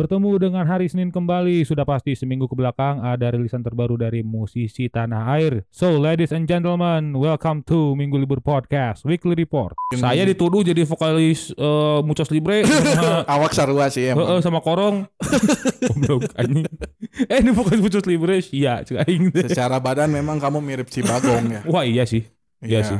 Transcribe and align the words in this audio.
Bertemu 0.00 0.40
dengan 0.40 0.64
hari 0.64 0.88
Senin 0.88 1.12
kembali, 1.12 1.60
sudah 1.60 1.84
pasti 1.84 2.16
seminggu 2.16 2.48
ke 2.48 2.56
belakang 2.56 3.04
ada 3.04 3.36
rilisan 3.36 3.60
terbaru 3.60 4.00
dari 4.00 4.24
musisi 4.24 4.88
tanah 4.88 5.28
air. 5.36 5.68
So, 5.68 6.00
ladies 6.00 6.32
and 6.32 6.48
gentlemen, 6.48 7.12
welcome 7.20 7.60
to 7.68 7.92
Minggu 7.92 8.16
Libur 8.16 8.40
Podcast 8.40 9.04
Weekly 9.04 9.36
Report. 9.36 9.76
Saya 9.92 10.24
dituduh 10.24 10.64
jadi 10.64 10.88
vokalis 10.88 11.52
uh, 11.52 12.00
Muchos 12.00 12.32
Libre 12.32 12.64
sama, 12.64 13.28
Awak 13.36 13.52
sarua 13.52 13.92
sih 13.92 14.08
emang. 14.08 14.24
Heeh, 14.24 14.40
sama 14.40 14.64
Korong. 14.64 15.04
Goblok 15.92 16.32
anjing. 16.32 16.64
Eh, 17.28 17.44
ini 17.44 17.52
vokalis 17.52 17.84
Muchos 17.84 18.08
Libre, 18.08 18.40
iya, 18.56 18.80
aing. 18.80 19.36
Secara 19.52 19.84
badan 19.84 20.16
memang 20.16 20.40
kamu 20.40 20.64
mirip 20.64 20.88
si 20.88 21.04
Bagong 21.04 21.44
ya. 21.52 21.60
Wah, 21.68 21.84
iya 21.84 22.08
sih. 22.08 22.24
Iya 22.64 22.88
sih. 22.88 22.96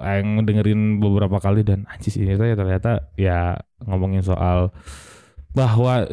Aing 0.00 0.48
dengerin 0.48 0.96
beberapa 0.96 1.36
kali 1.44 1.60
dan 1.60 1.84
anjir 1.92 2.16
ini 2.16 2.40
teh 2.40 2.56
ternyata 2.56 3.12
ya 3.20 3.60
ngomongin 3.84 4.24
soal 4.24 4.72
bahwa 5.50 6.06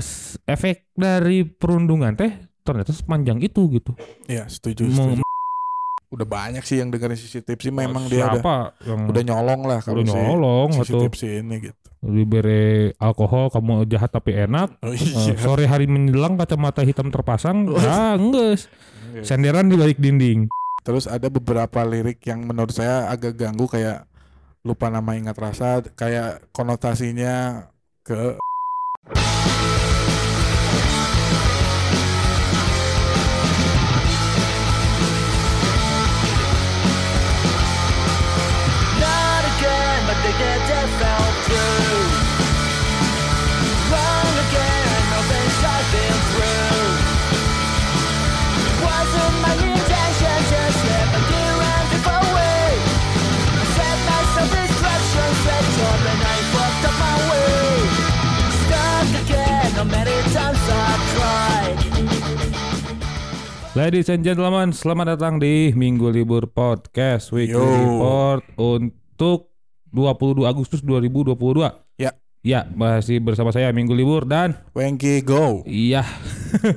efek 0.49 0.89
dari 0.97 1.45
perundungan 1.45 2.17
teh 2.17 2.33
ternyata 2.65 2.91
sepanjang 2.91 3.39
itu 3.39 3.69
gitu. 3.71 3.93
Iya, 4.27 4.49
setuju, 4.49 4.89
setuju. 4.89 5.21
Udah 6.07 6.23
banyak 6.23 6.63
sih 6.63 6.79
yang 6.79 6.87
dengerin 6.87 7.19
sisi 7.19 7.43
tipsi 7.43 7.67
memang 7.67 8.07
dia 8.07 8.31
udah, 8.31 8.71
yang 8.87 9.11
udah 9.11 9.23
nyolong 9.27 9.61
lah 9.67 9.79
kalau 9.83 10.03
udah 10.03 10.15
si 10.15 10.19
nyolong 10.19 10.69
atau 10.79 11.03
tipsi 11.03 11.43
ini 11.43 11.55
gitu. 11.67 11.87
diberi 11.97 12.93
alkohol 12.95 13.51
kamu 13.51 13.83
jahat 13.91 14.15
tapi 14.15 14.31
enak. 14.31 14.79
Oh 14.79 14.95
iya. 14.95 15.35
sore 15.35 15.67
hari 15.67 15.83
menjelang 15.89 16.39
kacamata 16.39 16.85
hitam 16.87 17.11
terpasang, 17.11 17.67
Oh. 17.67 17.75
ah 17.83 18.15
enggak. 18.15 18.71
Iya. 19.17 19.23
Senderan 19.27 19.67
di 19.67 19.75
balik 19.75 19.99
dinding. 19.99 20.47
Terus 20.87 21.11
ada 21.11 21.27
beberapa 21.27 21.83
lirik 21.83 22.23
yang 22.23 22.47
menurut 22.47 22.71
saya 22.71 23.11
agak 23.11 23.35
ganggu 23.35 23.67
kayak 23.67 24.07
lupa 24.63 24.87
nama 24.87 25.11
ingat 25.19 25.35
rasa 25.35 25.83
kayak 25.95 26.47
konotasinya 26.55 27.67
ke 28.07 28.39
Thank 29.09 29.51
you. 29.51 29.56
Ladies 63.77 64.09
and 64.09 64.25
gentlemen, 64.25 64.73
selamat 64.73 65.05
datang 65.13 65.37
di 65.37 65.69
Minggu 65.69 66.09
Libur 66.09 66.49
Podcast 66.49 67.29
Weekly 67.29 67.53
Yo. 67.53 67.61
Report 67.61 68.41
untuk 68.57 69.53
22 69.93 70.49
Agustus 70.49 70.81
2022. 70.81 71.37
Ya. 72.01 72.17
Ya, 72.41 72.65
masih 72.73 73.21
bersama 73.21 73.53
saya 73.53 73.69
Minggu 73.69 73.93
Libur 73.93 74.25
dan 74.25 74.57
Wengki 74.73 75.21
Go. 75.21 75.61
iya. 75.69 76.01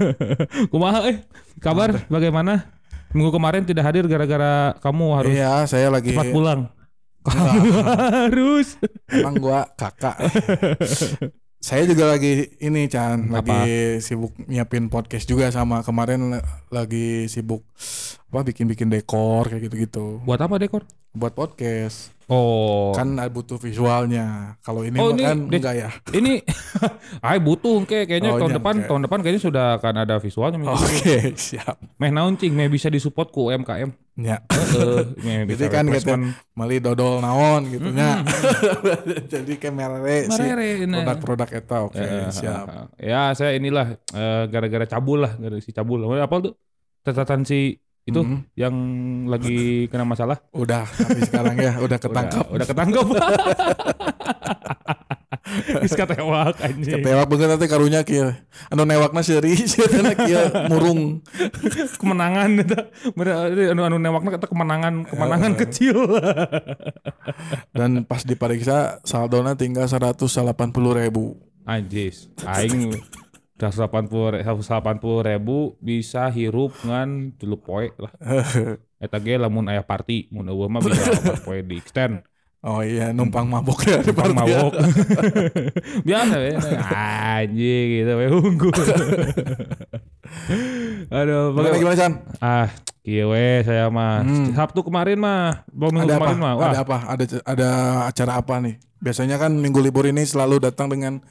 Kumaha 0.72 1.08
eh? 1.08 1.24
Kabar 1.56 2.04
bagaimana? 2.12 2.68
Minggu 3.16 3.32
kemarin 3.32 3.64
tidak 3.64 3.88
hadir 3.88 4.04
gara-gara 4.04 4.76
kamu 4.84 5.04
harus 5.16 5.32
Iya, 5.32 5.64
saya 5.64 5.88
lagi 5.88 6.12
cepat 6.12 6.28
pulang. 6.28 6.68
Kamu 7.24 7.80
harus. 7.96 8.76
Emang 9.08 9.40
gua 9.40 9.64
kakak. 9.72 10.20
Saya 11.60 11.84
juga 11.84 12.08
lagi 12.08 12.56
ini 12.56 12.88
Chan, 12.88 13.28
Apa? 13.28 13.44
lagi 13.44 14.00
sibuk 14.00 14.32
nyiapin 14.48 14.88
podcast 14.88 15.28
juga 15.28 15.52
sama 15.52 15.84
kemarin 15.84 16.40
lagi 16.72 17.28
sibuk 17.28 17.60
apa 18.32 18.48
bikin-bikin 18.48 18.88
dekor 18.88 19.44
kayak 19.44 19.68
gitu-gitu. 19.68 20.24
Buat 20.24 20.40
apa 20.40 20.56
dekor? 20.56 20.88
Buat 21.12 21.36
podcast. 21.36 22.16
Oh. 22.30 22.94
Kan 22.94 23.18
butuh 23.26 23.58
visualnya. 23.58 24.54
Kalau 24.62 24.86
ini 24.86 24.96
Oh, 24.96 25.10
ini 25.10 25.26
kan 25.26 25.50
dek- 25.50 25.58
enggak 25.58 25.74
ya. 25.74 25.90
Ini 26.14 26.32
ay 27.26 27.42
butuh 27.42 27.82
kayak 27.82 28.06
kayaknya 28.06 28.30
Oh, 28.30 28.38
tahun 28.38 28.52
iya, 28.54 28.58
depan 28.62 28.74
oke. 28.76 28.86
tahun 28.86 29.02
depan 29.04 29.18
kayaknya 29.20 29.42
sudah 29.42 29.66
akan 29.76 29.94
ada 29.98 30.14
visualnya 30.16 30.62
Oke, 30.62 31.10
Libur. 31.10 31.34
siap. 31.34 31.76
Meh 31.98 32.08
naon 32.08 32.38
cing, 32.38 32.54
meh 32.54 32.70
bisa 32.70 32.86
disupport 32.86 33.28
ku 33.28 33.50
UMKM. 33.50 33.90
Ya. 34.14 34.38
Heeh, 34.46 35.42
bisa 35.50 35.66
Jadi 35.66 35.74
kan 35.74 35.84
kita 35.84 36.14
replacement. 36.14 36.24
meli 36.54 36.78
dodol 36.78 37.18
naon 37.18 37.66
gitu 37.66 37.90
nya. 37.90 38.22
Jadi 39.32 39.52
kayak 39.58 39.74
merere 39.74 40.16
nah. 40.86 41.02
produk-produk 41.02 41.48
eta 41.50 41.76
oke, 41.82 41.98
Eh, 41.98 42.30
siap. 42.30 42.94
Ya 42.94 43.34
saya 43.34 43.58
inilah 43.58 43.98
eh, 44.14 44.42
gara-gara 44.46 44.86
cabul 44.86 45.26
lah, 45.26 45.34
gara 45.34 45.58
si 45.58 45.74
cabul. 45.74 46.06
Apa 46.14 46.36
tuh? 46.40 46.54
Catatan 47.02 47.42
si 47.42 47.74
itu 48.02 48.20
Mhm. 48.20 48.38
yang 48.54 48.74
lagi 49.26 49.58
kena 49.86 50.02
masalah. 50.02 50.40
Udah, 50.50 50.84
tapi 50.84 51.20
sekarang 51.22 51.54
ya 51.54 51.78
udah 51.78 51.98
ketangkap. 51.98 52.44
Udah, 52.46 52.56
udah 52.56 52.66
ketangkap. 52.66 53.06
Geus 55.80 55.94
katewak 56.00 56.56
anjing. 56.58 56.94
Ketewak 56.96 57.26
banget 57.26 57.48
nanti 57.48 57.66
karunya 57.66 58.00
kieu. 58.02 58.30
Anu 58.70 58.82
newakna 58.84 59.20
seuri 59.20 59.54
cenah 59.58 60.14
kieu 60.16 60.42
murung. 60.68 61.20
Kemenangan 62.00 62.50
eta. 62.60 62.80
Bener, 63.12 63.34
anu 63.70 63.82
anu 63.84 63.96
newakna 63.98 64.30
kata 64.32 64.46
kemenangan, 64.46 65.06
kemenangan 65.06 65.52
Eh. 65.54 65.58
kecil. 65.58 65.96
Dan 67.76 68.06
pas 68.06 68.22
diperiksa 68.22 69.02
saldona 69.02 69.54
tinggal 69.54 69.86
180 69.86 70.26
ribu. 70.94 71.34
Anjis, 71.62 72.26
aing 72.42 72.94
180 73.62 74.40
180 74.40 74.56
ribu 75.26 75.58
bisa 75.78 76.26
hirup 76.26 76.72
ngan 76.80 77.36
3 77.36 77.44
poe 77.58 77.92
lah. 77.94 78.12
Eta 79.04 79.16
ge 79.16 79.36
lamun 79.36 79.64
aya 79.66 79.80
party, 79.80 80.28
mun 80.28 80.46
eueuh 80.46 80.66
mah 80.66 80.80
bisa 80.80 81.04
4 81.36 81.44
poe 81.44 81.60
di 81.60 81.76
extend. 81.76 82.24
Oh 82.60 82.80
iya 82.80 83.08
numpang 83.10 83.44
mabok 83.44 83.84
ya 83.84 83.98
di 83.98 84.08
Numpang 84.08 84.32
party 84.32 84.36
mabok. 84.36 84.72
Biasa 86.06 86.36
ya. 86.38 86.56
Anjing 87.40 87.86
gitu 87.98 88.12
we 88.14 88.26
unggul. 88.30 88.72
Aduh, 91.10 91.50
Gimana 91.50 91.66
baga- 91.66 91.78
gimana 91.78 91.96
Chan? 91.96 92.12
ah, 92.38 92.68
kieu 93.00 93.28
we 93.28 93.64
saya 93.64 93.88
mah. 93.88 94.22
Hmm. 94.22 94.52
Sabtu 94.52 94.80
kemarin 94.80 95.18
mah, 95.18 95.64
minggu 95.72 96.04
Ada 96.04 96.14
apa? 96.14 96.24
kemarin 96.28 96.38
mah. 96.38 96.52
Wah, 96.54 96.68
Ada 96.68 96.80
apa? 96.80 96.96
Ada 97.08 97.24
ada 97.42 97.68
acara 98.06 98.32
apa 98.36 98.54
nih? 98.60 98.76
Biasanya 99.00 99.36
kan 99.36 99.56
minggu 99.56 99.80
libur 99.80 100.04
ini 100.04 100.22
selalu 100.22 100.60
datang 100.60 100.92
dengan 100.92 101.24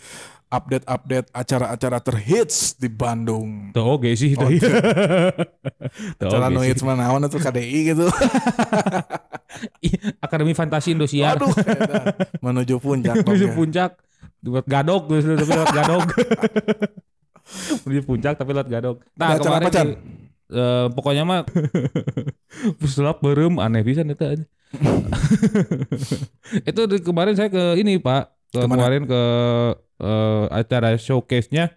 update-update 0.50 1.30
acara-acara 1.30 2.02
terhits 2.02 2.74
di 2.74 2.90
Bandung. 2.90 3.70
tuh 3.70 3.86
oke 3.98 4.10
sih 4.14 4.34
tuh. 4.34 4.50
Tuh 6.20 6.26
Acara 6.26 6.50
oge 6.50 6.54
no 6.54 6.62
hits 6.62 6.82
mana 6.82 7.06
naon 7.06 7.22
atau 7.22 7.38
KDI 7.38 7.80
gitu. 7.88 8.06
Akademi 10.26 10.54
Fantasi 10.54 10.94
Indosiar. 10.94 11.38
Aduh, 11.38 11.54
edan. 11.54 12.14
menuju 12.42 12.78
puncak. 12.78 13.16
menuju 13.26 13.48
ya. 13.48 13.54
puncak 13.54 13.92
buat 14.40 14.66
gadok 14.66 15.04
terus 15.06 15.28
tapi 15.28 15.52
lewat 15.52 15.72
gadok 15.76 16.04
menuju 17.84 18.02
puncak 18.06 18.34
tapi 18.36 18.52
lewat 18.56 18.70
gadok 18.70 18.98
nah 19.14 19.36
acara 19.36 19.44
kemarin 19.44 19.68
apa, 19.68 19.81
di- 19.84 19.98
eh, 20.50 20.88
pokoknya 20.96 21.24
mah 21.28 21.42
pesulap 22.80 23.20
berem 23.20 23.60
aneh 23.60 23.84
bisa 23.84 24.00
itu 24.00 24.16
aja 24.24 24.46
itu 26.64 26.81
kemarin 27.04 27.36
saya 27.36 27.52
ke 27.52 27.76
ini 27.76 28.00
pak 28.00 28.31
ke 28.50 28.60
Ke 28.60 28.66
mana? 28.66 28.72
kemarin 28.80 29.02
ke 29.06 29.22
eh, 30.00 30.46
acara 30.50 30.96
showcase-nya 30.96 31.76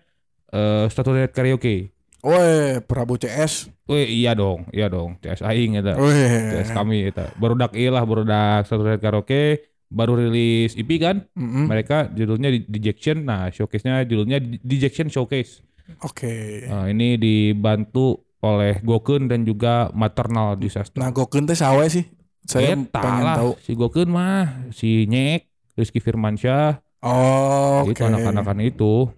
eh 0.48 0.86
Staturet 0.88 1.30
Karaoke 1.30 1.90
Woi, 2.22 2.78
Prabu 2.86 3.18
CS. 3.18 3.66
Wih 3.90 4.06
iya 4.06 4.38
dong, 4.38 4.70
iya 4.70 4.86
dong. 4.86 5.18
CS 5.18 5.42
aing 5.42 5.74
eta. 5.74 5.98
Woi. 5.98 6.14
CS 6.54 6.70
kami 6.70 7.10
eta. 7.10 7.34
Barudak 7.34 7.74
ieu 7.74 7.90
lah, 7.90 8.06
barudak 8.06 8.62
Staturet 8.62 9.02
Karaoke 9.02 9.58
baru 9.90 10.14
rilis 10.16 10.78
EP 10.78 10.86
kan? 10.96 11.26
Mm-mm. 11.34 11.66
mereka 11.66 12.06
judulnya 12.08 12.48
Dejection 12.64 13.26
nah 13.26 13.50
showcase-nya 13.50 14.06
judulnya 14.06 14.38
Dejection 14.40 15.10
Showcase 15.10 15.60
Oke. 16.00 16.64
Nah, 16.64 16.86
ini 16.88 17.18
dibantu 17.18 18.22
oleh 18.40 18.78
Gokun 18.80 19.26
dan 19.26 19.42
juga 19.42 19.90
Maternal 19.92 20.56
Disaster 20.56 20.96
Nah, 20.96 21.10
Gokun 21.10 21.44
teh 21.44 21.58
sawe 21.58 21.84
sih. 21.90 22.06
Saya 22.42 22.72
Eta 22.74 23.02
pengen 23.02 23.22
lah, 23.22 23.36
tahu. 23.38 23.52
si 23.60 23.72
Gokun 23.74 24.08
mah 24.08 24.70
si 24.70 25.04
Nyek 25.06 25.46
Rizky 25.74 25.98
Firmansyah 25.98 26.78
Oh, 27.02 27.82
itu 27.90 27.98
oke. 27.98 28.06
anak-anakan 28.06 28.58
itu 28.62 29.10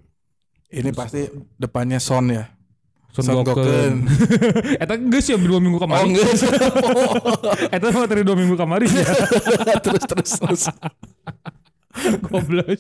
Ini 0.75 0.91
pasti 0.97 1.29
depannya 1.61 2.01
Son 2.01 2.33
ya. 2.33 2.51
Son 3.15 3.23
Son 3.23 3.47
Gokun. 3.47 4.11
Eta 4.83 4.99
geus 4.99 5.31
ya 5.31 5.39
dua 5.39 5.63
minggu 5.63 5.79
Oh, 5.79 5.85
kemarin 5.87 6.11
enggak. 6.11 6.35
Eta 7.71 7.87
mah 7.95 8.11
dari 8.11 8.27
dua 8.27 8.35
minggu 8.35 8.59
kemarin 8.59 8.91
ya 8.91 9.07
terus 9.85 10.03
terus 10.03 10.31
terus. 10.35 10.63
Goblok. 12.27 12.75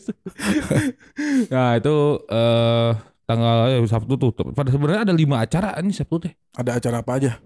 nah 1.55 1.79
itu 1.79 1.95
eh 2.27 2.91
tanggal 3.31 3.57
eh, 3.79 3.87
Sabtu 3.87 4.15
tuh. 4.19 4.35
Pada 4.51 4.75
sebenarnya 4.75 5.07
ada 5.07 5.15
lima 5.15 5.39
acara 5.39 5.79
nih 5.79 5.95
Sabtu 5.95 6.27
teh. 6.27 6.33
Ada 6.59 6.83
acara 6.83 7.07
apa 7.07 7.13
aja? 7.15 7.39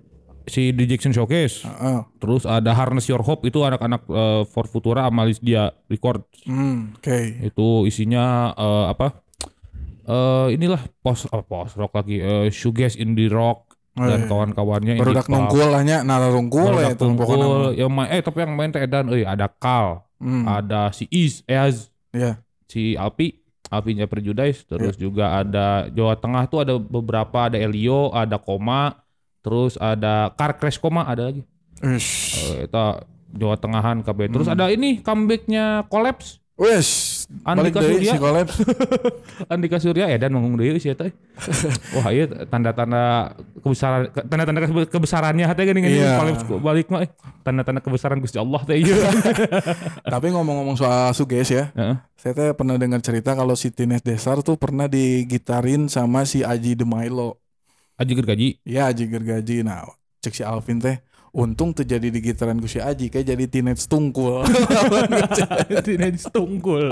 Si 0.48 0.72
The 0.72 0.84
Jackson 0.84 1.12
Showcase. 1.12 1.62
Heeh. 1.62 2.00
Terus 2.16 2.42
ada 2.42 2.72
Harness 2.72 3.06
Your 3.06 3.20
Hope 3.20 3.44
itu 3.44 3.60
anak-anak 3.60 4.02
eh, 4.04 4.42
For 4.44 4.64
Futura 4.64 5.04
Amalis 5.04 5.38
dia 5.38 5.70
record. 5.86 6.24
Hmm, 6.42 6.96
oke. 6.96 7.18
Itu 7.44 7.84
isinya 7.84 8.52
eh, 8.52 8.86
apa? 8.88 9.24
eh 10.04 10.56
inilah 10.56 10.80
post 10.98 11.28
apa 11.28 11.44
post 11.44 11.76
rock 11.76 11.92
lagi 11.92 12.16
eh 12.16 12.48
shoegaze 12.48 12.96
indie 12.96 13.28
rock 13.28 13.68
Oh, 13.92 14.06
dan 14.06 14.24
iya. 14.24 14.28
kawan-kawannya 14.30 14.92
indie 14.94 15.02
Barudak 15.02 15.26
pop. 15.26 15.34
nungkul 15.34 15.68
lah 15.68 15.82
nya 15.82 16.00
nara 16.00 16.30
rungkul 16.30 16.70
ya 16.78 16.94
itu 16.94 17.02
pokoknya. 17.02 17.02
tungkul 17.02 17.50
yang 17.74 17.90
main 17.90 18.08
eh 18.08 18.22
tapi 18.22 18.38
yang 18.40 18.54
main 18.54 18.70
teh 18.70 18.78
edan 18.78 19.10
euy 19.10 19.26
ada 19.26 19.50
Kal 19.50 20.06
Hmm. 20.16 20.46
ada 20.46 20.90
si 20.90 21.10
Is 21.10 21.42
Eaz 21.44 21.90
Iya. 22.10 22.38
si 22.64 22.94
Alpi 22.94 23.42
Alpinya 23.68 24.06
Perjudais 24.06 24.62
terus 24.64 24.94
juga 24.94 25.36
ada 25.36 25.86
Jawa 25.88 26.14
Tengah 26.14 26.46
tuh 26.46 26.62
ada 26.62 26.74
beberapa 26.74 27.46
ada 27.46 27.54
Elio 27.54 28.10
ada 28.10 28.38
Koma 28.38 28.96
terus 29.40 29.74
ada 29.76 30.32
Car 30.32 30.54
Crash 30.54 30.76
Koma 30.76 31.02
ada 31.02 31.28
lagi. 31.28 31.42
Eh, 31.78 32.00
itu 32.64 32.84
Jawa 33.30 33.54
Tengahan 33.54 34.00
KB 34.00 34.28
terus 34.28 34.46
Hmm. 34.46 34.54
ada 34.54 34.66
ini 34.68 34.98
comebacknya 34.98 35.86
Collapse. 35.86 36.42
Balik 36.58 37.70
Andika 37.70 37.80
Surya. 37.80 38.10
si 38.10 38.18
Collapse. 38.18 38.56
Andika 39.52 39.78
Surya 39.78 40.04
edan 40.08 40.34
ngomong 40.34 40.58
deui 40.58 40.74
sih 40.76 40.90
eta. 40.90 41.06
Wah 41.94 42.10
iya 42.10 42.26
tanda-tanda 42.44 43.30
kebesaran 43.56 44.10
tanda-tanda 44.26 44.66
kebe- 44.66 44.90
kebesarannya 44.90 45.46
teh 45.46 45.64
geuning 45.64 45.86
Iya. 45.86 46.18
Collapse 46.18 46.42
balik 46.58 46.90
mah 46.90 47.06
eh 47.06 47.10
tanda-tanda 47.40 47.78
kebesaran 47.78 48.18
Gusti 48.18 48.36
Allah 48.36 48.58
teh 48.64 48.74
iya. 48.74 48.90
Tapi 50.08 50.26
ngomong-ngomong 50.28 50.74
soal 50.74 51.12
suges 51.12 51.46
ya. 51.48 51.70
Heeh. 51.72 51.94
Saya 52.16 52.32
teh 52.34 52.50
pernah 52.52 52.74
dengar 52.74 52.98
cerita 53.00 53.32
kalau 53.32 53.54
si 53.54 53.70
Tines 53.70 54.02
Desar 54.02 54.42
tuh 54.42 54.58
pernah 54.58 54.90
digitarin 54.90 55.86
sama 55.86 56.26
si 56.26 56.42
Aji 56.42 56.74
Demailo. 56.74 57.38
Aji 57.98 58.12
gaji. 58.14 58.48
Ya 58.62 58.86
Aji 58.86 59.04
Gergaji. 59.06 59.60
Nah, 59.60 59.82
cek 60.22 60.32
si 60.32 60.42
Alvin 60.42 60.78
teh 60.78 61.02
untung 61.28 61.76
terjadi 61.76 62.08
di 62.08 62.20
gitaran 62.22 62.56
ku 62.56 62.64
si 62.64 62.78
Aji 62.78 63.10
kayak 63.10 63.26
jadi 63.28 63.44
teenage 63.46 63.84
tungkul. 63.84 64.46
Teenage 65.86 66.24
tungkul. 66.30 66.88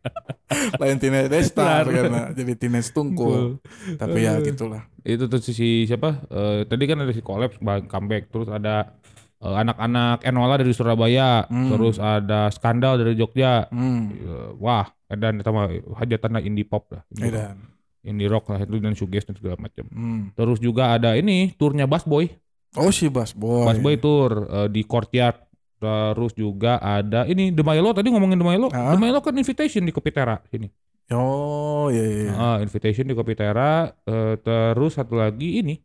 Lain 0.80 0.96
teenage 1.00 1.30
Destar 1.32 1.86
Benar. 1.86 1.94
karena 1.96 2.20
jadi 2.34 2.52
teenage 2.54 2.90
tungkul. 2.90 3.58
Tapi 3.96 4.18
ya 4.22 4.38
gitulah. 4.42 4.84
Itu 5.02 5.26
tuh 5.26 5.40
si 5.40 5.86
siapa? 5.86 6.22
Eh, 6.28 6.58
tadi 6.66 6.84
kan 6.84 7.00
ada 7.00 7.12
si 7.14 7.22
Collapse 7.22 7.58
bang- 7.58 7.88
comeback 7.88 8.28
terus 8.28 8.48
ada 8.50 8.94
eh, 9.40 9.54
anak-anak 9.54 10.22
Enola 10.22 10.54
dari 10.60 10.72
Surabaya, 10.72 11.44
Hmm. 11.48 11.70
terus 11.74 11.96
ada 11.98 12.50
Skandal 12.50 13.00
dari 13.00 13.14
Jogja. 13.14 13.66
Hmm. 13.70 14.12
Eh, 14.12 14.50
Wah, 14.60 14.86
dan 15.08 15.40
mah 15.40 15.70
hajatan 15.98 16.42
indie 16.42 16.66
pop 16.66 16.90
lah. 16.90 17.02
Indie. 17.16 17.73
Indie 18.04 18.28
rock 18.28 18.52
lah 18.52 18.60
itu 18.60 18.76
dan 18.78 18.92
shoegaze 18.92 19.32
dan 19.32 19.36
segala 19.40 19.56
macam. 19.56 19.84
Hmm. 19.88 20.30
Terus 20.36 20.60
juga 20.60 20.92
ada 20.92 21.16
ini 21.16 21.56
turnya 21.56 21.88
Bass 21.88 22.04
Boy. 22.04 22.28
Oh 22.76 22.92
si 22.92 23.08
Bas 23.08 23.32
Boy. 23.32 23.64
Bass 23.64 23.80
Boy 23.80 23.96
tour 23.96 24.44
eh, 24.46 24.68
di 24.68 24.84
Courtyard. 24.84 25.40
Terus 25.80 26.32
juga 26.32 26.80
ada 26.80 27.28
ini 27.28 27.52
The 27.52 27.64
Milo 27.64 27.92
tadi 27.92 28.08
ngomongin 28.12 28.40
The 28.40 28.46
Milo. 28.46 28.68
Ah. 28.72 28.92
The 28.92 29.00
Milo 29.00 29.20
kan 29.24 29.36
invitation 29.36 29.84
di 29.84 29.92
Kopitera 29.92 30.36
sini. 30.48 30.68
Oh 31.12 31.92
iya 31.92 32.04
iya. 32.04 32.32
Ah, 32.36 32.56
invitation 32.60 33.04
di 33.04 33.16
Kopitera. 33.16 33.92
eh, 34.04 34.36
terus 34.40 34.96
satu 34.96 35.16
lagi 35.16 35.64
ini 35.64 35.76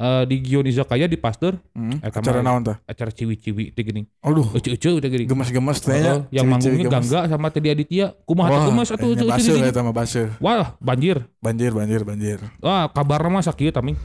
eh, 0.00 0.24
di 0.24 0.36
Gion 0.40 0.64
Izakaya 0.64 1.04
di 1.04 1.14
Pasteur 1.14 1.60
Hmm. 1.70 1.96
Eh, 1.96 2.08
Acara 2.08 2.40
naon 2.40 2.60
tah? 2.62 2.76
acara 2.82 3.08
ciwi-ciwi 3.08 3.70
teh 3.70 3.82
gini. 3.82 4.08
Aduh, 4.20 4.48
Ece-ece 4.50 4.96
teh 4.96 5.08
gini. 5.08 5.24
gemas-gemas 5.24 5.78
teh 5.78 5.92
Heeh, 5.92 6.02
nya. 6.02 6.14
yang 6.32 6.46
manggungnya 6.46 6.82
gemes. 6.82 6.94
Gangga 7.04 7.20
sama 7.28 7.46
Teddy 7.48 7.68
Aditya. 7.70 8.16
Kumaha 8.22 8.48
teh 8.48 8.60
kumas 8.66 8.88
atuh 8.88 9.12
di 9.12 9.28
sini. 9.36 9.60
eta 9.62 9.80
mah 9.80 9.92
baseuh. 9.92 10.32
Wah, 10.38 10.72
banjir. 10.78 11.20
Banjir, 11.38 11.70
banjir, 11.70 12.00
banjir. 12.02 12.38
Wah, 12.58 12.88
kabar 12.88 13.20
mah 13.26 13.40
sakit 13.40 13.70
taming. 13.70 14.00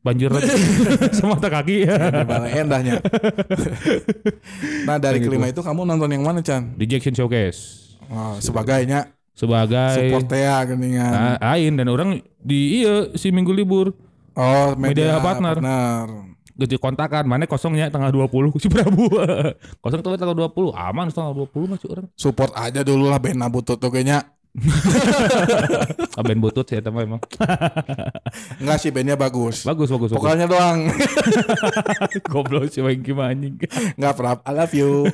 Banjir 0.00 0.32
lagi. 0.34 0.48
sama 1.12 1.36
mata 1.36 1.48
kaki. 1.50 1.84
Endahnya. 2.54 3.00
nah 4.82 4.96
dari 4.96 5.18
Kayak 5.18 5.28
kelima 5.28 5.46
itu 5.46 5.60
kamu 5.60 5.84
nonton 5.84 6.08
yang 6.10 6.22
mana 6.22 6.40
Chan? 6.40 6.72
di 6.72 6.84
Jackson 6.84 7.12
Showcase 7.12 7.92
Wah, 8.06 8.36
sebagainya 8.38 9.12
sebagai 9.30 9.94
support 9.94 10.26
teh 10.26 10.42
geningan. 10.66 11.12
Ah, 11.38 11.54
ain 11.54 11.72
dan 11.72 11.86
orang 11.86 12.10
di 12.36 12.80
iya 12.80 13.08
si 13.14 13.30
minggu 13.30 13.50
libur 13.50 13.94
Oh, 14.32 14.74
media 14.74 15.14
media, 15.14 15.18
partner. 15.18 15.56
partner. 15.58 16.04
gitu 16.54 16.76
kontakan 16.76 17.24
mana 17.24 17.48
kosongnya 17.48 17.88
tanggal 17.88 18.12
20 18.12 18.52
si 18.56 18.68
Prabu 18.68 19.08
kosong 19.82 20.00
tuh 20.00 20.12
tanggal 20.12 20.36
20 20.36 20.76
aman 20.76 21.08
tanggal 21.08 21.32
20 21.48 21.72
masih 21.72 21.88
orang 21.88 22.06
Support 22.12 22.52
aja 22.52 22.84
dulu 22.84 23.08
lah 23.08 23.16
band 23.16 23.40
Nabutut 23.40 23.80
tuh 23.80 23.88
kayaknya. 23.88 24.28
aben 26.18 26.42
butut 26.42 26.66
sih 26.66 26.74
eta 26.74 26.90
mah 26.90 27.06
emang 27.06 27.22
Enggak 28.60 28.76
sih 28.76 28.90
bandnya 28.90 29.14
bagus. 29.14 29.62
bagus 29.62 29.86
bagus 29.88 30.10
Vokalnya 30.10 30.50
doang. 30.50 30.90
goblok 32.26 32.66
si 32.66 32.82
Wengki 32.82 33.14
mah 33.14 33.30
anjing 33.30 33.54
Enggak 33.94 34.18
prap. 34.18 34.38
I 34.42 34.50
love 34.50 34.74
you. 34.74 35.06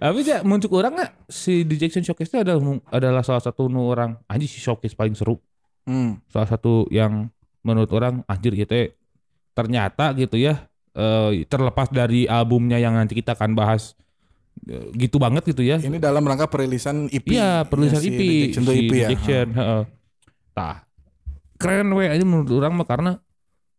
tapi 0.00 0.24
ya 0.24 0.40
muncul 0.40 0.72
orang 0.74 0.96
nggak 0.96 1.12
si 1.28 1.62
di 1.62 1.76
Jackson 1.76 2.00
Showcase 2.00 2.32
itu 2.32 2.38
adalah 2.40 2.64
adalah 2.88 3.20
salah 3.20 3.44
satu 3.44 3.68
nu 3.68 3.86
orang 3.86 4.16
anjing 4.24 4.48
si 4.48 4.58
showcase 4.58 4.96
paling 4.96 5.12
seru 5.12 5.36
hmm. 5.88 6.28
salah 6.28 6.48
satu 6.52 6.84
yang 6.92 7.32
menurut 7.64 7.88
orang 7.96 8.20
anjir 8.28 8.52
gitu 8.52 8.72
ya, 8.76 8.86
ternyata 9.56 10.12
gitu 10.12 10.36
ya 10.36 10.68
eh, 10.94 11.48
terlepas 11.48 11.88
dari 11.88 12.26
albumnya 12.26 12.76
yang 12.76 12.94
nanti 12.94 13.16
kita 13.16 13.34
akan 13.34 13.54
bahas 13.54 13.94
eh, 14.66 14.90
gitu 14.98 15.16
banget 15.16 15.46
gitu 15.50 15.62
ya 15.64 15.80
Ini 15.80 15.96
dalam 15.96 16.26
rangka 16.26 16.50
perilisan 16.50 17.08
EP. 17.08 17.24
Iya, 17.30 17.64
perilisan 17.66 17.98
Ya, 17.98 18.04
si 18.04 18.10
EP, 18.12 18.20
The 18.20 18.26
Jackson 18.44 18.62
tuh 18.66 18.74
si 18.74 18.78
EP 18.78 18.90
The 18.90 18.98
ya. 18.98 19.08
Jackson, 19.14 19.48
heeh. 19.56 19.82
Tah, 20.52 20.76
keren 21.56 21.88
we 21.94 22.04
aja 22.10 22.24
menurut 22.26 22.50
orang 22.50 22.72
mah 22.76 22.86
karena 22.86 23.12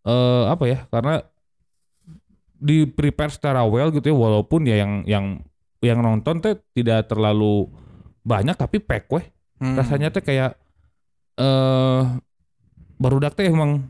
eh 0.08 0.44
apa 0.48 0.64
ya? 0.66 0.80
Karena 0.88 1.22
di 2.60 2.84
prepare 2.88 3.32
secara 3.32 3.64
well 3.64 3.92
gitu 3.92 4.12
ya, 4.12 4.16
walaupun 4.16 4.68
ya 4.68 4.76
yang 4.80 5.04
yang 5.08 5.26
yang 5.80 6.04
nonton 6.04 6.44
teh 6.44 6.60
tidak 6.76 7.08
terlalu 7.08 7.72
banyak 8.24 8.56
tapi 8.56 8.84
pack 8.84 9.08
weh. 9.12 9.24
Hmm. 9.60 9.76
Rasanya 9.76 10.12
teh 10.12 10.24
kayak 10.24 10.60
eh 11.40 12.02
barudak 12.96 13.34
teh 13.34 13.48
emang 13.48 13.88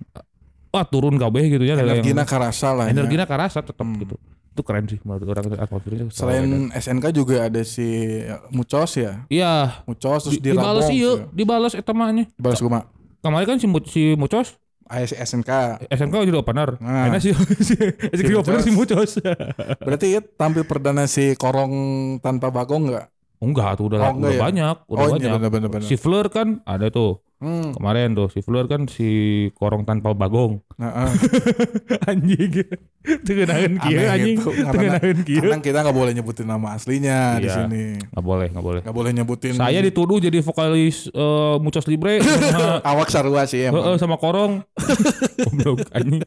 wah 0.70 0.86
turun 0.86 1.18
kabeh 1.18 1.50
gitu 1.50 1.66
ya 1.66 1.76
energina 1.76 2.22
yang, 2.22 2.30
karasa 2.30 2.70
lah. 2.72 2.86
ya. 2.88 2.94
energina 2.94 3.26
karasa 3.26 3.60
tetap 3.60 3.82
Hmm. 3.82 3.98
gitu. 4.00 4.16
Itu 4.50 4.62
keren 4.62 4.86
sih 4.86 5.00
menurut 5.02 5.24
orang 5.30 5.46
atmosfernya. 5.58 6.06
Selain 6.12 6.46
SNK 6.70 7.06
juga 7.10 7.48
ada 7.48 7.62
si 7.64 8.22
Mucos 8.52 8.92
ya. 8.94 9.24
iya, 9.32 9.82
Mucos 9.88 10.26
terus 10.26 10.36
di, 10.36 10.42
di, 10.42 10.52
dibales 10.52 10.84
Rabong, 10.84 10.94
iya, 10.94 11.12
ya. 11.16 11.26
dibales 11.32 11.74
nya. 11.74 12.26
Dibales 12.36 12.60
kuma. 12.60 12.80
Kemarin 13.20 13.46
kan 13.48 13.58
si, 13.58 13.68
si 13.88 14.02
Mucos 14.14 14.60
AS 14.90 15.14
SNK. 15.14 15.86
SMK 15.86 16.16
jadi 16.26 16.38
opener. 16.38 16.76
Nah. 16.82 17.08
Enak 17.08 17.22
sih 17.22 17.32
si 17.62 17.78
SMK 18.18 18.36
opener 18.36 18.62
si 18.66 18.74
Mucos. 18.74 19.22
Berarti 19.86 20.18
ya 20.18 20.22
tampil 20.26 20.66
perdana 20.66 21.06
si 21.06 21.38
Korong 21.38 21.72
tanpa 22.20 22.50
Bagong 22.50 22.90
enggak? 22.90 23.06
Enggak 23.40 23.80
tuh 23.80 23.88
udah, 23.88 24.00
Oh, 24.02 24.12
enggak 24.12 24.20
udah 24.20 24.36
ya? 24.36 24.42
banyak, 24.44 24.76
udah 24.84 24.98
Oh, 25.00 25.08
iya, 25.08 25.14
banyak. 25.16 25.30
bener, 25.40 25.50
bener, 25.50 25.70
bener. 25.72 25.88
Si 25.88 25.96
Fleur 25.96 26.28
kan 26.28 26.60
ada 26.66 26.90
tuh 26.90 27.22
Hmm. 27.40 27.72
kemarin 27.72 28.12
tuh 28.12 28.28
si 28.28 28.44
Fleur 28.44 28.68
kan 28.68 28.84
si 28.92 29.08
korong 29.56 29.88
tanpa 29.88 30.12
bagong. 30.12 30.60
Nah, 30.76 31.08
eh. 31.08 31.12
anjing. 32.12 32.68
Tengenahan 33.00 33.80
kieu 33.80 34.00
anjing. 34.04 34.38
Tengenahan 34.44 35.18
kieu. 35.24 35.40
karena 35.40 35.64
kita 35.64 35.88
nggak 35.88 35.96
boleh 35.96 36.12
nyebutin 36.12 36.44
nama 36.44 36.76
aslinya 36.76 37.40
di 37.40 37.48
Iya. 37.48 37.64
sini. 37.64 37.96
Enggak 37.96 38.26
boleh, 38.28 38.48
enggak 38.52 38.66
boleh. 38.68 38.82
Nggak 38.84 38.98
boleh 39.00 39.12
nyebutin. 39.16 39.54
Saya 39.56 39.80
dituduh 39.80 40.20
jadi 40.20 40.44
vokalis 40.44 41.08
eh, 41.08 41.56
Mucos 41.64 41.88
Libre 41.88 42.20
sama 42.52 42.84
awak 42.84 43.08
sarua 43.08 43.48
sih 43.48 43.72
emang. 43.72 43.88
Heeh, 43.88 43.96
sama 43.96 44.20
korong. 44.20 44.60
Goblok 45.48 45.88
anjing. 45.96 46.20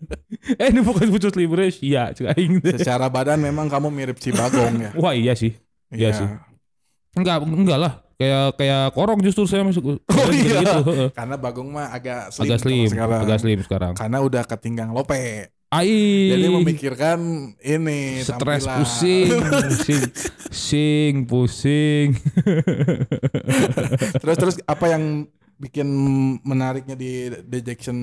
Eh 0.56 0.72
ini 0.72 0.80
vokalis 0.80 1.12
Mucos 1.12 1.36
Libre. 1.36 1.68
Iya, 1.84 2.16
cek 2.16 2.32
aing. 2.32 2.64
Secara 2.80 3.12
badan 3.12 3.36
memang 3.36 3.68
kamu 3.68 3.92
mirip 3.92 4.16
si 4.16 4.32
Bagong 4.32 4.80
ya. 4.80 4.90
Wah, 4.96 5.12
iya 5.12 5.36
sih. 5.36 5.52
Iya 5.92 6.16
sih. 6.16 6.28
Enggak, 7.12 7.44
enggak 7.44 7.78
lah. 7.78 7.92
Kayak 8.16 8.54
kayak 8.54 8.84
korong 8.94 9.20
justru 9.20 9.44
saya 9.44 9.66
masuk. 9.66 9.98
Oh, 10.22 10.30
iya. 10.30 10.62
Gitu. 10.62 11.10
Karena 11.10 11.34
Bagong 11.34 11.68
mah 11.74 11.90
agak 11.90 12.30
slim, 12.30 12.46
agak 12.46 12.58
slim, 12.62 12.88
sekarang. 12.88 13.20
agak 13.26 13.38
slim 13.42 13.58
sekarang. 13.66 13.92
Karena 13.98 14.18
udah 14.22 14.42
ketinggang 14.46 14.90
lope. 14.94 15.50
Ai. 15.72 16.28
Jadi 16.30 16.46
memikirkan 16.52 17.18
ini 17.58 18.20
stres 18.20 18.68
pusing, 18.68 19.32
pusing, 19.64 20.04
pusing, 20.44 21.14
pusing. 21.32 22.08
terus 24.20 24.36
terus 24.36 24.56
apa 24.68 24.84
yang 24.92 25.24
bikin 25.56 25.88
menariknya 26.44 26.92
di 26.92 27.32
The 27.32 27.72
Jackson 27.72 27.98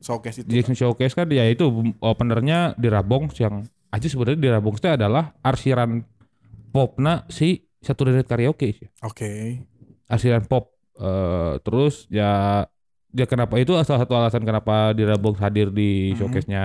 Showcase 0.00 0.42
itu? 0.42 0.48
Jackson 0.48 0.72
Showcase 0.72 1.12
kan 1.12 1.28
ya 1.28 1.44
itu 1.44 1.68
openernya 2.00 2.72
di 2.80 2.88
Rabong 2.88 3.28
yang 3.36 3.68
aja 3.92 4.06
sebenarnya 4.08 4.40
di 4.40 4.50
Rabong 4.56 4.80
itu 4.80 4.88
adalah 4.88 5.36
arsiran 5.44 6.00
popna 6.72 7.28
si 7.28 7.68
satu 7.80 8.04
dari 8.04 8.20
karaoke 8.22 8.72
sih. 8.72 8.88
Oke. 9.00 9.60
Arsiran 10.06 10.44
pop. 10.44 10.76
Eh, 10.94 11.54
terus 11.60 12.04
ya 12.08 12.62
ya 13.10 13.24
kenapa 13.24 13.56
itu 13.56 13.72
salah 13.82 14.04
satu 14.04 14.14
alasan 14.14 14.44
kenapa 14.44 14.92
di 14.92 15.02
Rabong 15.02 15.34
hadir 15.36 15.72
di 15.72 16.12
Mhm. 16.12 16.16
showcase-nya 16.16 16.64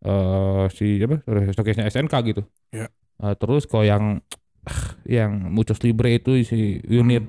eh 0.00 0.64
si 0.72 0.98
apa 0.98 1.20
showcase-nya 1.54 1.86
SNK 1.86 2.14
gitu. 2.26 2.42
Ya. 2.70 2.90
Eh, 3.20 3.34
terus 3.36 3.64
kalau 3.64 3.84
yang 3.84 4.04
yang 5.08 5.48
Muchos 5.48 5.80
Libre 5.80 6.14
itu 6.14 6.36
si 6.42 6.82
unit 6.84 7.24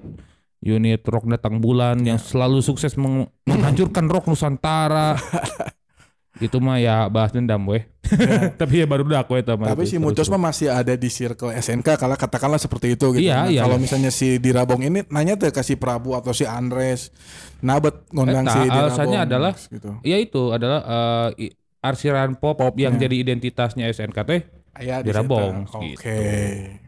unit 0.60 1.02
rock 1.04 1.26
datang 1.26 1.58
bulan 1.58 2.02
yang 2.02 2.18
Ya. 2.18 2.22
selalu 2.22 2.62
sukses 2.62 2.94
meng- 2.94 3.30
menghancurkan 3.46 4.06
rock 4.06 4.28
Nusantara. 4.28 5.16
itu 6.42 6.58
mah 6.58 6.78
ya 6.78 7.06
bahas 7.06 7.30
dendam 7.30 7.62
weh. 7.70 7.86
Tapi 8.60 8.82
ya 8.82 8.86
baru 8.86 9.06
udah 9.06 9.22
aku 9.22 9.38
itu. 9.38 9.48
Tapi 9.48 9.84
itu. 9.86 9.90
si 9.90 9.96
Mucos 9.96 10.28
mah 10.28 10.42
masih 10.42 10.68
ada 10.68 10.94
di 10.94 11.08
circle 11.08 11.54
SNK 11.54 11.96
kalau 11.96 12.18
katakanlah 12.18 12.58
seperti 12.58 12.98
itu 12.98 13.06
gitu. 13.14 13.24
Iya, 13.24 13.36
Nah, 13.38 13.48
iya, 13.48 13.62
Kalau 13.64 13.78
iya. 13.78 13.84
misalnya 13.86 14.12
si 14.12 14.36
Dirabong 14.36 14.82
ini 14.82 15.06
nanya 15.08 15.38
tuh 15.38 15.54
ke 15.54 15.62
si 15.62 15.78
Prabu 15.78 16.12
atau 16.12 16.34
si 16.34 16.44
Andres, 16.44 17.14
nabet 17.60 17.94
ngundang 18.10 18.44
Eta, 18.44 18.52
si 18.52 18.60
Dirabong. 18.66 18.82
alasannya 18.90 19.20
adalah 19.22 19.54
gitu. 19.56 19.90
Ya 20.02 20.18
itu 20.18 20.44
adalah 20.50 20.80
i- 21.38 21.54
arsiran 21.80 22.36
pop, 22.36 22.58
yang 22.76 22.94
Popnya. 22.94 23.06
jadi 23.08 23.16
identitasnya 23.22 23.86
SNKT 23.88 24.32
Aya 24.72 25.02
di 25.02 25.10
Dirabong, 25.10 25.66
situ. 25.70 25.80
gitu. 25.94 26.00
Oke. 26.02 26.20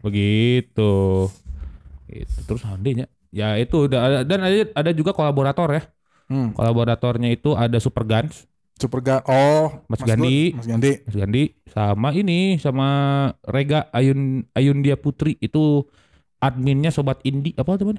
begitu. 0.00 0.92
Gitu. 2.06 2.38
Terus 2.46 2.62
handenya 2.64 3.06
ya 3.34 3.58
itu 3.58 3.90
udah 3.90 4.00
ada 4.00 4.18
dan 4.22 4.38
ada 4.46 4.70
ada 4.72 4.90
juga 4.92 5.10
kolaborator 5.10 5.68
ya. 5.72 5.82
Hmm. 6.24 6.54
Kolaboratornya 6.54 7.28
itu 7.28 7.52
ada 7.52 7.76
Super 7.76 8.06
Guns, 8.06 8.48
Super 8.74 9.00
Ga 9.00 9.16
Oh, 9.24 9.86
Mas 9.86 10.02
Gandhi. 10.02 10.50
Gun- 10.50 10.58
Mas 10.58 10.66
Gandhi. 10.66 10.92
Mas 11.06 11.16
Gandhi 11.16 11.44
sama 11.70 12.08
ini 12.12 12.58
sama 12.58 12.86
Rega 13.46 13.86
Ayun 13.94 14.44
Ayundia 14.52 14.98
Putri 14.98 15.38
itu 15.38 15.86
adminnya 16.42 16.90
sobat 16.90 17.22
Indi 17.22 17.54
apa 17.54 17.78
teman 17.78 17.96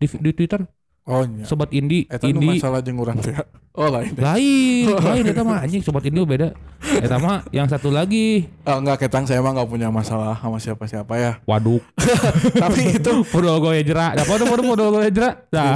di, 0.00 0.06
di 0.08 0.30
Twitter 0.32 0.64
Oh 1.04 1.20
iya. 1.20 1.44
sobat 1.44 1.68
Indi 1.70 2.08
Eta 2.08 2.24
nu 2.24 2.32
Indi 2.34 2.56
masalah 2.56 2.80
jeung 2.80 2.96
urang 2.96 3.20
teh. 3.20 3.32
Oh 3.74 3.90
lain. 3.90 4.14
lain 4.14 4.86
lain 5.10 5.24
eta 5.26 5.42
mah 5.42 5.58
anjing 5.60 5.82
sobat 5.82 6.06
Indi 6.06 6.22
beda 6.22 6.54
eta 6.94 7.18
mah 7.18 7.42
yang 7.50 7.66
satu 7.66 7.90
lagi 7.90 8.46
Ah, 8.62 8.78
enggak 8.78 9.02
ketang 9.02 9.26
saya 9.26 9.42
mah 9.42 9.50
enggak 9.50 9.66
punya 9.66 9.90
masalah 9.90 10.38
sama 10.38 10.56
siapa-siapa 10.56 11.10
ya. 11.14 11.32
waduk 11.42 11.82
Tapi 12.62 12.94
itu 12.94 13.12
modal 13.26 13.58
gue 13.58 13.82
jerak 13.82 14.14
dapat 14.14 14.38
modal 14.40 14.62
modal 14.64 14.88
gue 14.94 15.10
jerak 15.10 15.50
nah 15.50 15.74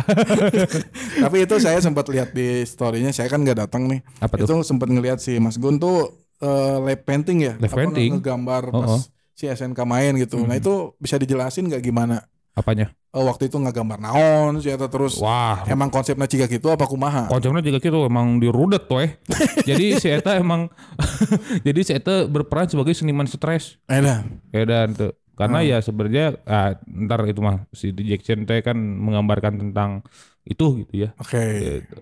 tapi 1.19 1.37
itu 1.43 1.55
saya 1.57 1.79
sempat 1.79 2.07
lihat 2.07 2.31
di 2.31 2.63
story-nya 2.63 3.11
saya 3.11 3.27
kan 3.27 3.43
nggak 3.43 3.59
datang 3.61 3.87
nih. 3.87 4.01
apa 4.17 4.35
tuh 4.37 4.47
Itu 4.47 4.55
sempat 4.63 4.89
ngelihat 4.89 5.19
si 5.19 5.37
Mas 5.37 5.59
Gun 5.59 5.77
tuh 5.77 6.07
eh, 6.39 6.77
lab 6.79 7.03
painting 7.03 7.39
ya. 7.43 7.53
Apa, 7.57 7.75
painting. 7.77 8.17
ngegambar 8.17 8.71
Oh, 8.71 8.79
pas 8.81 8.93
oh. 8.95 9.03
si 9.35 9.45
SNK 9.45 9.75
main 9.83 10.15
gitu. 10.17 10.39
Nah 10.41 10.55
Mhm. 10.55 10.61
itu 10.61 10.73
bisa 10.97 11.15
dijelasin 11.17 11.67
nggak 11.67 11.83
gimana? 11.83 12.23
Apanya 12.59 12.91
Oh, 13.09 13.25
waktu 13.25 13.49
itu 13.49 13.57
ngegambar 13.57 13.99
naon 13.99 14.59
sih 14.59 14.69
eta 14.69 14.85
terus 14.87 15.17
wah 15.17 15.65
emang 15.65 15.89
konsepnya 15.89 16.27
ciga 16.27 16.45
gitu 16.45 16.69
apa 16.69 16.85
kumaha? 16.85 17.25
konsepnya 17.27 17.63
juga 17.63 17.81
gitu 17.81 18.05
emang 18.05 18.37
dirudet 18.37 18.85
tuh 18.85 19.01
eh 19.01 19.17
jadi 19.69 19.97
si 19.97 20.07
Eta 20.09 20.37
emang 20.37 20.69
jadi 21.67 21.81
si 21.81 21.93
Eta 21.95 22.27
berperan 22.27 22.69
sebagai 22.69 22.93
seniman 22.93 23.25
stres 23.25 23.81
Edan. 23.87 24.45
ya 24.51 24.63
dan 24.63 24.93
tuh 24.93 25.13
karena 25.33 25.59
Hmm. 25.59 25.69
ya 25.69 25.79
sebenarnya 25.81 26.27
ah, 26.45 26.77
ntar 26.85 27.23
itu 27.25 27.39
mah 27.39 27.65
si 27.71 27.91
Jackson 27.93 28.43
teh 28.43 28.59
kan 28.59 28.77
menggambarkan 28.77 29.57
tentang 29.57 30.03
itu 30.45 30.83
gitu 30.83 31.07
ya 31.07 31.11
Oke. 31.17 31.43
Gitu. 31.81 31.97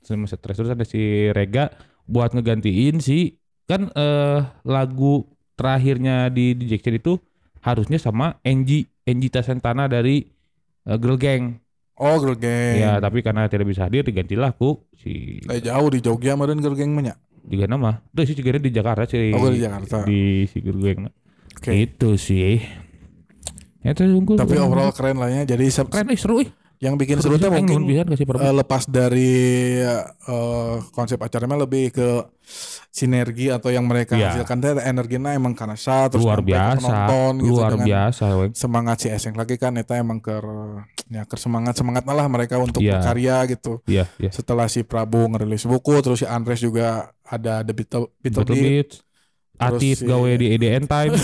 Seniman 0.00 0.26
stres 0.26 0.56
terus 0.56 0.70
ada 0.70 0.82
si 0.82 0.98
Rega 1.28 1.70
buat 2.04 2.32
ngegantiin 2.32 2.98
si 2.98 3.36
kan 3.64 3.90
eh, 3.90 4.40
lagu 4.64 5.28
terakhirnya 5.54 6.30
di, 6.30 6.54
di 6.54 6.64
Jackson 6.66 6.96
itu 6.96 7.20
harusnya 7.60 7.98
sama 7.98 8.38
Angie 8.40 8.86
Angie 9.08 9.32
Tasentana 9.32 9.88
dari 9.88 10.20
eh, 10.84 10.98
Girl 11.00 11.16
Gang 11.16 11.56
Oh, 11.98 12.14
girl 12.22 12.38
gang. 12.38 12.78
ya 12.78 13.02
tapi 13.02 13.26
karena 13.26 13.50
tidak 13.50 13.66
bisa 13.66 13.90
hadir 13.90 14.06
digantilah 14.06 14.54
ku 14.54 14.86
si 14.94 15.42
Eh, 15.42 15.58
jauh 15.58 15.90
di 15.90 15.98
Jogja 15.98 16.38
meureun 16.38 16.62
girl 16.62 16.78
gang 16.78 16.94
mah 16.94 17.02
nya. 17.02 17.14
juga 17.42 17.66
nama 17.66 18.04
itu 18.14 18.22
sih 18.22 18.36
juga 18.36 18.54
di 18.54 18.70
Jakarta 18.70 19.02
sih 19.02 19.34
Oh, 19.34 19.50
di 19.50 19.58
Jakarta. 19.58 20.06
di 20.06 20.46
si 20.46 20.62
Girl 20.62 20.78
Gang 20.78 21.10
Oke. 21.58 21.74
itu 21.74 22.14
sih 22.14 22.62
ya 23.80 23.90
itu 23.90 24.06
unggul 24.06 24.36
Tapi 24.36 24.54
overall 24.58 24.94
keren 24.94 25.16
lah 25.16 25.26
ya. 25.26 25.42
Jadi 25.42 25.64
keren 25.90 26.06
eh 26.06 26.18
seru 26.18 26.38
eh 26.38 26.50
yang 26.78 26.94
bikin 26.94 27.18
seru 27.18 27.34
tuh 27.36 27.50
mungkin 27.50 27.90
eh, 27.90 28.54
lepas 28.54 28.86
dari 28.86 29.34
eh, 29.82 30.76
konsep 30.94 31.18
acaranya 31.18 31.58
lebih 31.58 31.90
ke 31.90 32.08
sinergi 32.88 33.50
atau 33.50 33.68
yang 33.68 33.84
mereka 33.84 34.14
Iya. 34.14 34.32
hasilkan 34.32 34.58
teh 34.58 34.72
energinya 34.86 35.34
emang 35.34 35.52
karasa 35.52 36.06
terus 36.08 36.24
luar 36.24 36.40
biasa 36.40 36.78
penonton 36.80 37.32
gitu 37.44 37.50
luar 37.52 37.70
dengan 37.74 37.86
biasa 37.86 38.24
we. 38.38 38.46
semangat 38.54 38.96
si 39.02 39.08
Eseng 39.10 39.34
lagi 39.34 39.58
kan 39.58 39.74
eta 39.74 39.98
emang 39.98 40.22
ke 40.22 40.32
ya 41.08 41.26
ke 41.26 41.36
semangat 41.36 41.74
semangat 41.76 42.06
lah 42.06 42.26
mereka 42.30 42.56
untuk 42.56 42.80
Iya. 42.80 42.98
berkarya 43.02 43.36
gitu 43.50 43.82
iya 43.84 44.06
iya 44.16 44.30
setelah 44.30 44.70
si 44.70 44.86
Prabu 44.86 45.28
ngerilis 45.28 45.66
buku 45.66 45.98
terus 46.00 46.22
si 46.22 46.26
Andres 46.26 46.62
juga 46.62 47.10
ada 47.26 47.60
The 47.60 47.74
Beatle, 47.76 48.08
Beatle 48.22 48.42
Betul 48.46 48.56
Atif 49.60 50.02
gawe 50.02 50.30
di 50.32 50.46
EDN 50.50 50.84
Time 50.84 51.14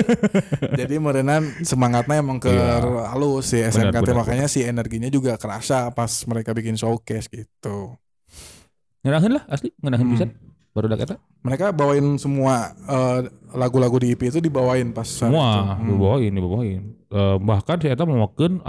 jadi 0.80 0.96
merenan 0.96 1.52
semangatnya 1.60 2.18
emang 2.18 2.36
ke 2.36 2.48
Iya. 2.48 2.80
halus 3.08 3.44
si 3.46 3.60
Benar, 3.60 3.92
benar, 3.94 4.16
makanya 4.16 4.46
si 4.46 4.60
energinya 4.60 5.06
juga 5.06 5.34
kerasa 5.34 5.88
pas 5.90 6.08
mereka 6.24 6.50
bikin 6.50 6.74
showcase 6.74 7.26
gitu 7.26 7.94
ngenahin 9.00 9.32
lah 9.32 9.44
asli 9.46 9.70
ngenahin 9.78 10.04
Hmm. 10.04 10.14
bisa 10.14 10.26
baru 10.70 10.86
dak 10.86 11.00
eta 11.02 11.16
mereka 11.40 11.70
bawain 11.70 12.16
semua 12.16 12.70
eh, 12.72 13.20
lagu-lagu 13.52 13.98
di 13.98 14.12
EP 14.12 14.22
itu 14.24 14.38
dibawain 14.38 14.90
pas 14.90 15.04
itu. 15.04 15.20
semua 15.20 15.74
Hmm. 15.74 15.88
dibawain 15.88 16.32
dibawain 16.32 16.82
Eh, 17.08 17.36
bahkan 17.40 17.80
saya 17.80 17.96
memakan 18.04 18.60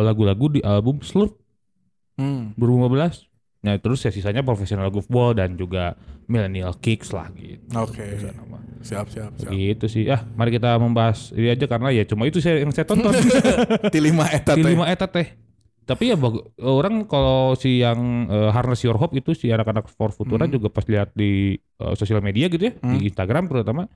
lagu-lagu 0.00 0.48
di 0.48 0.60
album 0.60 1.00
Slurp 1.00 1.36
Hmm. 2.16 2.56
2015 2.56 3.28
Nah 3.58 3.74
terus 3.76 4.00
ya 4.00 4.10
sisanya 4.10 4.40
profesional 4.40 4.86
goofball 4.88 5.32
dan 5.32 5.54
juga 5.54 5.98
millennial 6.24 6.74
kicks 6.74 7.10
lah 7.10 7.26
gitu. 7.32 7.58
Oke. 7.74 8.04
Nama. 8.22 8.58
Siap 8.78 9.06
siap 9.08 9.32
siap. 9.34 9.50
Gitu 9.50 9.86
sih. 9.86 10.06
Ah, 10.06 10.22
mari 10.30 10.52
kita 10.52 10.76
membahas 10.76 11.32
ini 11.32 11.50
aja 11.50 11.66
karena 11.66 11.90
ya 11.90 12.04
cuma 12.04 12.24
itu 12.24 12.38
saya 12.38 12.62
yang 12.62 12.70
saya 12.70 12.84
tonton. 12.84 13.10
Di 13.94 13.98
lima 13.98 14.28
eta 14.28 14.54
di 14.54 14.62
teh. 14.62 14.70
lima 14.70 14.86
eta 14.86 15.06
teh. 15.06 15.26
Tapi 15.82 16.04
ya 16.06 16.16
bagu- 16.16 16.44
orang 16.60 17.02
kalau 17.04 17.56
si 17.56 17.80
yang 17.80 17.98
eh, 18.26 18.50
Harness 18.52 18.84
Your 18.84 18.94
Hope 18.94 19.16
itu 19.16 19.32
si 19.32 19.48
anak-anak 19.48 19.88
for 19.88 20.12
Futura 20.12 20.44
Hmm. 20.44 20.52
juga 20.52 20.68
pas 20.68 20.84
lihat 20.84 21.10
di 21.12 21.56
eh, 21.56 21.94
sosial 21.96 22.20
media 22.20 22.46
gitu 22.46 22.60
ya, 22.62 22.72
Hmm. 22.76 22.94
di 22.94 23.08
Instagram 23.08 23.48
terutama 23.48 23.88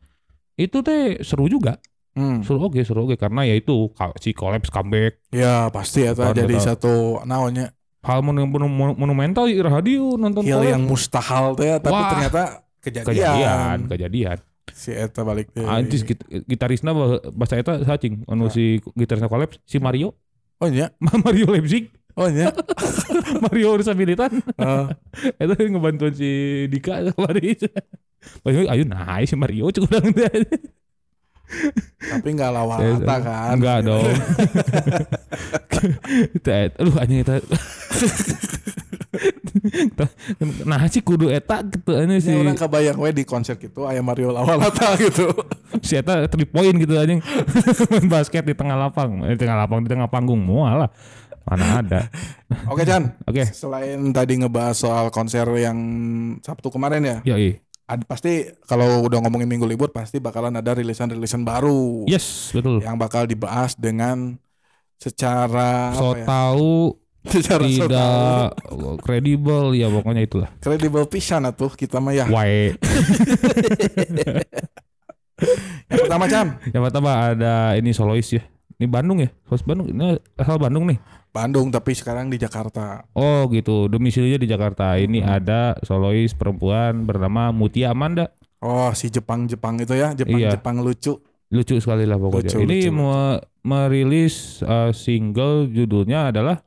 itu 0.55 0.81
teh 0.81 1.21
seru 1.21 1.47
juga. 1.47 1.77
Hmm. 2.13 2.41
Seru 2.41 2.61
oke, 2.63 2.81
seru 2.81 3.05
oke 3.05 3.17
karena 3.17 3.45
ya 3.45 3.55
itu 3.55 3.89
si 4.19 4.33
collapse 4.33 4.69
comeback 4.69 5.17
Ya 5.31 5.69
pasti 5.69 6.05
Betul, 6.05 6.33
jadi 6.35 6.55
satu 6.59 7.23
naonnya 7.23 7.73
hal 8.03 8.19
monu- 8.21 8.47
monu- 8.47 8.99
monumental 8.99 9.47
di 9.47 9.59
radio 9.59 10.15
nonton 10.17 10.43
hal 10.43 10.63
yang 10.63 10.83
mustahil 10.83 11.55
teh 11.55 11.79
tapi 11.79 11.95
Wah. 11.95 12.11
ternyata 12.11 12.43
kejadian. 12.83 13.07
kejadian, 13.07 13.79
kejadian. 13.87 14.39
Si 14.73 14.91
eta 14.91 15.23
balik 15.23 15.53
deh. 15.53 15.63
Anjis 15.63 16.03
git 16.03 16.19
gitarisna 16.47 16.91
bah- 16.91 17.23
bahasa 17.31 17.55
eta 17.57 17.79
sacing 17.81 18.27
anu 18.27 18.47
Nah. 18.47 18.51
si 18.51 18.79
gitarisna 18.95 19.27
collapse 19.27 19.63
si 19.63 19.79
Mario 19.79 20.19
Oh 20.59 20.67
iya. 20.67 20.91
Mario 21.27 21.47
Leipzig 21.49 21.91
Oh 22.13 22.27
iya. 22.27 22.51
Mario 23.45 23.73
urusan 23.73 23.95
militan 23.95 24.31
Eh, 24.59 24.85
itu 25.39 25.55
ngebantuin 25.73 26.15
si 26.15 26.31
Dika 26.69 27.07
kemarin 27.11 27.59
ayo 28.47 28.83
nah 28.83 29.19
si 29.23 29.35
Mario 29.35 29.71
cukup 29.71 29.99
teh 30.11 30.31
tapi 32.01 32.29
nggak 32.35 32.51
lawata 32.53 33.17
kan. 33.21 33.55
enggak 33.57 33.79
dong. 33.85 34.03
Aduh 36.81 36.97
anjing 36.99 37.27
eta 37.27 37.41
nah 40.65 40.81
sih 40.89 41.05
kudu 41.05 41.29
eta 41.29 41.61
gitu 41.61 41.93
anjing 41.93 42.21
si 42.25 42.33
orang 42.33 42.57
kebayang 42.57 42.97
we 42.97 43.13
di 43.13 43.25
konser 43.29 43.61
gitu 43.61 43.85
aya 43.85 44.01
Mario 44.01 44.33
Lawalata 44.33 44.97
gitu. 44.97 45.29
si 45.85 46.01
eta 46.01 46.25
three 46.33 46.49
point 46.49 46.73
gitu 46.77 46.97
anjing. 46.97 47.21
Main 47.93 48.07
basket 48.15 48.45
di 48.49 48.55
tengah 48.57 48.77
lapang 48.79 49.23
eh, 49.29 49.37
di 49.37 49.39
tengah 49.41 49.57
lapang 49.61 49.85
di 49.85 49.89
tengah 49.93 50.09
panggung 50.09 50.41
mual 50.41 50.89
lah. 50.89 50.91
Mana 51.43 51.83
ada. 51.83 52.01
Oke 52.71 52.87
Chan. 52.87 53.19
oke. 53.27 53.43
Selain 53.51 53.99
tadi 54.15 54.39
ngebahas 54.39 54.79
soal 54.79 55.11
konser 55.11 55.45
yang 55.59 55.75
Sabtu 56.39 56.71
kemarin 56.71 57.03
ya, 57.03 57.19
ya 57.27 57.37
iya 57.37 57.59
ada 57.87 58.05
pasti 58.07 58.47
kalau 58.65 59.05
udah 59.05 59.19
ngomongin 59.23 59.51
minggu 59.51 59.67
libur 59.67 59.91
pasti 59.91 60.23
bakalan 60.23 60.55
ada 60.55 60.73
rilisan-rilisan 60.75 61.43
baru. 61.43 62.07
Yes 62.09 62.55
betul. 62.55 62.81
Yang 62.81 62.97
bakal 62.97 63.23
dibahas 63.27 63.75
dengan 63.77 64.39
secara 64.97 65.91
so 65.99 66.15
apa 66.15 66.23
ya? 66.23 66.27
tahu 66.27 66.75
secara 67.35 67.65
so 67.67 67.87
tidak 67.91 68.55
kredibel 69.03 69.75
ya 69.75 69.91
pokoknya 69.91 70.23
itulah. 70.23 70.49
Kredibel 70.63 71.05
pisan 71.11 71.45
atuh 71.45 71.75
kita 71.75 71.99
mah 71.99 72.15
ya. 72.15 72.27
wae. 72.31 72.73
Yang 75.91 76.07
pertama 76.07 76.25
Chan, 76.31 76.49
yang 76.71 76.83
pertama 76.87 77.35
ada 77.35 77.75
ini 77.75 77.91
solois 77.91 78.31
ya. 78.31 78.47
Ini 78.79 78.87
Bandung 78.87 79.27
ya? 79.27 79.29
Solois 79.51 79.67
Bandung. 79.67 79.91
Ini 79.91 80.15
asal 80.39 80.55
Bandung 80.55 80.87
nih 80.87 81.03
Bandung 81.33 81.69
tapi 81.69 81.93
sekarang 81.93 82.29
di 82.29 82.37
Jakarta. 82.37 83.09
oh 83.11 83.49
gitu 83.49 83.89
domisilinya 83.89 84.37
di 84.37 84.45
Jakarta 84.45 84.95
ini 84.95 85.19
Hmm. 85.19 85.33
ada 85.33 85.61
solois 85.81 86.31
perempuan 86.31 87.03
bernama 87.03 87.49
Mutia 87.51 87.91
Amanda 87.91 88.29
Oh, 88.61 88.93
si 88.93 89.09
Jepang-Jepang 89.09 89.75
itu 89.77 89.91
ya, 89.93 90.13
Iya. 90.13 90.23
Jepang-Jepang 90.23 90.81
lucu. 90.81 91.19
lucu 91.49 91.75
sekali 91.77 92.05
lah 92.05 92.15
pokoknya 92.15 92.49
Lucu, 92.49 92.59
ini 92.63 92.79
lucu, 92.83 92.95
me- 92.95 93.41
merilis 93.63 94.35
uh, 94.63 94.89
single 94.89 95.67
judulnya 95.67 96.29
adalah 96.29 96.63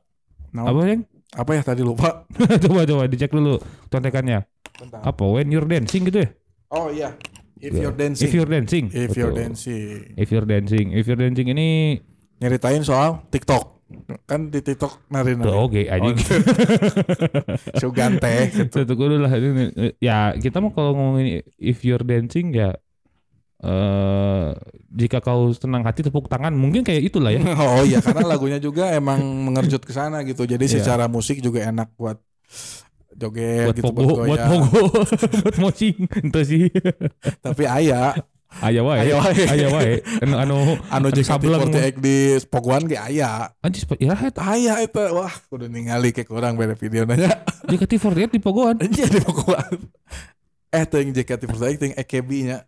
Nah, 0.50 0.66
apa 0.66 0.80
yang 0.84 1.00
apa 1.32 1.50
ya 1.52 1.62
tadi 1.62 1.80
lupa? 1.80 2.26
coba 2.64 2.82
coba 2.82 3.02
dicek 3.04 3.28
dulu 3.28 3.58
contekannya 3.86 4.44
Bentar. 4.72 5.00
apa 5.00 5.22
when 5.24 5.48
you're 5.48 5.64
dancing 5.64 6.04
gitu 6.04 6.20
ya 6.20 6.30
Oh 6.68 6.88
iya, 6.88 7.14
If 7.56 7.72
You're 7.72 7.90
Dancing. 7.90 8.20
if 8.20 8.32
you're 8.32 8.46
dancing 8.46 8.84
If 8.88 9.14
You're. 9.14 9.32
Dancing. 9.32 10.12
if 10.14 10.28
you're 10.28 10.44
dancing 10.44 10.86
if 10.92 11.04
you're 11.04 11.16
dancing 11.18 11.46
ini 11.46 11.98
Nyeritain 12.36 12.82
soal 12.82 13.24
TikTok. 13.26 13.75
Kan 14.26 14.50
di 14.50 14.58
TikTok 14.58 15.06
nari 15.08 15.38
Tuh 15.38 15.46
nari. 15.46 15.54
oke 15.54 15.82
aja. 15.86 16.10
Sugan 17.80 18.18
teh 18.18 18.50
gitu. 18.56 18.82
Tuh 18.82 18.96
kudu 18.96 19.16
lah 19.16 19.30
ini 19.32 19.70
ya 19.98 20.34
kita 20.34 20.58
mau 20.58 20.70
kalau 20.70 20.92
ngomongin 20.92 21.40
if 21.56 21.82
you're 21.82 22.02
dancing 22.02 22.50
ya 22.50 22.74
eh 23.56 24.46
jika 24.92 25.18
kau 25.18 25.48
senang 25.50 25.80
hati 25.80 26.04
tepuk 26.04 26.28
tangan 26.28 26.52
mungkin 26.52 26.82
kayak 26.82 27.08
itulah 27.08 27.30
ya. 27.30 27.40
Oh 27.62 27.82
iya 27.82 28.02
karena 28.02 28.26
lagunya 28.26 28.58
juga 28.58 28.90
emang 28.90 29.22
mengerjut 29.22 29.80
ke 29.80 29.90
sana 29.90 30.20
gitu. 30.22 30.44
Jadi 30.44 30.66
Iya. 30.66 30.82
secara 30.82 31.06
musik 31.06 31.38
juga 31.38 31.62
enak 31.64 31.94
buat 31.94 32.18
joget 33.16 33.70
buat 33.72 33.76
gitu 33.80 33.84
pogo, 33.96 34.12
buat 34.28 34.36
goyang. 34.36 34.50
pogo, 34.50 34.82
buat 35.40 35.56
moching, 35.56 35.96
itu 36.04 36.40
sih. 36.44 36.64
Tapi 37.40 37.64
aya 37.64 38.12
Aya 38.64 38.80
wae, 38.80 38.98
Aya 39.04 39.14
wae. 39.20 39.42
aya 39.52 39.68
wae. 39.68 39.92
Anu 40.24 40.34
anu 40.40 40.56
anu 40.88 41.06
anu 41.12 41.20
sableng. 41.20 41.68
JKT48 41.68 41.96
di 42.00 42.16
Pogoan 42.48 42.88
ge 42.88 42.96
aya. 42.96 43.52
Anjir, 43.60 43.84
iraha 44.00 44.32
eta. 44.32 44.40
Aya 44.44 44.80
itu 44.80 45.00
wah 45.12 45.32
kudu 45.52 45.68
ningali 45.68 46.12
ke 46.16 46.24
kurang 46.24 46.56
beda 46.56 46.72
video 46.76 47.04
nanya. 47.04 47.44
JKT48 47.68 48.30
di 48.32 48.40
Pogoan. 48.40 48.76
Iya 48.80 49.06
di 49.12 49.20
Pogoan. 49.20 49.76
Eh 50.72 50.84
teuing 50.88 51.12
JKT48 51.12 51.74
teuing 51.76 51.94
EKB 51.96 52.30
nya. 52.48 52.58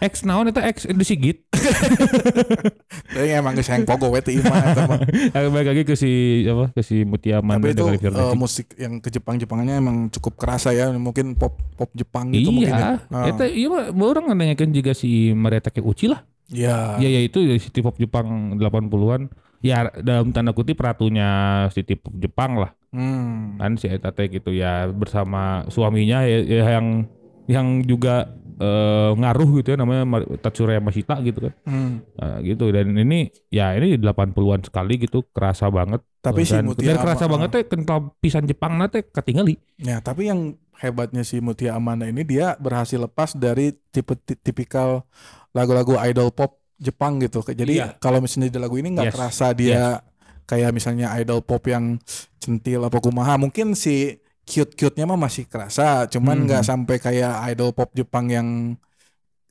X 0.00 0.24
naon 0.24 0.48
eta 0.48 0.64
X 0.64 0.88
di 0.88 1.04
Sigit. 1.04 1.44
Teuing 3.14 3.36
emang 3.36 3.52
geus 3.52 3.68
hayang 3.68 3.84
pogo 3.84 4.08
we 4.08 4.24
teu 4.24 4.32
imah 4.40 4.56
eta 4.72 4.82
mah. 4.88 4.98
Ah, 5.36 5.44
Balik 5.52 5.68
lagi 5.76 5.82
ke 5.84 5.94
si 5.94 6.42
apa 6.48 6.72
ke 6.72 6.80
si 6.80 7.04
Mutia 7.04 7.44
Amanda 7.44 7.68
Tapi 7.68 7.76
itu 7.76 7.84
Dancing. 8.08 8.38
musik 8.40 8.66
yang 8.80 8.98
ke 8.98 9.12
Jepang-Jepangannya 9.12 9.76
emang 9.76 10.08
cukup 10.08 10.40
kerasa 10.40 10.72
ya. 10.72 10.88
Mungkin 10.88 11.36
pop 11.36 11.60
pop 11.76 11.92
Jepang 11.92 12.32
gitu 12.32 12.48
mungkin 12.48 12.72
ya. 12.72 12.96
Iya, 13.12 13.36
eta 13.36 13.44
iya 13.44 13.68
mah 13.68 14.06
orang 14.08 14.32
nanyakan 14.32 14.72
juga 14.72 14.96
si 14.96 15.36
Marieta 15.36 15.68
ke 15.68 15.84
Uchi 15.84 16.08
lah. 16.08 16.24
Iya. 16.48 16.96
Iya 16.98 17.08
ya 17.14 17.20
itu 17.20 17.44
city 17.60 17.84
pop 17.84 18.00
Jepang 18.00 18.56
80-an. 18.56 19.28
Ya 19.60 19.92
dalam 20.00 20.32
tanda 20.32 20.56
kutip 20.56 20.80
ratunya 20.80 21.68
city 21.76 22.00
pop 22.00 22.16
Jepang 22.16 22.56
lah. 22.56 22.72
Hmm. 22.90 23.60
Kan 23.60 23.76
si 23.76 23.86
Eta 23.86 24.10
teh 24.10 24.26
gitu 24.32 24.50
ya 24.50 24.88
bersama 24.90 25.68
suaminya 25.68 26.24
ya, 26.24 26.40
ya 26.42 26.64
yang 26.80 27.06
yang 27.50 27.82
juga 27.82 28.30
eh, 28.60 29.10
ngaruh 29.16 29.50
gitu 29.58 29.72
ya 29.72 29.76
namanya 29.80 30.04
Tatsuro 30.36 30.68
Yamashita 30.70 31.16
gitu 31.24 31.48
kan. 31.48 31.54
Hmm. 31.64 32.04
Nah, 32.14 32.36
gitu 32.40 32.68
dan 32.68 32.92
ini 32.92 33.32
ya 33.48 33.72
ini 33.72 33.96
80-an 33.96 34.60
sekali 34.62 35.00
gitu 35.00 35.24
kerasa 35.32 35.72
banget. 35.72 36.04
Tapi 36.20 36.44
si 36.44 36.52
dan, 36.52 36.68
Mutia 36.68 36.92
dan 36.92 36.96
kerasa 37.00 37.24
Ama- 37.24 37.32
banget 37.40 37.48
teh 37.56 37.64
kental 37.66 38.12
pisan 38.20 38.44
Jepang 38.44 38.76
teh 38.86 39.00
ketinggali. 39.02 39.56
Ya, 39.80 40.04
tapi 40.04 40.28
yang 40.28 40.54
hebatnya 40.76 41.24
si 41.24 41.40
Mutia 41.40 41.74
Amanda 41.74 42.04
ini 42.04 42.20
dia 42.20 42.56
berhasil 42.56 43.00
lepas 43.00 43.32
dari 43.32 43.72
tipe 43.88 44.12
ti- 44.16 44.36
tipikal 44.36 45.08
lagu-lagu 45.50 45.96
idol 46.04 46.28
pop 46.30 46.60
Jepang 46.76 47.20
gitu. 47.20 47.40
Jadi 47.40 47.80
Iya. 47.80 47.96
kalau 47.96 48.20
misalnya 48.20 48.48
di 48.48 48.60
lagu 48.60 48.76
ini 48.76 48.92
nggak 48.92 49.08
Yes. 49.08 49.16
kerasa 49.16 49.52
dia 49.52 50.00
kayak 50.44 50.72
misalnya 50.72 51.12
idol 51.16 51.40
pop 51.40 51.60
yang 51.64 52.00
centil 52.36 52.84
apa 52.84 52.96
kumaha. 52.98 53.36
Mungkin 53.36 53.72
si 53.72 54.16
cute-cute-nya 54.42 55.04
mah 55.04 55.20
masih 55.20 55.44
kerasa, 55.44 56.04
cuman 56.06 56.36
Hmm. 56.36 56.46
nggak 56.46 56.62
sampai 56.62 56.96
kayak 56.96 57.32
idol 57.48 57.70
pop 57.70 57.90
Jepang 57.92 58.26
yang 58.26 58.48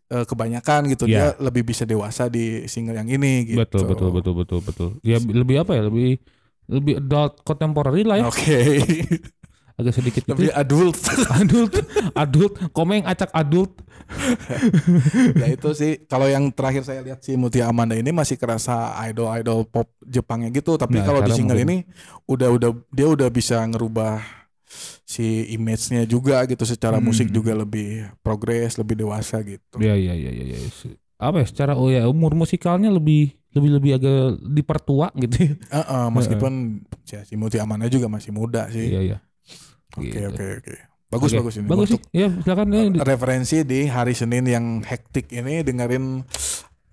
eh, 0.08 0.25
kebanyakan 0.25 0.89
gitu. 0.89 1.05
Iya. 1.05 1.38
Dia 1.38 1.46
lebih 1.46 1.62
bisa 1.63 1.86
dewasa 1.86 2.25
di 2.27 2.65
single 2.65 2.98
yang 2.98 3.05
ini 3.08 3.46
gitu. 3.48 3.62
Betul 3.62 3.86
betul 3.86 4.10
betul 4.10 4.34
betul 4.36 4.60
betul. 4.60 4.89
Ya 5.00 5.17
lebih 5.17 5.62
apa 5.62 5.74
ya 5.74 5.86
lebih 5.86 6.17
lebih 6.65 6.98
adult 6.98 7.41
contemporary 7.43 8.01
lah 8.01 8.17
ya. 8.17 8.25
Oke. 8.25 8.81
Agak 9.79 9.93
sedikit 9.96 10.25
gitu. 10.25 10.34
lebih 10.34 10.50
adult. 10.51 10.98
adult 11.39 11.72
adult 12.12 12.53
komeng 12.69 13.05
acak 13.05 13.29
adult. 13.31 13.77
ya 15.39 15.48
itu 15.48 15.69
sih 15.72 16.03
kalau 16.03 16.25
yang 16.25 16.50
terakhir 16.50 16.81
saya 16.81 17.00
lihat 17.00 17.22
si 17.22 17.38
Mutia 17.38 17.69
Amanda 17.69 17.93
ini 17.93 18.10
masih 18.10 18.36
kerasa 18.36 18.98
idol 19.05 19.29
idol 19.31 19.62
pop 19.63 19.93
Jepangnya 20.01 20.50
gitu 20.50 20.74
tapi 20.74 21.00
Nah, 21.00 21.05
kalau 21.05 21.22
di 21.22 21.31
single 21.31 21.53
mungkin- 21.55 21.86
ini 21.86 21.88
udah 22.25 22.50
udah 22.50 22.69
dia 22.89 23.08
udah 23.08 23.29
bisa 23.29 23.62
ngerubah 23.62 24.38
si 25.03 25.25
image-nya 25.49 26.05
juga 26.05 26.45
gitu 26.45 26.61
secara 26.63 26.97
Hmm. 26.97 27.05
musik 27.05 27.29
juga 27.29 27.51
lebih 27.51 28.05
progres 28.19 28.77
lebih 28.77 28.95
dewasa 28.97 29.41
gitu 29.41 29.77
Ya 29.77 29.93
ya 29.93 30.13
ya 30.13 30.29
ya 30.29 30.45
ya. 30.45 30.57
Apa 31.17 31.41
ya 31.41 31.47
secara 31.47 31.73
oh 31.73 31.89
ya 31.89 32.05
umur 32.05 32.31
musikalnya 32.31 32.88
lebih 32.88 33.33
lebih 33.49 33.69
lebih 33.75 33.91
agak 33.95 34.17
dipertua 34.45 35.09
gitu 35.17 35.35
ya. 35.41 35.53
Heeh, 35.73 36.05
meskipun 36.09 36.53
ya, 37.03 37.25
si 37.25 37.33
Mutia 37.33 37.61
Amanda 37.61 37.85
juga 37.85 38.05
masih 38.05 38.29
muda 38.29 38.69
sih 38.69 38.85
Iya 38.88 39.01
iya. 39.03 39.17
oke 39.91 40.05
Gitu. 40.05 40.21
oke 40.23 40.45
oke 40.61 40.75
bagus 41.09 41.31
bagus 41.33 41.53
ini 41.57 41.65
Bagus 41.65 41.89
sih. 41.89 41.99
Ya 42.13 42.29
silakan 42.29 42.69
ya. 42.69 43.01
referensi 43.01 43.65
di 43.65 43.89
hari 43.89 44.13
Senin 44.13 44.46
yang 44.46 44.65
hektik 44.79 45.25
ini 45.29 45.65
dengerin 45.65 46.22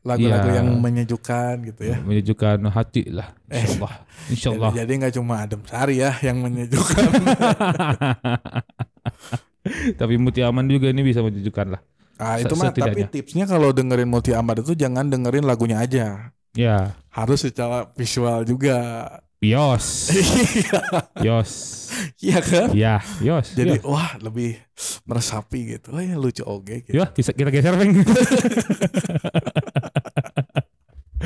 lagu-lagu 0.07 0.49
Iya. 0.49 0.63
yang 0.63 0.69
menyejukkan 0.79 1.55
gitu 1.67 1.83
ya 1.83 1.99
Menyejukkan 1.99 2.63
hati 2.71 3.11
lah. 3.11 3.35
Eh. 3.51 3.59
Insyaallah. 3.67 3.95
Insyaallah. 4.31 4.71
Jadi 4.79 4.93
nggak 5.03 5.15
cuma 5.19 5.35
Adem 5.43 5.63
Sari 5.67 5.99
ya 5.99 6.15
yang 6.23 6.39
menyejukkan. 6.39 7.07
Tapi 10.01 10.15
Mutia 10.23 10.47
Aman 10.47 10.71
juga 10.71 10.95
ini 10.95 11.03
bisa 11.03 11.27
menyejukkan 11.27 11.75
lah. 11.75 11.83
Ah 12.17 12.41
itu 12.41 12.57
mah 12.57 12.73
tapi 12.73 13.05
tipsnya 13.13 13.45
kalau 13.45 13.77
dengerin 13.77 14.09
Multi 14.09 14.33
Amad 14.33 14.65
itu 14.65 14.73
jangan 14.73 15.13
dengerin 15.13 15.45
lagunya 15.45 15.85
aja. 15.85 16.33
Ya. 16.57 16.97
Harus 17.13 17.45
secara 17.45 17.93
visual 17.93 18.49
juga. 18.49 19.05
Yos. 19.45 20.17
Yos. 21.21 21.53
Iya 22.25 22.41
kan? 22.41 22.73
Ya, 22.73 23.05
Yos. 23.21 23.53
Jadi 23.53 23.79
Yos. 23.79 23.85
wah 23.85 24.17
lebih 24.17 24.57
meresapi 25.05 25.77
gitu. 25.77 25.93
Oh 25.93 26.01
ya 26.01 26.17
lucu 26.17 26.41
oge 26.41 26.89
gitu. 26.89 26.97
Ya, 26.97 27.05
kita, 27.13 27.53
geser, 27.53 27.77
Bang. 27.77 27.93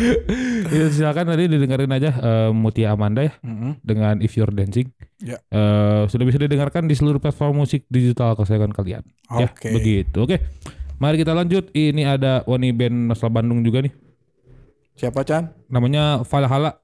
ya, 0.74 0.86
silakan 0.90 1.30
tadi 1.34 1.50
didengarin 1.50 1.92
aja 1.92 2.10
eh, 2.16 2.50
Mutia 2.50 2.96
Amanda 2.96 3.24
ya 3.24 3.34
Mm-mm. 3.44 3.78
dengan 3.84 4.18
If 4.24 4.34
You're 4.34 4.52
Dancing. 4.52 4.88
Ya. 5.20 5.38
Eh, 5.52 6.02
sudah 6.08 6.24
bisa 6.24 6.40
didengarkan 6.40 6.88
di 6.88 6.96
seluruh 6.96 7.20
platform 7.20 7.62
musik 7.64 7.84
digital 7.92 8.34
kesayangan 8.34 8.72
kalian. 8.72 9.04
Ya, 9.36 9.48
Oke. 9.52 9.70
begitu. 9.70 10.24
Oke. 10.24 10.40
Mari 11.00 11.16
kita 11.20 11.32
lanjut. 11.32 11.72
Ini 11.72 12.16
ada 12.16 12.44
Wani 12.44 12.76
band 12.76 13.12
asal 13.12 13.32
Bandung 13.32 13.64
juga 13.64 13.80
nih. 13.84 13.92
Siapa 15.00 15.24
Chan? 15.24 15.48
Namanya 15.72 16.20
Valhalla. 16.28 16.76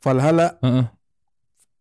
Valhalla. 0.00 0.56
Heeh. 0.64 0.86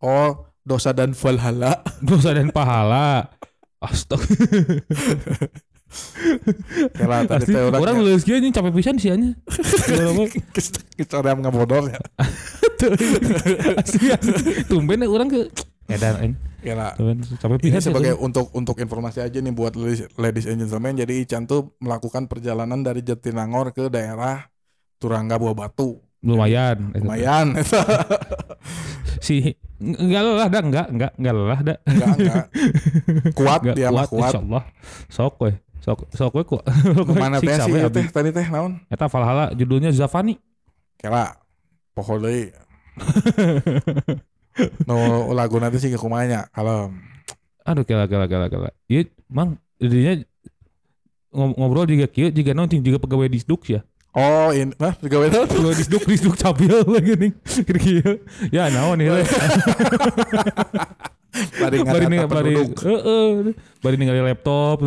Oh 0.04 0.52
dosa 0.68 0.92
dan 0.92 1.16
Valhalla. 1.16 1.80
Dosa 2.08 2.36
dan 2.36 2.52
pahala. 2.52 3.32
Astaga. 3.80 4.28
Kela 6.94 7.24
tadi 7.24 7.48
teh 7.48 7.64
orang 7.64 7.80
orang 7.80 7.96
nulis 8.00 8.22
gini 8.22 8.52
capek 8.52 8.76
pisan 8.76 9.00
sih 9.00 9.10
anya. 9.10 9.32
kita 11.00 11.14
orang 11.18 11.40
ngabodor 11.42 11.88
ya. 11.88 12.00
Asli. 13.80 14.12
Tumben 14.68 15.02
ya 15.02 15.08
orang 15.08 15.28
ke 15.28 15.48
edan 15.88 16.16
aing. 16.20 16.36
Kela. 16.60 16.92
Capek 17.40 17.58
Ini 17.58 17.64
pisan 17.64 17.80
sih, 17.80 17.88
sebagai 17.88 18.14
untuk 18.20 18.52
untuk 18.52 18.76
informasi 18.76 19.24
aja 19.24 19.40
nih 19.40 19.54
buat 19.56 19.74
ladies, 19.74 20.12
ladies 20.20 20.46
and 20.46 20.60
gentlemen. 20.60 21.00
Jadi 21.00 21.24
Ican 21.24 21.48
tuh 21.48 21.72
melakukan 21.80 22.28
perjalanan 22.28 22.84
dari 22.84 23.00
Jatinangor 23.00 23.72
ke 23.72 23.88
daerah 23.88 24.44
Turangga 25.00 25.40
Buah 25.40 25.56
Batu. 25.56 26.04
lumayan. 26.20 26.92
Lumayan. 26.94 27.56
Si 29.18 29.50
enggak 29.82 30.22
lelah 30.24 30.48
dah, 30.48 30.62
enggak, 30.62 30.88
enggak, 30.88 31.12
enggak 31.18 31.34
lelah 31.34 31.60
dah. 31.60 31.78
enggak 31.84 32.10
enggak. 32.16 32.46
Kuat 33.34 33.60
Enggak 33.60 33.76
dia 33.76 33.90
mah 33.90 34.06
kuat. 34.06 34.30
insyaallah. 34.30 34.64
Sok 35.10 35.34
we. 35.42 35.52
Sok 35.88 36.00
sok 36.12 36.32
we 36.36 36.44
kuat. 36.44 36.68
Ke 36.68 37.14
mana 37.16 37.40
teh 37.40 37.48
Siksa 37.48 37.64
sih 37.64 37.72
we, 37.72 37.80
ieu 37.80 37.88
abdi. 37.88 38.04
teh 38.04 38.08
tadi 38.12 38.30
teh 38.36 38.44
naon? 38.52 38.76
Eta 38.92 39.08
Valhalla 39.08 39.56
judulnya 39.56 39.88
Zafani. 39.96 40.36
Kela. 41.00 41.32
Poho 41.96 42.20
deui. 42.24 42.52
No 44.84 44.98
lagu 45.32 45.56
nanti 45.64 45.80
sih 45.80 45.94
kumanya 45.96 46.50
kalau 46.52 46.92
Aduh 47.64 47.88
kela 47.88 48.04
kela 48.12 48.28
kela 48.28 48.52
kela. 48.52 48.70
Ieu 48.92 49.08
mang 49.32 49.56
jadinya 49.80 50.20
ngob- 51.32 51.56
ngobrol 51.56 51.88
juga 51.88 52.08
kieu 52.08 52.36
juga 52.36 52.52
nonton 52.52 52.84
juga 52.84 53.00
pegawai 53.00 53.32
disduk 53.32 53.64
ya. 53.72 53.80
Oh 54.12 54.50
ini 54.52 54.74
Hah 54.82 54.92
pegawai 54.98 55.30
naon? 55.30 55.48
Pegawai 55.48 55.78
disduk 55.78 56.04
disduk 56.04 56.36
cabil 56.36 56.74
lagi 56.96 57.14
nih. 57.16 57.32
Kieu. 57.64 58.12
Ya 58.52 58.68
naon 58.68 58.98
nih. 59.00 59.08
Heeh 61.78 63.54
bari 63.84 63.96
ningali 63.96 64.20
laptop 64.26 64.82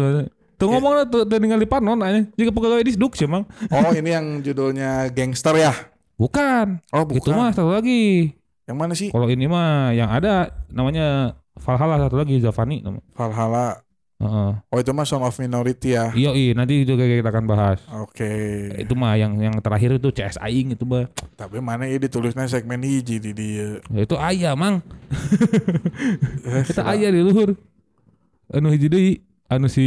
tuh 0.61 0.69
ngomong 0.69 0.93
tuh 1.07 1.25
tuh 1.25 1.39
ningali 1.39 1.65
panon 1.65 1.99
aja 1.99 2.21
jika 2.31 2.51
pegawai 2.51 2.85
disduk 2.85 3.17
sih 3.17 3.25
mang 3.25 3.49
Oh 3.67 3.91
ini 3.91 4.11
yang 4.11 4.27
judulnya 4.39 5.09
gangster 5.09 5.57
ya? 5.57 5.73
bukan 6.15 6.85
Oh 6.93 7.03
bukan. 7.03 7.17
itu 7.17 7.31
mah 7.31 7.49
satu 7.49 7.73
lagi 7.73 8.37
Yang 8.69 8.77
mana 8.77 8.93
sih? 8.93 9.09
kalau 9.09 9.27
ini 9.27 9.49
mah 9.49 9.91
yang 9.91 10.07
ada 10.07 10.53
namanya 10.69 11.33
Valhalla 11.57 11.97
satu 11.99 12.17
lagi 12.17 12.39
Zavani 12.39 12.85
Valhalla. 13.11 13.81
Heeh. 14.21 14.53
Oh 14.69 14.77
itu 14.77 14.93
mah 14.93 15.03
Song 15.03 15.21
of 15.21 15.33
Minority 15.35 15.97
ya? 15.97 16.13
iya 16.13 16.29
iya 16.31 16.53
nanti 16.53 16.85
juga 16.85 17.03
kita 17.03 17.25
akan 17.27 17.45
bahas 17.47 17.81
Oke. 17.97 18.29
itu 18.77 18.93
mah 18.93 19.17
yang 19.17 19.33
yang 19.35 19.57
terakhir 19.59 19.97
itu 19.97 20.13
CS 20.13 20.37
Aing 20.37 20.71
itu 20.71 20.85
mah 20.85 21.09
Tapi 21.35 21.57
mana 21.59 21.85
ya 21.85 21.97
ditulisnya 21.97 22.45
segmen 22.45 22.81
hiji 22.81 23.17
di 23.17 23.33
dia. 23.33 23.81
Ya, 23.89 24.01
itu 24.05 24.13
ayah 24.15 24.53
mang 24.53 24.85
kita 26.69 26.83
ayah 26.87 27.09
di 27.09 27.21
luhur 27.23 27.57
anu 28.51 28.69
hiji 28.69 28.87
deui 28.87 29.13
anu 29.47 29.67
si 29.67 29.87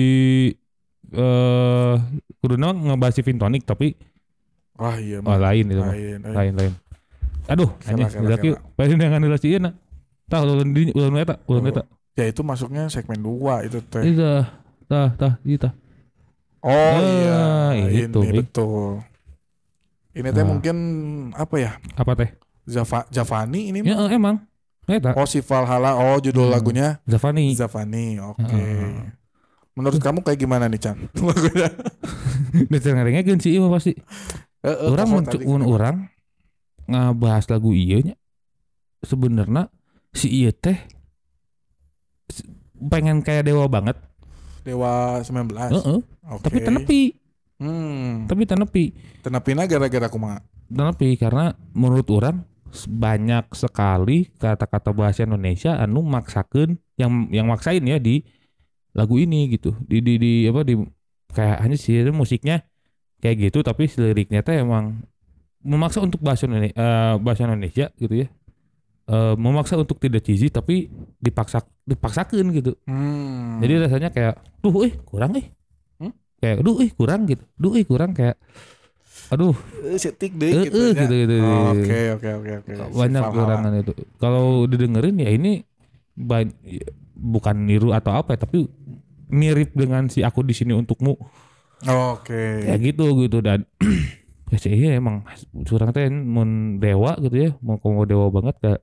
eh 1.12 1.96
kudu 2.40 2.56
ngebahas 2.56 3.14
si 3.14 3.22
Vintonic 3.22 3.68
tapi 3.68 3.94
Wah 4.74 4.98
iya 4.98 5.22
oh, 5.22 5.28
mah. 5.28 5.38
lain 5.38 5.66
itu 5.70 5.82
mah 5.82 5.94
Lain. 5.94 6.20
lain 6.24 6.54
lain 6.56 6.74
Aduh, 7.44 7.68
anjing 7.84 8.08
kela, 8.08 8.24
udah 8.24 8.38
kieu. 8.40 8.56
Pasti 8.80 8.96
dengan 8.96 9.20
nilai 9.20 9.36
sieun. 9.36 9.68
Tah 10.32 10.40
ulun 10.48 10.72
di 10.72 10.96
ulun 10.96 11.20
eta, 11.20 11.44
ulun 11.44 11.68
eta. 11.68 11.84
Ya 12.16 12.32
itu 12.32 12.40
masuknya 12.40 12.88
segmen 12.88 13.20
2 13.20 13.68
itu 13.68 13.84
teh. 13.84 14.00
Itu 14.00 14.48
tah 14.88 15.12
tah 15.20 15.34
ieu 15.44 15.60
tah. 15.60 15.76
Oh 16.64 16.72
Ah, 16.72 17.76
iya, 17.76 18.08
itu, 18.08 18.24
ini 18.24 18.40
betul. 18.40 19.04
Ini 20.16 20.32
teh 20.32 20.40
Ah. 20.40 20.48
mungkin 20.48 20.76
apa 21.36 21.56
ya? 21.60 21.72
Apa 22.00 22.16
teh? 22.16 22.32
Java 22.64 23.04
Javani 23.12 23.76
ini 23.76 23.84
Ya 23.84 24.00
emang. 24.08 24.48
Eta 24.88 25.12
Oh 25.20 25.28
si 25.28 25.44
Valhalla. 25.44 26.00
Oh 26.00 26.24
judul 26.24 26.48
Hmm. 26.48 26.56
lagunya 26.56 27.04
Zafani. 27.04 27.52
Zavani. 27.60 28.24
Oke. 28.24 28.40
Heeh. 28.48 29.12
Menurut 29.74 29.98
kamu 29.98 30.22
kayak 30.22 30.40
gimana 30.40 30.70
nih 30.70 30.78
Chan? 30.78 30.98
Lagunya. 31.28 31.70
Detil 32.70 32.94
ngarengekeun 32.94 33.42
si 33.42 33.58
ieu 33.58 33.66
mah 33.66 33.74
pasti. 33.74 33.98
Orang 34.64 35.26
kenapa? 35.28 35.66
urang 35.66 35.98
ngabahas 36.86 37.50
lagu 37.50 37.74
ieu 37.74 38.00
nya 38.04 38.16
sebenarnya 39.04 39.68
si 40.14 40.30
ieu 40.32 40.54
teh 40.54 40.78
pengen 42.90 43.24
kayak 43.24 43.48
dewa 43.48 43.66
banget. 43.68 43.98
Dewa 44.64 45.20
19. 45.20 45.52
Heeh. 45.52 46.00
Oke. 46.32 46.44
Tapi 46.48 46.58
tenepi, 46.64 47.02
Hmm. 47.60 48.28
tapi 48.28 48.44
tenepi. 48.48 48.86
Tenapina 49.20 49.68
gara-gara 49.68 50.08
kumaha? 50.08 50.40
Tenepi 50.72 51.20
karena 51.20 51.52
menurut 51.76 52.08
orang 52.12 52.48
banyak 52.74 53.54
sekali 53.54 54.32
kata-kata 54.36 54.96
bahasa 54.96 55.28
Indonesia 55.28 55.78
anu 55.78 56.02
maksakeun 56.02 56.80
yang 56.98 57.30
yang 57.30 57.46
maksain 57.46 57.84
ya 57.86 58.02
di 58.02 58.26
lagu 58.94 59.18
ini 59.18 59.50
gitu. 59.54 59.74
Di 59.84 60.00
di, 60.00 60.18
di 60.22 60.32
apa 60.50 60.62
di 60.66 60.78
kayak 61.34 61.66
hanya 61.66 61.78
sih 61.78 62.06
musiknya 62.14 62.62
kayak 63.18 63.50
gitu 63.50 63.66
tapi 63.66 63.90
liriknya 63.90 64.46
teh 64.46 64.62
emang 64.62 65.02
memaksa 65.64 66.04
untuk 66.04 66.20
bahasa 66.20 66.46
Indonesia, 66.46 66.76
bahasa 67.18 67.48
Indonesia 67.48 67.90
gitu 67.98 68.14
ya. 68.24 68.28
Eh, 69.04 69.36
memaksa 69.36 69.76
untuk 69.76 70.00
tidak 70.00 70.24
cheesy 70.24 70.48
tapi 70.48 70.88
dipaksa 71.20 71.64
dipaksakan 71.84 72.56
gitu. 72.56 72.72
Hmm. 72.88 73.60
Jadi 73.60 73.74
rasanya 73.84 74.10
kayak 74.16 74.40
duh 74.64 74.88
eh 74.88 74.96
kurang 75.04 75.36
eh. 75.36 75.52
Hmm? 76.00 76.14
Kayak 76.40 76.64
duh 76.64 76.80
eh 76.80 76.92
kurang 76.96 77.28
gitu. 77.28 77.44
Duh 77.60 77.76
eh 77.76 77.84
kurang 77.84 78.16
kayak 78.16 78.40
aduh 79.32 79.56
Eh, 79.88 80.00
setik 80.00 80.36
deh 80.40 80.52
Eh, 80.52 80.64
gitu, 80.68 80.80
ya. 80.80 81.04
gitu, 81.04 81.16
gitu, 81.16 81.36
gitu. 81.36 81.36
Oke 81.76 82.00
oke 82.16 82.30
oke 82.64 82.72
banyak 82.96 83.24
kurangan 83.28 83.74
itu. 83.80 83.94
Kalau 84.20 84.68
didengerin 84.72 85.16
ya 85.20 85.30
ini 85.36 85.64
bukan 87.14 87.56
niru 87.64 87.90
atau 87.92 88.14
apa 88.14 88.34
ya, 88.34 88.44
tapi 88.44 88.66
mirip 89.28 89.74
dengan 89.74 90.06
si 90.08 90.22
aku 90.22 90.42
di 90.42 90.52
sini 90.52 90.72
untukmu 90.72 91.18
Oke. 91.84 92.64
kayak 92.64 92.80
gitu 92.82 93.06
gitu 93.20 93.42
dan 93.42 93.66
ya 94.52 94.58
sih 94.58 94.70
iya 94.70 94.96
emang 94.96 95.26
curang 95.66 95.90
teh 95.90 96.06
mun 96.08 96.78
dewa 96.78 97.18
gitu 97.18 97.34
ya 97.34 97.50
mau 97.60 97.76
mau 97.82 98.06
dewa 98.06 98.30
banget 98.30 98.56
kayak 98.62 98.82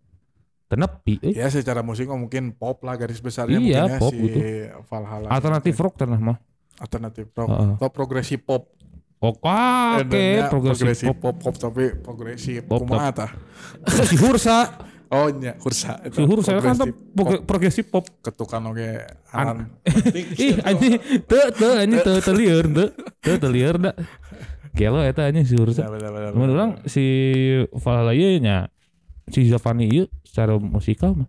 tenepi 0.66 1.14
eh. 1.22 1.34
Ya 1.34 1.46
secara 1.48 1.80
musik 1.80 2.06
mungkin 2.06 2.50
pop 2.52 2.82
lah 2.82 2.94
garis 2.94 3.18
besarnya 3.18 3.58
Iya, 3.58 3.86
mungkin 3.86 3.90
ya 3.90 3.98
pop 3.98 4.12
si 4.12 4.20
gitu. 4.20 4.38
Valhalla. 4.86 5.26
alternatif 5.28 5.74
rock 5.76 5.94
tanah 5.96 6.20
mah 6.20 6.38
Alternatif 6.76 7.26
rock 7.32 7.48
Heeh. 7.48 7.70
atau 7.76 7.88
progresif 7.90 8.40
pop. 8.42 8.62
oke 9.18 9.38
oke 9.42 10.06
Endingnya 10.06 10.44
progresif 10.48 11.06
pop 11.06 11.18
pop 11.20 11.36
pop 11.38 11.54
tapi 11.54 11.84
progresif. 11.94 12.60
Pop, 12.64 12.82
Kumaha 12.82 13.10
tah? 13.12 13.30
si 14.08 14.16
Hursa 14.16 14.80
Oh 15.10 15.26
nya 15.26 15.58
kursa. 15.58 15.98
si 16.06 16.22
Hursa 16.22 16.54
kan 16.62 16.78
tuh 16.78 16.94
progresif 17.42 17.90
pop. 17.90 18.06
ketukan 18.22 18.70
oke 18.70 18.88
An- 19.34 19.74
ih 20.38 20.54
anjing. 20.62 21.02
Teu 21.26 21.50
teu 21.50 21.72
anjing 21.74 21.98
teu 21.98 22.16
teu 22.22 22.34
lieur 22.34 22.64
teu 22.70 22.86
teu 23.18 23.34
teu 23.36 23.50
lieur 23.50 23.74
da 23.76 23.90
Gelo 24.70 25.02
eta 25.02 25.26
anjing 25.26 25.42
si 25.42 25.58
orang 25.58 26.78
si 26.86 27.04
Valhalla 27.74 28.14
nya 28.38 28.70
si 29.26 29.50
Zavani 29.50 29.90
ieu 29.90 30.06
secara 30.22 30.54
musikal 30.56 31.18
mah 31.18 31.26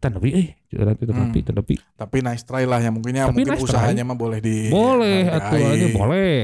tenepi 0.00 0.30
eh. 0.34 0.48
Curang 0.66 0.96
teh 0.96 1.06
tenepi 1.06 1.38
Hmm. 1.38 1.46
tenepi 1.46 1.76
Tapi 1.94 2.16
nice 2.22 2.42
try 2.42 2.66
lah 2.66 2.78
ya 2.78 2.90
mungkinnya 2.90 3.26
Tapi 3.26 3.42
mungkin 3.42 3.54
nice 3.54 3.62
usahanya 3.62 4.02
mah 4.02 4.18
boleh 4.18 4.38
di 4.38 4.70
boleh 4.70 5.28
atuh 5.28 5.58
aja 5.60 5.86
boleh. 5.92 6.34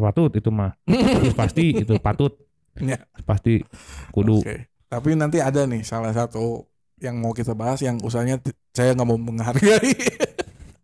Patut 0.00 0.32
itu 0.32 0.48
mah. 0.48 0.72
Itu 1.20 1.36
pasti 1.36 1.76
itu 1.76 1.94
patut. 2.00 2.32
Ya. 2.80 2.96
pasti 3.22 3.60
kudu. 4.08 4.40
Oke. 4.40 4.69
Tapi 4.90 5.14
nanti 5.14 5.38
ada 5.38 5.62
nih 5.64 5.86
salah 5.86 6.10
satu 6.10 6.66
yang 6.98 7.16
mau 7.16 7.30
kita 7.30 7.54
bahas 7.54 7.78
yang 7.80 7.96
usahanya 8.02 8.42
saya 8.74 8.92
nggak 8.92 9.06
mau 9.06 9.16
menghargai. 9.16 9.94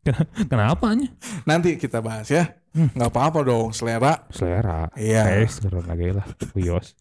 kenapa 0.51 0.95
nya 0.95 1.11
nanti 1.42 1.75
kita 1.75 1.99
bahas 1.99 2.31
ya. 2.31 2.55
Hmm. 2.71 2.92
Nggak 2.92 3.09
apa-apa 3.09 3.40
dong 3.42 3.73
selera. 3.73 4.29
selera 4.29 4.87
Iya. 4.95 5.25
Tes 5.42 5.59
turun 5.59 5.83
lagi 5.83 6.12
lah 6.12 6.29
Wios 6.53 6.92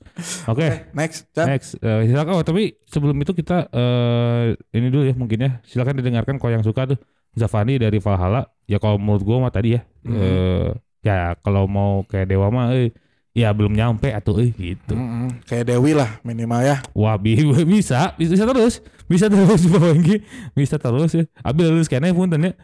oke 0.47 0.55
Oke, 0.55 0.67
next. 0.95 1.27
Chan. 1.35 1.45
next 1.51 1.75
eh, 1.83 2.07
silakan 2.07 2.39
oh 2.39 2.45
tapi 2.47 2.79
sebelum 2.87 3.19
itu 3.19 3.35
kita 3.35 3.67
eh 3.69 4.55
ini 4.71 4.87
dulu 4.87 5.03
ya 5.03 5.13
mungkin 5.13 5.39
ya 5.43 5.51
silakan 5.67 5.99
didengarkan 5.99 6.39
kalau 6.39 6.55
yang 6.55 6.63
suka 6.63 6.95
tuh 6.95 6.99
Zavani 7.35 7.75
dari 7.75 7.99
Valhalla 7.99 8.47
ya 8.63 8.79
kalau 8.79 8.95
menurut 8.95 9.23
gua 9.27 9.37
mah 9.43 9.51
tadi 9.51 9.75
ya 9.75 9.83
Mhm. 10.07 10.15
eh 10.15 10.69
ya 11.03 11.35
kalau 11.43 11.67
mau 11.67 12.07
kayak 12.07 12.31
dewa 12.31 12.47
mah 12.47 12.71
eh 12.71 12.95
ya 13.35 13.51
belum 13.51 13.75
nyampe 13.75 14.09
atau 14.09 14.39
eh 14.39 14.47
gitu 14.49 14.95
Mm-mm. 14.95 15.43
Kayak 15.43 15.69
Dewi 15.69 15.91
lah 15.91 16.23
minimal 16.23 16.63
ya. 16.63 16.77
wah 16.91 17.19
bi 17.19 17.35
bisa 17.67 18.15
bisa 18.15 18.39
terus 18.41 18.79
bisa 19.05 19.27
terus 19.27 19.61
Bapak 19.69 19.91
Enggi 19.91 20.23
bisa 20.53 20.79
terus 20.79 21.11
ya 21.11 21.23
abis 21.43 21.65
lulus 21.67 21.85
kene 21.85 22.09
pun 22.09 22.31
ya 22.31 22.55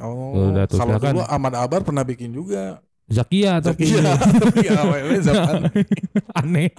Oh, 0.00 0.54
Udah 0.54 0.64
tuh, 0.64 0.78
silakan. 0.78 1.12
dulu 1.12 1.22
Ahmad 1.26 1.52
Abar 1.52 1.82
pernah 1.82 2.00
bikin 2.00 2.30
juga. 2.30 2.78
Zakia 3.04 3.58
tapi 3.66 3.90
Iya, 3.90 4.14
ya, 4.56 4.78
awalnya 4.78 5.20
zaman 5.20 5.66
aneh 6.32 6.70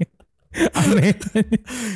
aneh 0.74 1.12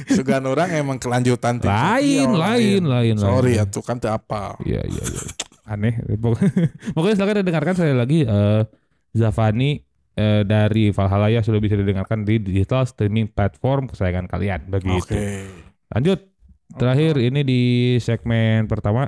segan 0.06 0.44
orang 0.44 0.72
emang 0.74 0.96
kelanjutan 0.96 1.58
lain 1.58 2.28
Zakia, 2.28 2.36
lain 2.36 2.82
lain 2.84 3.16
Sorry 3.16 3.56
ya 3.56 3.64
tuh 3.64 3.80
kan 3.80 3.96
apa. 4.02 4.60
Iya 4.62 4.84
iya 4.84 5.04
iya. 5.04 5.22
Aneh. 5.66 5.96
Pokok- 6.14 6.44
Pokoknya 6.92 7.16
silakan 7.16 7.40
didengarkan 7.42 7.74
sekali 7.74 7.96
lagi 7.96 8.20
eh 8.22 8.62
Zavani 9.12 9.80
eh, 10.16 10.42
dari 10.48 10.90
Valhalla 10.96 11.28
ya 11.30 11.44
sudah 11.44 11.60
bisa 11.60 11.76
didengarkan 11.76 12.24
di 12.24 12.40
digital 12.40 12.88
streaming 12.88 13.30
platform 13.32 13.92
kesayangan 13.92 14.26
kalian 14.32 14.68
begitu. 14.72 15.16
Oke. 15.16 15.48
Lanjut. 15.92 16.20
Terakhir 16.66 17.22
ini 17.22 17.46
di 17.46 17.62
segmen 18.02 18.66
pertama 18.66 19.06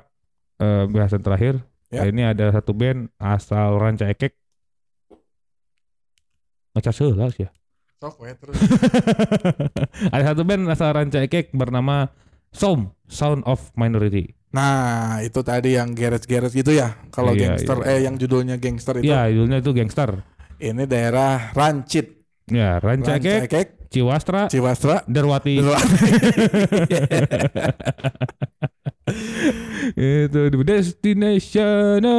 eh 0.61 0.85
bahasan 0.85 1.25
terakhir. 1.25 1.57
Ya. 1.87 2.05
Ini 2.05 2.35
ada 2.35 2.51
satu 2.51 2.75
band 2.75 3.09
asal 3.17 3.79
Ranca 3.79 4.05
Ekek. 4.11 4.35
Ngecas 6.75 6.93
sih 6.93 7.09
ya. 7.41 7.49
Sok 7.97 8.21
we 8.21 8.29
terus. 8.37 8.53
ada 10.13 10.23
satu 10.35 10.45
band 10.45 10.69
asal 10.69 10.93
Ranca 10.93 11.23
Ekek 11.23 11.49
bernama 11.55 12.13
Som, 12.53 12.93
Sound 13.09 13.41
of 13.49 13.73
Minority. 13.73 14.37
Nah, 14.53 15.19
itu 15.21 15.43
tadi 15.43 15.75
yang 15.75 15.91
geret-geret 15.91 16.53
gitu 16.55 16.71
ya. 16.71 16.95
Kalau 17.11 17.35
Iya, 17.35 17.53
gangster 17.53 17.77
iya. 17.83 17.91
eh 17.91 17.99
yang 18.07 18.15
judulnya 18.15 18.55
gangster 18.57 19.03
itu. 19.03 19.11
Iya, 19.11 19.27
judulnya 19.33 19.59
itu 19.59 19.71
Gangster. 19.75 20.23
Ini 20.57 20.89
daerah 20.89 21.53
Rancit. 21.53 22.17
Ya, 22.47 22.79
Ranca 22.79 23.19
Ekek, 23.19 23.51
Rancakek, 23.51 23.91
Ciwastra, 23.91 24.47
Ciwastra. 24.47 25.03
Derwati. 25.05 25.59
itu 29.95 30.41
the 30.51 30.59
destination 30.65 32.01
no, 32.01 32.17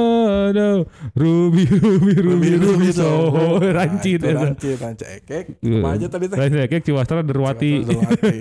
no. 0.54 0.86
Ruby 1.12 1.66
Ruby 1.66 2.12
Ruby 2.16 2.50
Ruby 2.56 2.90
Soho 2.94 3.58
Nah, 3.58 3.86
itu 3.94 4.18
itu. 4.18 4.26
Rancit, 4.26 4.76
Rancakek. 4.80 5.44
Iya. 5.62 5.80
Apa 5.80 5.88
aja 5.94 6.06
tadi 6.10 6.24
teh? 6.28 6.36
Ranca 6.36 6.58
Ekek, 6.64 6.82
Ciwastra, 6.84 7.20
Derwati. 7.22 7.72
Derwati. 7.84 8.34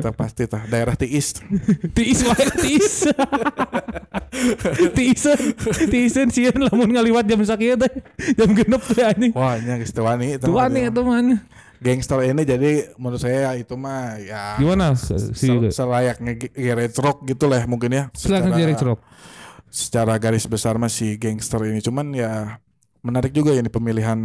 Itu 0.00 0.10
pasti 0.14 0.42
tah 0.46 0.62
daerah 0.68 0.94
Tiis. 0.98 1.38
Tiis 1.96 2.20
wae 2.26 2.46
tiis. 2.60 2.96
Tiisen, 4.98 5.40
tiisen 5.88 6.28
sieun 6.34 6.58
lamun 6.66 6.90
ngaliwat 6.90 7.24
jam 7.26 7.40
sakieu 7.46 7.78
teh. 7.78 7.92
Jam 8.34 8.50
genep 8.52 8.82
teh 8.82 9.04
anjing. 9.06 9.32
Wah, 9.34 9.56
ini 9.58 9.82
geus 9.82 9.94
teu 9.94 10.02
wani 10.04 10.36
mah 10.42 11.04
mana? 11.04 11.36
Gangster 11.84 12.24
ini 12.24 12.42
jadi 12.42 12.70
menurut 12.96 13.20
saya 13.20 13.52
itu 13.54 13.76
mah 13.76 14.16
ya 14.16 14.56
Gimana 14.56 14.96
si 14.96 15.12
sel- 15.36 15.68
selayaknya 15.68 16.32
garage 16.48 16.96
rock 16.96 17.28
gitu 17.28 17.44
lah 17.44 17.60
mungkin 17.68 17.92
ya. 17.92 18.04
silakan 18.16 18.56
direct 18.56 18.80
rock. 18.80 19.04
secara 19.68 20.16
garis 20.16 20.48
besar 20.48 20.80
masih 20.80 21.20
gangster 21.20 21.60
ini. 21.66 21.84
Cuman 21.84 22.10
ya 22.10 22.56
menarik 23.04 23.30
juga 23.30 23.52
ini 23.52 23.68
pemilihan 23.68 24.16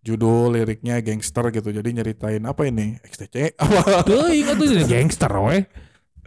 judul 0.00 0.54
liriknya 0.54 1.02
gangster 1.02 1.50
gitu. 1.50 1.68
Jadi 1.68 1.92
nyeritain 1.92 2.40
apa 2.40 2.64
ini? 2.64 2.96
XTC 2.96 3.52
apa? 3.60 4.00
Teuing 4.02 4.46
atuh 4.48 4.64
jadi 4.64 4.86
gangster 4.86 5.32
we. 5.36 5.66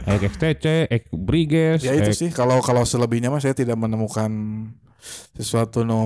Ek 0.00 0.20
XTC, 0.22 0.64
Ek 0.86 1.04
Briges, 1.10 1.80
ya 1.80 1.92
itu 1.92 2.08
Ek- 2.08 2.16
sih 2.16 2.30
kalau 2.30 2.60
kalau 2.60 2.84
selebihnya 2.84 3.28
mah 3.28 3.36
saya 3.36 3.52
tidak 3.52 3.76
menemukan 3.76 4.32
sesuatu 5.34 5.82
no 5.82 6.00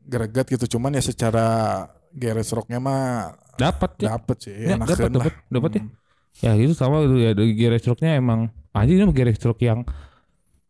greget 0.00 0.46
gitu. 0.48 0.74
Cuman 0.74 0.94
ya 0.94 1.02
secara 1.02 1.46
garage 2.14 2.50
rocknya 2.50 2.78
mah 2.78 3.34
dapat 3.54 3.90
ya. 3.98 4.14
dapet 4.14 4.36
sih 4.40 4.54
Ya, 4.54 4.78
dapat, 4.78 5.10
dapat, 5.10 5.34
dapat 5.50 5.70
ya. 5.74 5.82
Hmm. 5.82 5.92
Ya 6.34 6.52
itu 6.54 6.74
sama 6.74 7.02
itu 7.02 7.16
ya 7.18 7.30
garage 7.34 7.86
rocknya 7.86 8.16
emang 8.16 8.40
anjing 8.70 8.98
ini 8.98 9.10
garage 9.10 9.42
rock 9.42 9.58
yang 9.60 9.82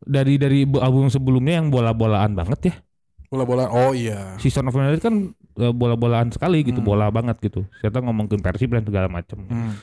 dari 0.01 0.37
dari 0.37 0.65
album 0.69 1.09
sebelumnya 1.09 1.57
yang 1.57 1.69
bola-bolaan 1.69 2.33
banget 2.33 2.61
ya. 2.69 2.75
bola-bola 3.29 3.67
oh 3.67 3.91
iya 3.91 4.37
Season 4.39 4.63
of 4.63 4.77
Minority 4.77 5.01
kan 5.01 5.33
eh, 5.57 5.73
bola-bolaan 5.73 6.31
sekali 6.31 6.63
gitu, 6.63 6.79
Hmm. 6.79 6.87
bola 6.87 7.09
banget 7.09 7.41
gitu. 7.41 7.65
Kita 7.81 7.99
ngomongin 7.99 8.39
Persib 8.39 8.71
dan 8.71 8.85
segala 8.85 9.09
macam. 9.09 9.43
Hmm. 9.49 9.75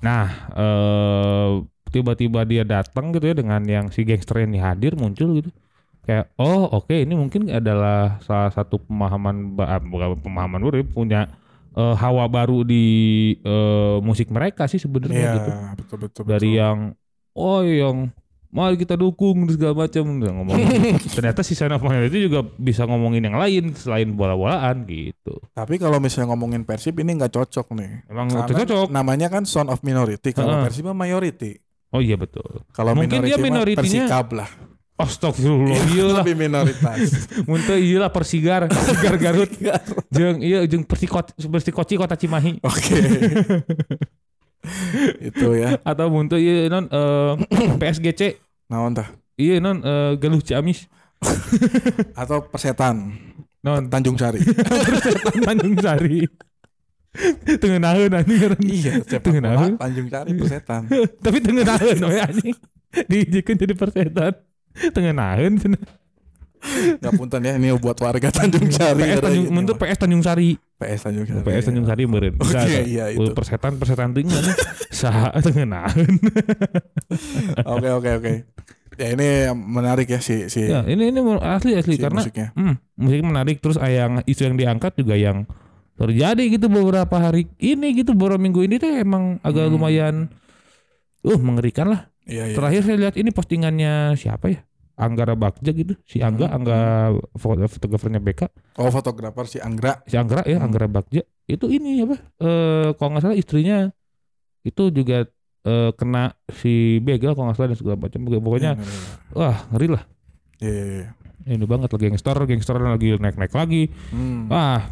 Nah, 0.00 0.26
eh 0.52 1.50
tiba-tiba 1.86 2.42
dia 2.42 2.66
datang 2.66 3.14
gitu 3.14 3.30
ya 3.30 3.34
dengan 3.36 3.62
yang 3.62 3.88
si 3.88 4.02
gangster 4.02 4.42
ini 4.42 4.58
hadir 4.58 4.98
muncul 4.98 5.38
gitu. 5.38 5.50
Kayak 6.06 6.30
oh 6.38 6.70
oke 6.70 6.94
ini 6.94 7.18
mungkin 7.18 7.50
adalah 7.50 8.22
salah 8.22 8.54
satu 8.54 8.78
pemahaman 8.78 9.58
ah, 9.58 9.82
bukan 9.82 10.22
pemahaman 10.22 10.62
baru 10.62 10.76
ya, 10.78 10.86
punya 10.86 11.20
eh, 11.74 11.94
hawa 11.98 12.30
baru 12.30 12.62
di 12.62 12.84
eh, 13.42 13.96
musik 14.06 14.30
mereka 14.30 14.70
sih 14.70 14.78
sebenarnya 14.78 15.18
Iya, 15.18 15.34
gitu. 15.34 15.50
betul 15.82 15.98
betul. 16.06 16.22
Dari 16.30 16.50
betul. 16.54 16.62
yang 16.62 16.78
oh 17.34 17.60
yang 17.66 17.96
mari 18.56 18.78
kita 18.78 18.94
dukung 18.94 19.44
segala 19.50 19.84
macam 19.84 20.04
ngomong. 20.16 20.56
Ternyata 21.18 21.42
si 21.42 21.52
Son 21.52 21.74
of 21.74 21.82
itu 22.08 22.30
juga 22.30 22.46
bisa 22.56 22.86
ngomongin 22.86 23.26
yang 23.26 23.36
lain 23.36 23.74
selain 23.76 24.08
bola-bolaan 24.14 24.86
gitu. 24.88 25.42
Tapi 25.52 25.76
kalau 25.76 25.98
misalnya 25.98 26.32
ngomongin 26.32 26.62
Persib 26.62 26.96
ini 27.02 27.18
nggak 27.20 27.34
cocok 27.34 27.76
nih. 27.76 28.06
Emang 28.08 28.30
Karena 28.32 28.64
cocok. 28.64 28.88
Namanya 28.88 29.28
kan 29.28 29.44
Son 29.44 29.68
of 29.68 29.82
Minority. 29.82 30.32
Kalau 30.32 30.56
Heeh. 30.56 30.64
Persib 30.70 30.86
mah 30.88 30.96
Majority. 30.96 31.58
Oh 31.90 32.00
iya 32.00 32.16
betul. 32.18 32.64
Kalau 32.72 32.94
Mungkin 32.96 33.26
dia 33.26 33.36
minority 33.36 33.76
minoritinya- 33.76 34.08
Persikab 34.08 34.26
lah. 34.34 34.50
Astagfirullah 34.96 35.76
iya 35.92 36.04
lah. 36.08 36.24
Lebih 36.24 36.36
minoritas. 36.40 37.28
Muntah 37.48 37.76
iya 37.76 38.00
lah 38.00 38.08
Persigar, 38.08 38.64
Persigar 38.72 39.14
Garut. 39.20 39.50
jeung 40.08 40.40
iya 40.40 40.64
jeung 40.64 40.88
Persikot 40.88 41.36
Persikoci 41.36 42.00
Kota 42.00 42.16
Cimahi 42.16 42.56
Oke. 42.64 42.96
Itu 45.22 45.54
ya. 45.54 45.78
atau 45.84 46.10
muntah 46.10 46.40
iya 46.40 46.66
non 46.66 46.88
eh, 46.90 47.32
PSGC 47.80 48.40
Naon 48.66 48.96
tah? 48.96 49.14
iya 49.38 49.60
non 49.60 49.78
eh, 49.78 50.16
Galuh 50.18 50.42
Ciamis 50.42 50.88
Atau 52.16 52.48
Persetan. 52.48 53.14
non 53.62 53.86
Tanjung 53.86 54.16
Sari. 54.16 54.40
Tanjung 55.38 55.76
Sari 55.78 56.24
tengenaheun 57.56 58.12
anjing 58.12 58.36
ngaran. 58.36 58.60
iya, 58.60 58.92
Tengah 59.00 59.40
naon. 59.40 59.72
Tanjung 59.80 60.08
Sari 60.08 60.30
Persetan. 60.36 60.82
tapi 61.20 61.38
tengenaheun 61.40 61.96
we 62.02 62.16
anjing 62.18 62.56
dijikeun 63.08 63.56
jadi 63.56 63.74
persetan 63.76 64.32
tengenaheun 64.92 65.56
cenah. 65.56 65.82
Gak 66.98 67.14
punten 67.14 67.46
ya 67.46 67.54
ini 67.54 67.70
buat 67.78 67.94
warga 67.96 68.26
Tanjung 68.26 68.66
Sari. 68.68 68.98
PS 68.98 69.20
Tanjung. 69.22 69.46
PS 69.78 69.96
Tanjung 69.96 70.22
Sari 70.24 70.48
PS 70.76 71.00
Tanjung 71.04 71.26
Sari. 71.28 71.44
PS 71.44 71.64
Tanjung 71.64 71.86
Sari 71.86 72.02
meureun 72.04 72.34
Oke, 72.36 72.58
ada. 72.58 72.80
iya, 72.82 73.04
itu. 73.08 73.30
persetan 73.30 73.78
persetan 73.78 74.10
ting 74.10 74.26
mana 74.26 74.50
saha 74.90 75.30
tengenaheun 75.38 76.18
Oke 77.62 77.88
oke 77.92 78.10
oke. 78.18 78.32
Ya 78.96 79.12
ini 79.12 79.28
menarik 79.52 80.08
ya 80.08 80.18
si 80.18 80.48
si, 80.48 80.64
ya 80.64 80.80
ini 80.82 81.12
ini 81.12 81.20
asli 81.38 81.76
asli 81.76 81.94
si 81.94 82.02
karena 82.02 82.18
musiknya. 82.18 82.48
Hmm, 82.56 82.80
musik 82.96 83.20
menarik 83.20 83.56
terus 83.60 83.76
yang 83.76 84.24
isu 84.24 84.42
yang 84.42 84.56
diangkat 84.56 84.96
juga 84.96 85.14
yang 85.14 85.44
terjadi 85.94 86.42
gitu 86.50 86.66
beberapa 86.66 87.12
hari 87.14 87.46
ini 87.58 87.92
gitu 87.94 88.10
beberapa 88.10 88.40
minggu 88.40 88.64
ini 88.64 88.76
tuh 88.76 88.90
emang 88.90 89.36
agak 89.40 89.68
Hmm. 89.68 89.72
lumayan 89.72 90.14
uh 91.22 91.38
mengerikan 91.38 91.92
lah. 91.92 92.08
Iya 92.26 92.42
iya. 92.44 92.54
Terakhir 92.54 92.80
saya 92.82 92.96
lihat 92.98 93.14
ini 93.14 93.30
postingannya 93.30 93.92
siapa 94.14 94.50
ya? 94.50 94.60
Anggara 94.96 95.32
Bagja 95.32 95.70
gitu. 95.70 95.92
Si 96.02 96.18
Angga, 96.18 96.48
Hmm. 96.48 96.56
Angga 96.56 96.78
foto- 97.34 97.68
fotografernya 97.68 98.16
BK. 98.16 98.48
Oh 98.76 98.88
fotografer 98.88 99.44
si 99.46 99.58
Anggra. 99.58 100.00
Si 100.04 100.16
Anggra 100.16 100.40
ya, 100.42 100.56
Hmm. 100.56 100.66
Anggara 100.66 100.88
Bagja. 100.88 101.20
Itu 101.44 101.68
ini 101.68 102.00
apa? 102.00 102.16
Eh 102.40 102.88
kalau 102.96 103.10
nggak 103.12 103.22
salah 103.22 103.36
istrinya 103.36 103.92
itu 104.62 104.90
juga 104.90 105.28
eh, 105.62 105.90
kena 105.92 106.30
si 106.48 106.98
begal 106.98 107.34
kalau 107.34 107.50
nggak 107.50 107.58
salah 107.58 107.70
dan 107.70 107.78
segala 107.78 107.96
macam. 107.98 108.20
Pokoknya 108.22 108.72
Iya, 108.72 108.82
iya, 108.82 109.34
wah 109.34 109.56
ngeri 109.68 109.88
lah. 109.90 110.02
Iya 110.58 110.72
iya. 110.72 110.84
iya. 110.96 111.08
Ini 111.46 111.62
banget 111.62 111.88
lagi 111.88 112.04
gangster, 112.06 112.36
gangster 112.40 112.74
lagi 112.76 113.08
naik-naik 113.14 113.52
lagi. 113.52 113.82
Hmm. 114.10 114.46
Wah, 114.48 114.82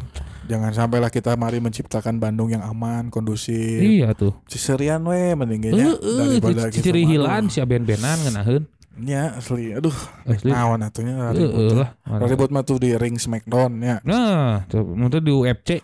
Jangan 0.45 0.71
sampailah 0.71 1.09
kita 1.09 1.33
mari 1.33 1.57
menciptakan 1.57 2.21
Bandung 2.21 2.53
yang 2.53 2.61
aman, 2.61 3.09
kondusif. 3.09 3.81
iya 3.81 4.13
tuh. 4.13 4.37
Ciserian 4.45 5.01
we 5.01 5.33
mendingnya 5.33 5.73
Heeh, 5.73 6.37
daripada 6.37 6.69
ci- 6.69 6.85
ciri 6.85 7.01
aduh. 7.01 7.49
si 7.49 7.57
ngeunaheun. 8.21 8.63
Ya 8.95 9.35
asli. 9.35 9.75
Aduh, 9.75 9.91
Asli. 10.23 10.55
naon 10.55 10.79
atunya 10.79 11.35
Heeh 11.35 11.51
ribut. 11.51 11.75
lah. 11.75 11.91
Ribut 12.23 12.47
mah 12.47 12.63
tuh 12.63 12.79
di 12.79 12.95
ring 12.95 13.19
Smackdown 13.19 13.75
ya. 13.83 13.99
Nah, 14.07 14.63
tuh, 14.71 14.87
muntah 14.87 15.19
di 15.19 15.35
UFC. 15.35 15.83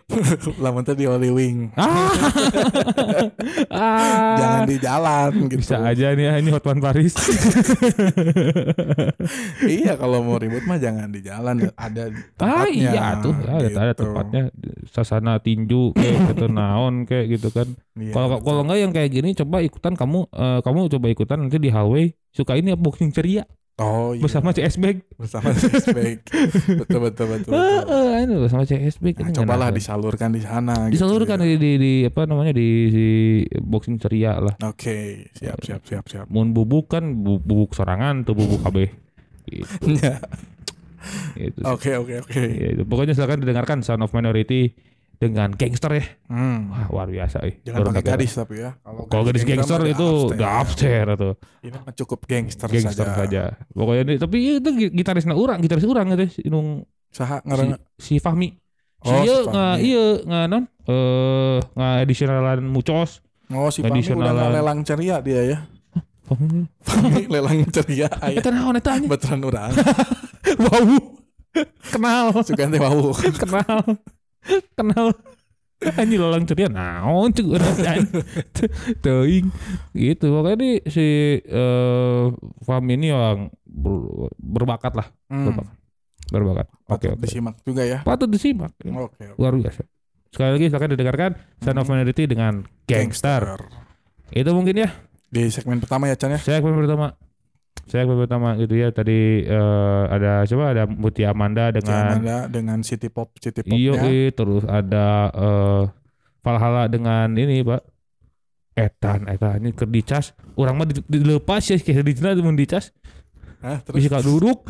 Lamun 0.64 0.80
teh 0.88 0.96
di 0.96 1.04
Holy 1.04 1.28
Wing. 1.28 1.76
Ah. 1.76 1.92
ah. 3.68 4.36
Jangan 4.40 4.62
di 4.64 4.78
jalan 4.80 5.32
gitu. 5.52 5.60
Bisa 5.60 5.84
aja 5.84 6.16
nih 6.16 6.40
ini 6.40 6.56
Hotman 6.56 6.80
Paris. 6.80 7.12
iya 9.68 10.00
kalau 10.00 10.24
mau 10.24 10.40
ribut 10.40 10.64
mah 10.64 10.80
jangan 10.80 11.12
di 11.12 11.20
jalan 11.20 11.68
ada 11.76 12.16
ah 12.40 12.64
tempatnya. 12.64 12.92
iya 12.96 13.06
tuh, 13.20 13.36
ya, 13.36 13.52
ada, 13.52 13.68
ada 13.68 13.92
gitu. 13.92 14.02
tempatnya 14.08 14.42
sasana 14.88 15.36
tinju 15.44 15.92
kayak 15.94 16.32
gitu 16.32 16.48
naon 16.48 17.04
kayak 17.04 17.36
gitu 17.38 17.52
kan. 17.52 17.68
Iya, 17.92 18.16
Kalau 18.16 18.28
betul. 18.32 18.44
kalau 18.48 18.60
enggak 18.64 18.80
yang 18.80 18.92
kayak 18.96 19.10
gini 19.12 19.36
coba 19.36 19.60
ikutan 19.60 20.00
kamu 20.00 20.32
eh, 20.32 20.60
kamu 20.64 20.80
coba 20.96 21.08
ikutan 21.12 21.38
nanti 21.44 21.60
di 21.60 21.68
hallway 21.68 22.16
suka 22.32 22.56
ini 22.56 22.72
boxing 22.80 23.12
ceria 23.12 23.44
oh, 23.82 24.16
iya. 24.16 24.22
bersama 24.24 24.50
CS 24.56 24.76
Bag. 24.80 25.04
bersama 25.20 25.52
Smack. 25.58 26.20
betul 26.80 27.00
betul 27.04 27.26
betul. 27.28 27.52
betul. 27.52 27.54
Heeh, 27.58 28.24
ini 28.24 28.34
bersama 28.40 28.64
CS 28.64 28.96
Bag. 29.02 29.16
Nah, 29.20 29.36
cobalah 29.36 29.68
ngenaheun. 29.70 29.78
disalurkan 29.78 30.30
di 30.32 30.42
sana. 30.42 30.76
gitu 30.88 30.94
disalurkan 31.02 31.38
ya. 31.42 31.46
di, 31.46 31.54
di, 31.58 31.72
di 31.78 31.94
apa 32.08 32.22
namanya 32.30 32.54
di, 32.56 32.68
di 32.94 33.10
boxing 33.60 33.98
ceria 34.00 34.40
lah. 34.40 34.56
Oke, 34.64 35.28
siap 35.36 35.60
siap 35.66 35.82
siap 35.84 36.06
siap. 36.08 36.26
Mun 36.32 36.56
bubuk 36.56 36.94
kan 36.94 37.04
bu- 37.20 37.42
bubuk 37.42 37.74
sorangan 37.76 38.24
tuh 38.24 38.38
bubuk 38.38 38.62
KB. 38.64 38.78
Gitu. 39.50 39.98
Ya. 41.02 41.50
gitu. 41.50 41.66
Oke 41.66 41.98
oke 41.98 42.22
oke. 42.22 42.44
Ya, 42.46 42.78
itu. 42.78 42.86
Pokoknya 42.86 43.18
silakan 43.18 43.42
didengarkan 43.42 43.82
Sound 43.82 44.06
of 44.06 44.14
Minority 44.14 44.70
dengan 45.22 45.54
gangster 45.54 45.92
ya. 45.94 46.06
Hmm. 46.26 46.74
Wah, 46.74 46.90
luar 46.90 47.08
biasa 47.08 47.46
eh. 47.46 47.62
Jangan 47.62 47.94
pakai 47.94 48.04
gadis 48.04 48.34
tapi 48.34 48.58
ya. 48.58 48.74
Kalau 48.82 49.22
gadis 49.22 49.46
gangster 49.46 49.78
mah 49.78 49.88
itu 49.88 50.08
udah 50.34 50.50
upstairs 50.58 51.10
atau 51.14 51.38
Ini 51.62 51.78
mah 51.78 51.94
cukup 51.94 52.26
gangster, 52.26 52.66
gangster 52.66 53.06
saja. 53.06 53.22
saja. 53.22 53.44
Pokoknya 53.70 54.02
ini, 54.04 54.14
tapi 54.18 54.38
itu 54.58 54.70
gi- 54.74 54.90
gitarisnya 54.92 55.38
orang, 55.38 55.62
gitaris 55.62 55.86
orang 55.86 56.10
gitu 56.12 56.26
si 56.28 56.42
nung 56.50 56.90
Saha 57.08 57.38
si, 57.38 57.46
ngaranna? 57.46 57.78
si 57.96 58.14
Fahmi. 58.18 58.50
Si 59.02 59.10
Oh, 59.10 59.22
ieu 59.22 59.38
si 59.40 59.50
nga 59.50 59.66
ieu 59.78 60.06
nga 60.26 60.40
non 60.46 60.64
eh 60.86 61.58
nga 61.72 61.88
additionalan 62.02 62.66
mucos. 62.66 63.22
Oh 63.50 63.70
si 63.70 63.82
Fahmi 63.82 64.02
udah 64.02 64.50
lelang 64.50 64.82
ceria 64.82 65.22
dia 65.22 65.42
ya. 65.44 65.58
Fahmi. 66.24 66.66
Fahmi 66.82 67.22
lelang 67.28 67.62
ceria 67.70 68.10
Eta 68.34 68.50
naon 68.50 68.74
eta 68.74 68.98
anjing? 68.98 69.06
betulan 69.06 69.42
urang. 69.42 69.72
Wow. 70.58 70.98
Kenal. 71.94 72.34
Suka 72.42 72.66
teh 72.66 72.80
wau. 72.82 73.14
kenal 73.14 73.86
kenal. 74.78 75.14
Anjing 75.82 76.22
lalang 76.22 76.46
ceria 76.46 76.70
naon 76.70 77.34
cek 77.34 77.42
urang 77.42 77.74
teuing. 79.04 79.50
Gitu 79.98 80.26
pokoknya 80.30 80.58
di 80.62 80.72
si 80.86 81.42
eh 81.42 82.26
Fahmi 82.62 83.02
ini 83.02 83.10
yang 83.10 83.50
ber- 83.66 84.30
berbakat 84.38 84.94
lah. 84.94 85.08
Hmm. 85.34 85.50
berbakat. 85.50 85.76
Berbakat. 86.32 86.68
Oke 86.86 87.10
Patut 87.10 87.18
oke. 87.18 87.24
disimak 87.26 87.56
juga 87.66 87.82
ya. 87.82 88.00
patut 88.06 88.30
disimak. 88.30 88.72
Oke. 88.78 88.94
oke. 88.94 89.24
luar 89.42 89.58
biasa. 89.58 89.82
Sekali 90.32 90.50
lagi 90.56 90.66
silakan 90.70 90.90
didengarkan 90.96 91.32
Son 91.60 91.78
of 91.82 91.90
Minority 91.90 92.24
dengan 92.30 92.54
Gangster. 92.86 93.44
Itu 94.32 94.54
mungkin 94.54 94.86
ya. 94.86 94.90
Di 95.28 95.50
segmen 95.50 95.82
pertama 95.82 96.08
ya 96.08 96.16
Chan 96.16 96.30
ya. 96.30 96.40
segmen 96.40 96.78
pertama 96.78 97.18
segmen 97.86 98.18
pertama 98.18 98.54
gitu 98.56 98.74
ya 98.74 98.90
tadi 98.90 99.44
eh, 99.44 100.04
ada 100.08 100.44
coba 100.44 100.66
ada 100.72 100.84
Mutia 100.86 101.32
Amanda 101.32 101.70
dengan 101.70 102.06
Amanda 102.14 102.38
dengan 102.48 102.78
City 102.82 103.08
Pop 103.08 103.34
City 103.36 103.62
Iyo, 103.64 103.94
Popnya. 103.94 104.08
iya, 104.08 104.30
terus 104.30 104.64
ada 104.64 105.06
eh 105.30 105.84
Valhalla 106.42 106.84
dengan 106.86 107.30
ini 107.32 107.62
pak 107.62 107.82
Etan, 108.72 109.28
Etan 109.28 109.60
ini 109.60 109.72
keur 109.72 109.86
dicas 109.86 110.32
Orang 110.56 110.76
mah 110.76 110.88
di- 110.88 111.04
dilepas 111.04 111.62
ya 111.62 111.78
kayak 111.78 112.02
di 112.02 112.14
sana 112.16 112.40
mun 112.40 112.56
dicas 112.56 112.90
Hah, 113.62 113.78
terus 113.78 114.02
Bisa 114.02 114.10
kak 114.10 114.24
duduk 114.24 114.66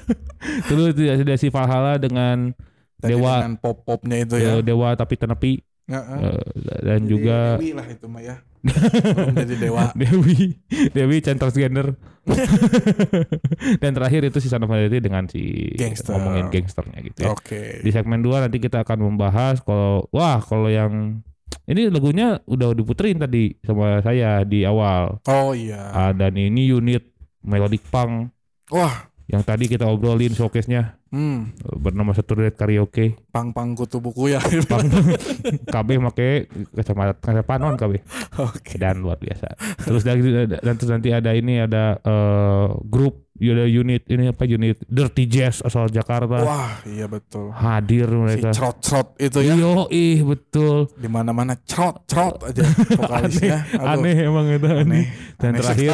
Terus 0.68 0.94
itu 0.94 1.02
ada 1.04 1.34
si 1.34 1.48
Valhalla 1.48 1.96
dengan 1.96 2.54
tadi 2.98 3.14
Dewa. 3.14 3.42
dengan 3.42 3.56
pop-popnya 3.56 4.16
itu 4.20 4.34
eh, 4.36 4.42
ya. 4.42 4.52
Dewa 4.60 4.94
tapi 4.94 5.14
tenepi. 5.14 5.58
Eh, 5.86 6.42
Dan 6.82 7.02
Jadi 7.02 7.10
juga 7.10 7.56
Dewi 7.56 7.72
lah 7.72 7.86
itu 7.86 8.06
mah 8.06 8.22
ya. 8.22 8.36
Belum 8.62 9.34
jadi 9.34 9.56
dewa. 9.58 9.92
Dewi 10.00 10.58
Dewi 10.92 11.16
Chan 11.22 11.38
transgender 11.38 11.94
Dan 13.82 13.90
terakhir 13.96 14.28
itu 14.28 14.38
si 14.42 14.48
Son 14.52 14.60
of 14.64 14.70
dengan 14.70 15.24
si 15.30 15.72
Gangster. 15.74 16.12
Ngomongin 16.18 16.52
gangsternya 16.52 16.98
gitu 17.00 17.18
ya 17.24 17.32
Oke. 17.32 17.80
di 17.80 17.90
segmen 17.90 18.20
2 18.20 18.44
nanti 18.48 18.58
kita 18.60 18.84
akan 18.84 18.98
membahas 19.14 19.62
kalau 19.64 20.04
wah 20.12 20.42
kalau 20.44 20.68
yang 20.68 21.24
ini 21.68 21.88
lagunya 21.88 22.40
udah 22.44 22.76
diputerin 22.76 23.16
tadi 23.20 23.56
sama 23.64 24.00
saya 24.04 24.44
di 24.44 24.64
awal 24.68 25.20
Oh 25.28 25.56
iya. 25.56 25.88
ah, 25.92 26.12
dan 26.12 26.36
ini 26.36 26.68
unit 26.68 27.04
melodic 27.44 27.80
punk 27.88 28.32
Wah, 28.68 29.08
yang 29.32 29.40
tadi 29.40 29.64
kita 29.64 29.88
obrolin 29.88 30.36
showcase-nya 30.36 30.97
Hmm, 31.08 31.56
bernama 31.80 32.12
Saturday 32.12 32.52
Night 32.52 32.60
Karaoke. 32.60 33.16
pang-pang 33.32 33.72
kutu 33.72 34.02
buku 34.02 34.34
ya. 34.34 34.40
Pang 34.68 34.84
KB 35.74 35.88
make 35.96 36.50
kacamata 36.74 37.16
kacamata 37.16 37.44
panon 37.46 37.74
KB 37.78 38.02
Oke. 38.36 38.76
dan 38.76 39.00
luar 39.00 39.16
biasa. 39.16 39.56
Terus 39.80 40.02
dari 40.04 40.20
dan 40.48 40.74
terus 40.76 40.90
nanti 40.92 41.08
ada 41.08 41.32
ini 41.32 41.64
ada 41.64 41.96
eh, 41.96 42.66
grup 42.84 43.24
ada 43.38 43.70
unit 43.70 44.02
ini 44.10 44.34
apa 44.34 44.42
unit 44.42 44.82
Dirty 44.90 45.30
Jazz 45.30 45.62
asal 45.62 45.86
Jakarta 45.88 46.42
Wah, 46.42 46.82
iya 46.82 47.06
betul. 47.06 47.54
hadir 47.54 48.10
Si 48.10 48.18
mereka. 48.18 48.50
crot-crot 48.50 49.14
itu 49.22 49.38
ya. 49.46 49.54
Yo 49.54 49.86
ih 49.94 50.26
betul. 50.26 50.90
Di 50.98 51.06
mana-mana 51.06 51.54
crot-crot 51.54 52.50
aja 52.50 52.66
vokalisnya. 52.98 53.62
Aduh, 53.78 54.02
Aneh 54.02 54.16
emang 54.26 54.50
itu 54.50 54.66
aneh. 54.66 54.82
Aneh. 54.82 55.04
Dan 55.38 55.54
Aneh 55.54 55.60
terakhir 55.62 55.90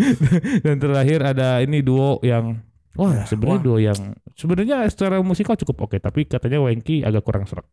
dan 0.64 0.76
terakhir 0.78 1.18
ada 1.26 1.58
ini 1.58 1.82
duo 1.82 2.22
yang 2.22 2.62
wah 2.98 3.22
Ya, 3.22 3.24
sebenarnya 3.28 3.60
duo 3.62 3.78
yang 3.78 4.00
sebenarnya 4.34 4.86
secara 4.90 5.22
musikal 5.22 5.54
cukup 5.54 5.90
oke 5.90 5.96
tapi 6.00 6.26
katanya 6.26 6.58
Wengki 6.64 7.02
agak 7.04 7.22
kurang 7.22 7.46
serak. 7.46 7.66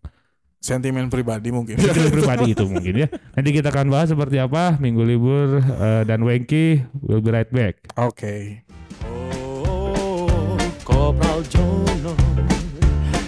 Sentimen 0.58 1.08
pribadi 1.08 1.54
mungkin. 1.54 1.78
itu 1.78 2.10
pribadi 2.18 2.58
itu 2.58 2.66
mungkin 2.66 3.06
ya. 3.06 3.08
Nanti 3.38 3.50
kita 3.54 3.70
akan 3.70 3.94
bahas 3.94 4.10
seperti 4.10 4.42
apa 4.42 4.76
minggu 4.82 5.06
libur 5.06 5.62
eh, 5.62 6.02
dan 6.04 6.26
Wengki 6.26 6.82
will 7.06 7.22
be 7.22 7.30
right 7.30 7.50
back. 7.54 7.78
Oke. 7.96 8.66
Oh, 9.06 10.58
Kopral 10.82 11.46
Jono 11.48 12.18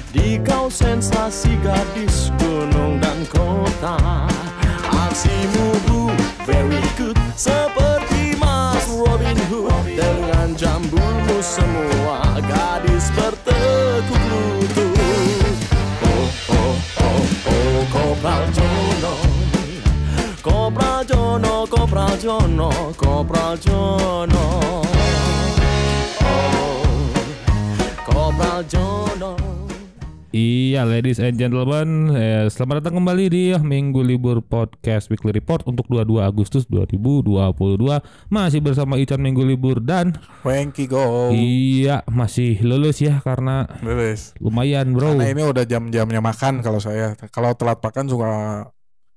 Di 0.10 0.42
kau 0.42 0.68
sensasi 0.74 1.54
gadis 1.62 2.34
gunung 2.42 2.98
dan 2.98 3.22
kota 3.30 4.26
Aksimu 4.90 5.68
bu, 5.86 6.00
very 6.50 6.82
good 6.98 7.14
Seperti 7.38 7.89
Robin 9.10 9.38
Hood 9.50 9.98
Dengan 9.98 10.54
jambulmu 10.54 11.42
semua 11.42 12.38
Gadis 12.46 13.10
bertekuk 13.18 14.22
lutut. 14.30 15.58
Oh, 16.06 16.30
oh, 16.54 16.76
oh, 17.02 17.22
oh, 17.50 17.78
Kopral 17.90 18.44
Jono. 18.54 19.14
Kopral 20.46 21.02
Jono, 21.10 21.66
Kopral 21.66 22.14
Jono, 22.22 22.70
Kopral 22.94 23.58
Jono. 23.58 24.46
Oh, 26.22 26.86
Kopral 28.06 28.62
Jono 28.70 29.59
Iya, 30.30 30.86
ladies 30.86 31.18
and 31.18 31.42
gentlemen, 31.42 32.14
eh, 32.14 32.46
selamat 32.54 32.86
datang 32.86 33.02
kembali 33.02 33.34
di 33.34 33.50
Minggu 33.58 34.06
Libur 34.06 34.46
Podcast 34.46 35.10
Weekly 35.10 35.34
Report 35.34 35.66
untuk 35.66 35.90
22 35.90 36.22
Agustus 36.22 36.70
2022. 36.70 37.98
Masih 38.30 38.62
bersama 38.62 39.02
Ican 39.02 39.26
Minggu 39.26 39.42
Libur 39.42 39.82
dan 39.82 40.14
Wengki 40.46 40.86
go. 40.86 41.34
iya 41.34 42.06
masih 42.06 42.62
lulus 42.62 43.02
ya 43.02 43.18
karena 43.26 43.66
Lulus. 43.82 44.38
lumayan 44.38 44.94
bro. 44.94 45.18
Karena 45.18 45.34
ini 45.34 45.42
udah 45.50 45.66
jam-jamnya 45.66 46.22
makan 46.22 46.62
kalau 46.62 46.78
saya. 46.78 47.18
Kalau 47.34 47.58
telat 47.58 47.82
makan 47.82 48.06
suka 48.06 48.30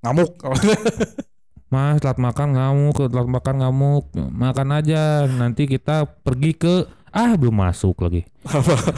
ngamuk. 0.01 0.33
Mas, 1.73 2.01
telat 2.01 2.17
makan 2.17 2.57
ngamuk, 2.57 2.97
telat 2.97 3.29
makan 3.29 3.55
ngamuk, 3.61 4.05
makan 4.33 4.67
aja. 4.81 5.29
Nanti 5.29 5.69
kita 5.69 6.09
pergi 6.25 6.57
ke 6.57 6.89
ah 7.13 7.37
belum 7.37 7.53
masuk 7.53 7.93
lagi, 8.01 8.25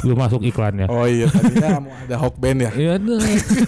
belum 0.01 0.15
masuk 0.15 0.41
iklannya. 0.41 0.87
oh 0.87 1.03
iya, 1.03 1.27
tadinya 1.27 1.83
mau 1.83 1.91
ada 1.91 2.15
hok 2.15 2.35
band 2.39 2.63
ya. 2.63 2.71
Iya. 2.71 2.93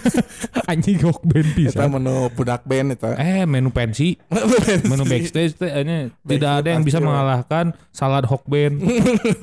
Anjing 0.72 0.96
kok 0.96 1.20
band 1.20 1.48
Kita 1.52 1.84
bisa. 1.84 1.88
menu 1.88 2.32
budak 2.32 2.64
band 2.64 2.96
itu. 2.96 3.08
Eh 3.14 3.44
menu 3.44 3.68
pensi, 3.68 4.16
menu 4.84 5.04
backstage 5.04 5.52
teh 5.52 5.68
ini 5.70 6.08
tidak 6.24 6.64
ada 6.64 6.68
yang 6.72 6.80
bisa 6.80 6.96
mengalahkan 6.98 7.76
salad 7.92 8.24
hokben. 8.24 8.80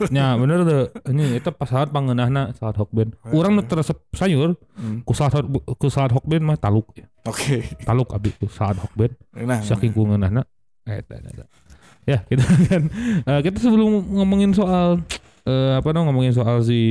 ya 0.10 0.34
bener 0.36 0.66
tuh. 0.66 0.86
Ini 1.06 1.38
itu 1.38 1.50
pas 1.50 1.70
salad 1.70 1.90
pangeunahna 1.90 2.58
salad 2.58 2.76
hokben. 2.76 3.14
Urang 3.30 3.56
nu 3.56 3.64
teresep 3.64 4.02
sayur 4.12 4.58
Hmm. 4.76 5.08
ku 5.08 5.16
salad 5.16 5.48
ku 5.80 5.88
salad 5.88 6.12
hokben 6.12 6.44
mah 6.44 6.58
taluk. 6.58 6.92
Oke. 7.24 7.64
Taluk 7.82 8.12
abi 8.12 8.34
ku 8.34 8.50
salad 8.50 8.76
hokben. 8.76 9.14
Nah, 9.38 9.62
Saking 9.62 9.94
ku 9.94 10.04
ngeunahna. 10.04 10.44
Eh. 10.86 11.02
Ya, 12.06 12.22
kita 12.30 12.46
akan 12.46 12.82
eh, 13.26 13.40
kita 13.42 13.58
sebelum 13.58 14.14
ngomongin 14.14 14.54
soal 14.54 15.02
eh, 15.46 15.74
apa 15.78 15.90
namanya 15.90 16.14
ngomongin 16.14 16.34
soal 16.38 16.62
si 16.62 16.82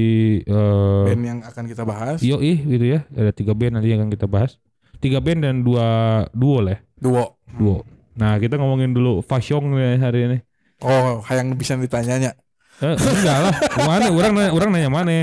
eh, 0.43 1.03
band 1.07 1.23
yang 1.23 1.41
akan 1.47 1.65
kita 1.71 1.83
bahas. 1.87 2.19
Yo 2.21 2.43
ih 2.43 2.59
gitu 2.59 2.99
ya. 2.99 3.07
Ada 3.15 3.31
tiga 3.31 3.55
band 3.55 3.79
nanti 3.79 3.95
yang 3.95 4.07
akan 4.07 4.11
kita 4.11 4.27
bahas. 4.27 4.59
Tiga 4.99 5.23
band 5.23 5.47
dan 5.47 5.63
dua 5.63 5.87
duo 6.35 6.59
lah. 6.63 6.77
ya. 6.77 6.79
Duo. 6.99 7.25
Duo. 7.55 7.87
Nah 8.19 8.39
kita 8.43 8.59
ngomongin 8.59 8.95
dulu 8.95 9.23
Fasyong 9.23 9.75
hari 10.03 10.21
ini. 10.27 10.39
Oh, 10.83 11.23
yang 11.31 11.55
bisa 11.55 11.79
ditanyanya. 11.79 12.35
Eh, 12.83 12.97
enggak 12.99 13.39
lah. 13.39 13.55
Mana? 13.87 14.11
Orang 14.11 14.33
nanya, 14.35 14.51
orang 14.51 14.71
nanya 14.75 14.91
mana? 14.91 15.15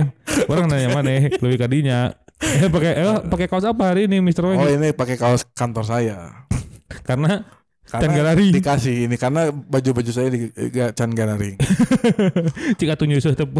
Orang 0.47 0.71
nanya 0.71 0.89
mana? 0.95 1.27
Lebih 1.27 1.59
kadinya. 1.59 2.15
Eh 2.41 2.71
pakai 2.71 2.91
eh 2.95 3.17
pakai 3.27 3.47
kaos 3.51 3.67
apa 3.67 3.91
hari 3.91 4.07
ini. 4.07 4.23
Oh, 4.23 4.55
Weng? 4.55 4.81
ini 4.81 4.95
pakai 4.95 5.19
kaos 5.19 5.43
kantor 5.51 5.83
saya. 5.83 6.47
Karena 7.03 7.43
Can 7.91 7.99
Karena 8.01 8.23
Gallery. 8.23 8.47
dikasih 8.51 8.95
ini 9.03 9.15
karena 9.15 9.51
baju-baju 9.51 10.07
saya 10.09 10.31
di 10.31 10.47
gak 10.47 10.95
Chan 10.95 11.11
Gallery. 11.11 11.59
jika 12.79 12.95
tuh 12.95 13.03
nyusuh 13.03 13.35
tep. 13.37 13.51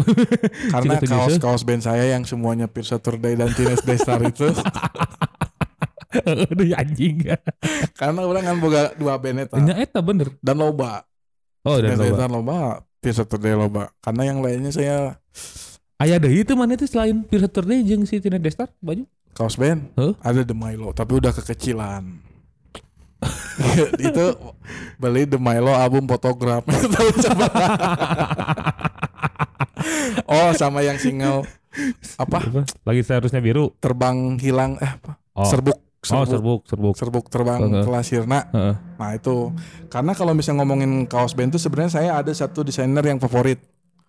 Karena 0.68 0.96
kaos-kaos 0.96 1.62
band 1.62 1.82
saya 1.82 2.08
yang 2.08 2.24
semuanya 2.24 2.64
Pure 2.64 2.88
Saturday 2.88 3.36
dan 3.36 3.52
Teenage 3.52 3.84
Daystar 3.84 4.18
itu 4.22 4.48
Aduh 6.12 6.72
anjing. 6.72 7.24
karena 7.92 8.20
orang 8.20 8.40
kan 8.42 8.56
boga 8.56 8.92
dua 8.94 9.16
band 9.16 9.38
eta 9.42 9.56
Nya 9.58 9.76
eta 9.76 10.00
bener. 10.00 10.32
dan 10.38 10.56
loba. 10.56 11.04
Oh 11.62 11.76
dan 11.76 11.92
loba. 11.92 12.02
Daystar 12.02 12.28
loba, 12.30 12.58
Pure 12.98 13.14
Saturday 13.14 13.52
loba. 13.52 13.92
Karena 13.98 14.22
yang 14.26 14.40
lainnya 14.40 14.68
saya 14.70 15.16
Aya 15.96 16.16
deui 16.16 16.40
itu 16.40 16.52
mana 16.52 16.72
itu 16.72 16.84
selain 16.84 17.20
Pure 17.22 17.42
Saturday 17.42 17.80
jeung 17.82 18.02
si 18.02 18.16
Tina 18.16 18.36
Destar 18.36 18.72
baju. 18.78 19.04
kaos 19.32 19.56
band 19.56 19.92
Huh? 19.94 20.12
ada 20.20 20.40
The 20.40 20.52
Milo 20.52 20.92
tapi 20.92 21.16
udah 21.16 21.32
kekecilan. 21.32 22.31
itu 24.08 24.24
beli 24.96 25.22
The 25.24 25.38
Milo 25.38 25.72
album 25.72 26.06
fotograf. 26.06 26.62
Oh, 30.24 30.50
sama 30.54 30.80
yang 30.80 30.96
single 30.96 31.44
apa? 32.16 32.38
Lagi 32.84 33.02
seharusnya 33.02 33.42
biru. 33.42 33.72
Terbang 33.80 34.38
hilang 34.38 34.78
eh 34.78 34.88
apa? 34.88 35.18
Oh. 35.32 35.44
Serbuk, 35.44 35.76
Oh 36.10 36.26
serbuk 36.26 36.60
serbuk. 36.66 36.94
serbuk 36.98 37.24
terbang 37.30 37.60
Heeh. 37.62 37.82
ke 37.86 37.90
Lasirna. 37.90 38.40
Heeh. 38.50 38.74
Nah 38.98 39.10
itu 39.14 39.50
karena 39.86 40.12
kalau 40.14 40.34
misalnya 40.34 40.62
ngomongin 40.62 41.06
kaos 41.06 41.34
band 41.34 41.54
itu 41.54 41.60
sebenarnya 41.62 41.92
saya 41.92 42.10
ada 42.18 42.32
satu 42.32 42.62
desainer 42.62 43.02
yang 43.02 43.18
favorit 43.18 43.58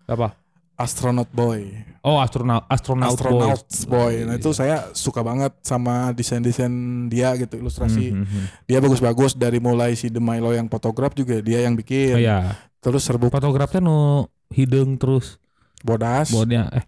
Apa? 0.06 0.36
Astronaut 0.73 1.29
Boy, 1.29 1.69
Oh 2.01 2.17
astronaut 2.17 2.65
astronaut, 2.67 3.13
Astronaut 3.13 3.62
boys. 3.62 3.86
Boy. 3.86 4.13
Nah 4.25 4.36
itu 4.36 4.51
saya 4.51 4.89
suka 4.91 5.21
banget 5.21 5.53
sama 5.62 6.12
desain-desain 6.12 6.73
dia 7.07 7.31
gitu 7.36 7.55
ilustrasi. 7.55 8.12
Hmm, 8.12 8.25
hmm. 8.25 8.45
Dia 8.65 8.81
bagus-bagus 8.81 9.33
dari 9.33 9.57
mulai 9.57 9.93
si 9.93 10.09
The 10.09 10.19
Milo 10.19 10.51
yang 10.51 10.67
fotograf 10.67 11.13
juga 11.13 11.39
dia 11.39 11.62
yang 11.62 11.73
Oh 11.73 11.79
bikin. 11.79 12.19
iya. 12.19 12.57
Terus 12.79 13.01
serbuk 13.01 13.29
Fotografnya 13.29 13.79
nu 13.79 14.27
hidung 14.49 14.97
terus 14.97 15.39
bodas. 15.79 16.27
bodnya 16.29 16.67
eh 16.71 16.83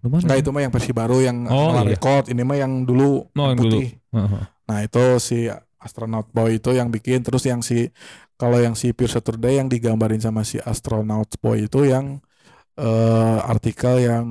lu 0.00 0.08
mana? 0.08 0.22
Enggak 0.22 0.38
itu 0.38 0.50
mah 0.50 0.62
yang 0.62 0.72
versi 0.72 0.92
baru 0.92 1.18
yang 1.18 1.36
Oh, 1.44 1.74
iya. 1.74 1.90
record. 1.90 2.24
Ini 2.28 2.40
mah 2.40 2.56
yang 2.56 2.72
dulu 2.84 3.26
Oh, 3.26 3.46
yang 3.48 3.56
dulu. 3.56 3.74
putih. 3.74 3.98
Heeh. 4.12 4.42
Nah 4.64 4.78
itu 4.80 5.04
si 5.18 5.50
Astronaut 5.76 6.28
Boy 6.30 6.56
itu 6.56 6.70
yang 6.70 6.88
bikin. 6.88 7.20
Terus 7.20 7.42
yang 7.42 7.60
si 7.60 7.90
kalau 8.36 8.56
yang 8.56 8.72
si 8.72 8.92
Pure 8.92 9.10
Saturday 9.10 9.58
yang 9.58 9.66
digambarin 9.66 10.20
sama 10.20 10.40
si 10.40 10.60
Astronaut 10.60 11.28
Boy 11.40 11.66
itu 11.66 11.82
yang 11.84 12.22
eh, 12.80 13.38
artikel 13.44 14.00
yang 14.00 14.24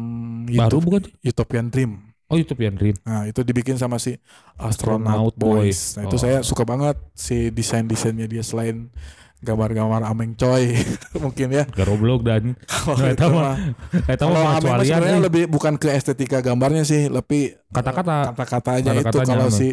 Baru 0.50 0.82
Utop- 0.82 0.84
bukan? 0.84 1.02
Utopian 1.22 1.68
Dream. 1.70 1.92
Oh 2.26 2.38
YouTube 2.38 2.62
yang 2.62 2.74
Dream. 2.74 2.94
Nah 3.02 3.26
itu 3.26 3.42
dibikin 3.42 3.74
sama 3.74 3.98
si 3.98 4.14
Astronaut 4.56 5.34
Astronaut 5.34 5.34
Boys. 5.34 5.58
Boys. 5.66 5.80
Nah 5.98 6.04
itu 6.06 6.16
Oh. 6.16 6.22
saya 6.22 6.38
suka 6.42 6.62
banget 6.62 6.94
si 7.12 7.50
desain-desainnya 7.50 8.26
dia 8.26 8.42
selain 8.42 8.94
gambar-gambar 9.40 10.04
Ameng 10.04 10.36
Coy 10.36 10.78
mungkin 11.18 11.50
ya. 11.50 11.66
Garoblok 11.66 12.22
dan 12.22 12.54
Kalau 12.70 12.94
Nah, 12.96 13.10
itu 13.10 13.18
itu 13.18 13.26
mah 13.26 13.56
kalau 14.14 14.38
mah 14.38 14.54
Ameng 14.60 14.78
sebenarnya 14.80 15.22
lebih 15.24 15.44
bukan 15.48 15.74
ke 15.76 15.90
estetika 15.90 16.38
gambarnya 16.40 16.84
sih, 16.84 17.10
lebih 17.10 17.58
Kata-kata. 17.68 18.30
kata-katanya 18.30 18.92
itu 18.94 19.02
Kata-katanya, 19.02 19.26
kalau 19.28 19.48
Ameng. 19.48 19.58
si 19.58 19.68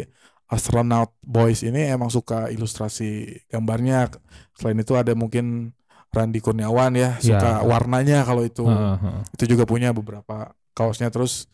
Astronaut 0.47 1.11
Boys 1.21 1.61
ini 1.61 1.85
emang 1.85 2.07
suka 2.07 2.49
ilustrasi 2.49 3.37
gambarnya. 3.47 4.09
Selain 4.55 4.79
itu 4.79 4.95
ada 4.95 5.13
mungkin 5.13 5.76
Randy 6.09 6.39
Kurniawan 6.39 6.93
ya, 6.93 7.19
suka 7.19 7.61
Ya. 7.61 7.63
warnanya 7.63 8.23
kalau 8.23 8.41
itu. 8.41 8.63
Heeh. 8.63 9.21
Itu 9.31 9.43
juga 9.45 9.63
punya 9.63 9.91
beberapa 9.91 10.49
kaosnya 10.71 11.07
terus 11.07 11.45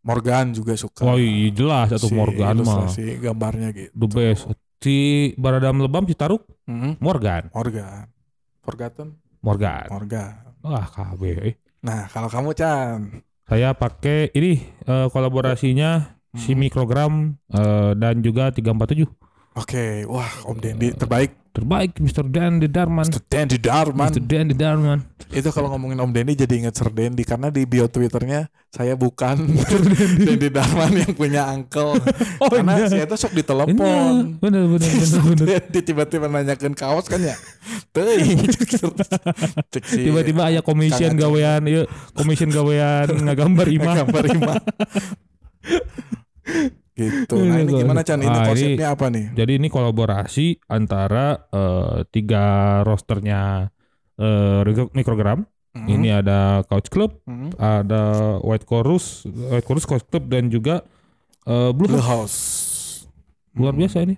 Morgan 0.00 0.52
juga 0.52 0.72
suka. 0.74 1.02
Oh 1.04 1.18
iya 1.18 1.50
jelas 1.50 1.90
atau 1.90 2.06
si 2.06 2.14
Morgan 2.14 2.54
mah 2.58 2.86
ilustrasi 2.86 3.18
gambarnya 3.18 3.68
gitu. 3.72 3.92
the 3.92 4.06
best. 4.06 4.46
Si 4.78 4.94
Baradam 5.34 5.78
Lebam 5.78 6.06
si 6.06 6.14
Taruk 6.14 6.46
Mhm. 6.64 6.98
Morgan. 6.98 7.50
Morgan. 7.50 8.06
Forgotten 8.60 9.08
Morgan. 9.40 9.86
Morgan. 9.88 10.32
Wah 10.60 10.86
KB. 10.86 11.22
eh. 11.42 11.54
Nah, 11.80 12.06
kalau 12.06 12.26
kamu 12.26 12.52
Chan. 12.52 13.22
Saya 13.42 13.72
pakai 13.72 14.28
ini 14.32 14.60
eh, 14.84 15.06
kolaborasinya 15.08 16.14
si 16.30 16.52
Mhm. 16.52 16.58
mikrogram 16.60 17.12
eh, 17.48 17.92
dan 17.94 18.20
juga 18.20 18.52
347. 18.52 19.08
Oke, 19.56 20.04
wah 20.06 20.28
Om 20.46 20.56
Dendi 20.60 20.92
terbaik. 20.94 21.32
Terbaik 21.48 21.98
Mr. 21.98 22.22
Dandy 22.22 22.70
Darman. 22.70 23.02
Mr. 23.02 23.18
Dendi 23.26 23.58
Darman. 23.58 24.06
Mr. 24.14 24.22
Dandy 24.22 24.54
Darman. 24.54 25.02
Itu 25.34 25.50
kalau 25.50 25.74
ngomongin 25.74 25.98
Om 25.98 26.14
Dendi 26.14 26.38
jadi 26.38 26.54
inget 26.54 26.78
Sir 26.78 26.86
Dendi 26.94 27.26
karena 27.26 27.50
di 27.50 27.66
bio 27.66 27.90
Twitternya 27.90 28.46
saya 28.70 28.94
bukan 28.94 29.42
Dendi 30.28 30.54
Darman 30.54 30.94
yang 30.94 31.12
punya 31.18 31.50
uncle. 31.50 31.98
Oh, 32.38 32.46
karena 32.46 32.78
iya. 32.78 32.86
saya 32.86 33.04
tuh 33.10 33.18
sok 33.18 33.34
ditelepon. 33.34 34.38
bener, 34.38 34.38
bener, 34.38 34.64
bener, 34.78 35.02
Sok 35.02 35.34
bener. 35.34 35.46
Dendi 35.58 35.80
tiba-tiba 35.82 36.30
nanyakan 36.30 36.72
kaos 36.78 37.10
kan 37.10 37.18
ya. 37.18 37.34
Tiba-tiba 39.82 40.54
aya 40.54 40.62
commission 40.62 41.18
Kang 41.18 41.18
Aceh. 41.18 41.24
gawean, 41.26 41.62
ieu 41.66 41.82
commission 42.14 42.54
gawean 42.54 43.10
ngagambar 43.10 43.66
imah. 43.66 43.94
gambar 44.06 44.24
imah. 44.30 44.56
Gitu. 46.98 47.38
Nah 47.46 47.62
ini 47.62 47.72
gimana 47.72 48.02
Chan? 48.02 48.18
Ini 48.18 48.26
Ah, 48.26 48.42
ini- 48.42 48.48
konsepnya 48.50 48.88
apa 48.92 49.06
nih? 49.08 49.24
Jadi 49.32 49.52
ini 49.54 49.68
kolaborasi 49.68 50.46
antara 50.66 51.46
eh, 51.48 52.02
tiga 52.10 52.44
rosternya 52.82 53.70
eh, 54.16 54.60
Micro- 54.64 54.90
Microgram. 54.92 55.46
Hmm, 55.68 55.84
Ini 55.86 56.08
ada 56.18 56.64
Couch 56.64 56.88
Club, 56.88 57.22
hmm. 57.22 57.54
ada 57.54 58.02
White 58.40 58.64
Chorus, 58.64 59.22
White 59.28 59.62
Chorus 59.62 59.84
Couch 59.84 60.02
Club 60.02 60.26
dan 60.26 60.48
juga 60.48 60.82
eh, 61.46 61.70
Blue 61.70 61.86
Blue 61.86 62.00
House. 62.00 62.08
House. 62.08 62.38
Luar 63.54 63.72
Hmm. 63.72 63.80
biasa 63.80 63.96
ini. 64.02 64.16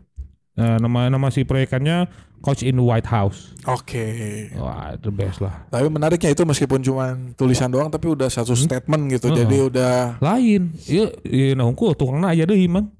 Nah, 0.60 0.76
nama 0.76 1.08
nama 1.08 1.26
si 1.32 1.40
proyekannya 1.40 2.04
Couch 2.40 2.64
in 2.64 2.76
the 2.76 2.84
White 2.84 3.08
House. 3.08 3.52
Oke. 3.64 4.48
Wah, 4.56 4.96
the 4.96 5.08
best 5.08 5.40
lah. 5.40 5.64
Tapi 5.68 5.88
menariknya 5.88 6.32
itu 6.32 6.44
meskipun 6.44 6.80
cuma 6.80 7.16
tulisan 7.32 7.68
doang 7.68 7.88
tapi 7.88 8.08
udah 8.08 8.28
satu 8.28 8.52
statement 8.52 9.12
gitu. 9.12 9.32
Heeh. 9.32 9.44
Jadi 9.44 9.56
udah 9.60 9.94
Lain. 10.20 10.72
Iya, 10.84 11.04
iya 11.24 11.52
nah 11.56 11.68
tukangna 11.72 12.32
aja 12.32 12.44
deh, 12.44 12.60
Man. 12.68 12.92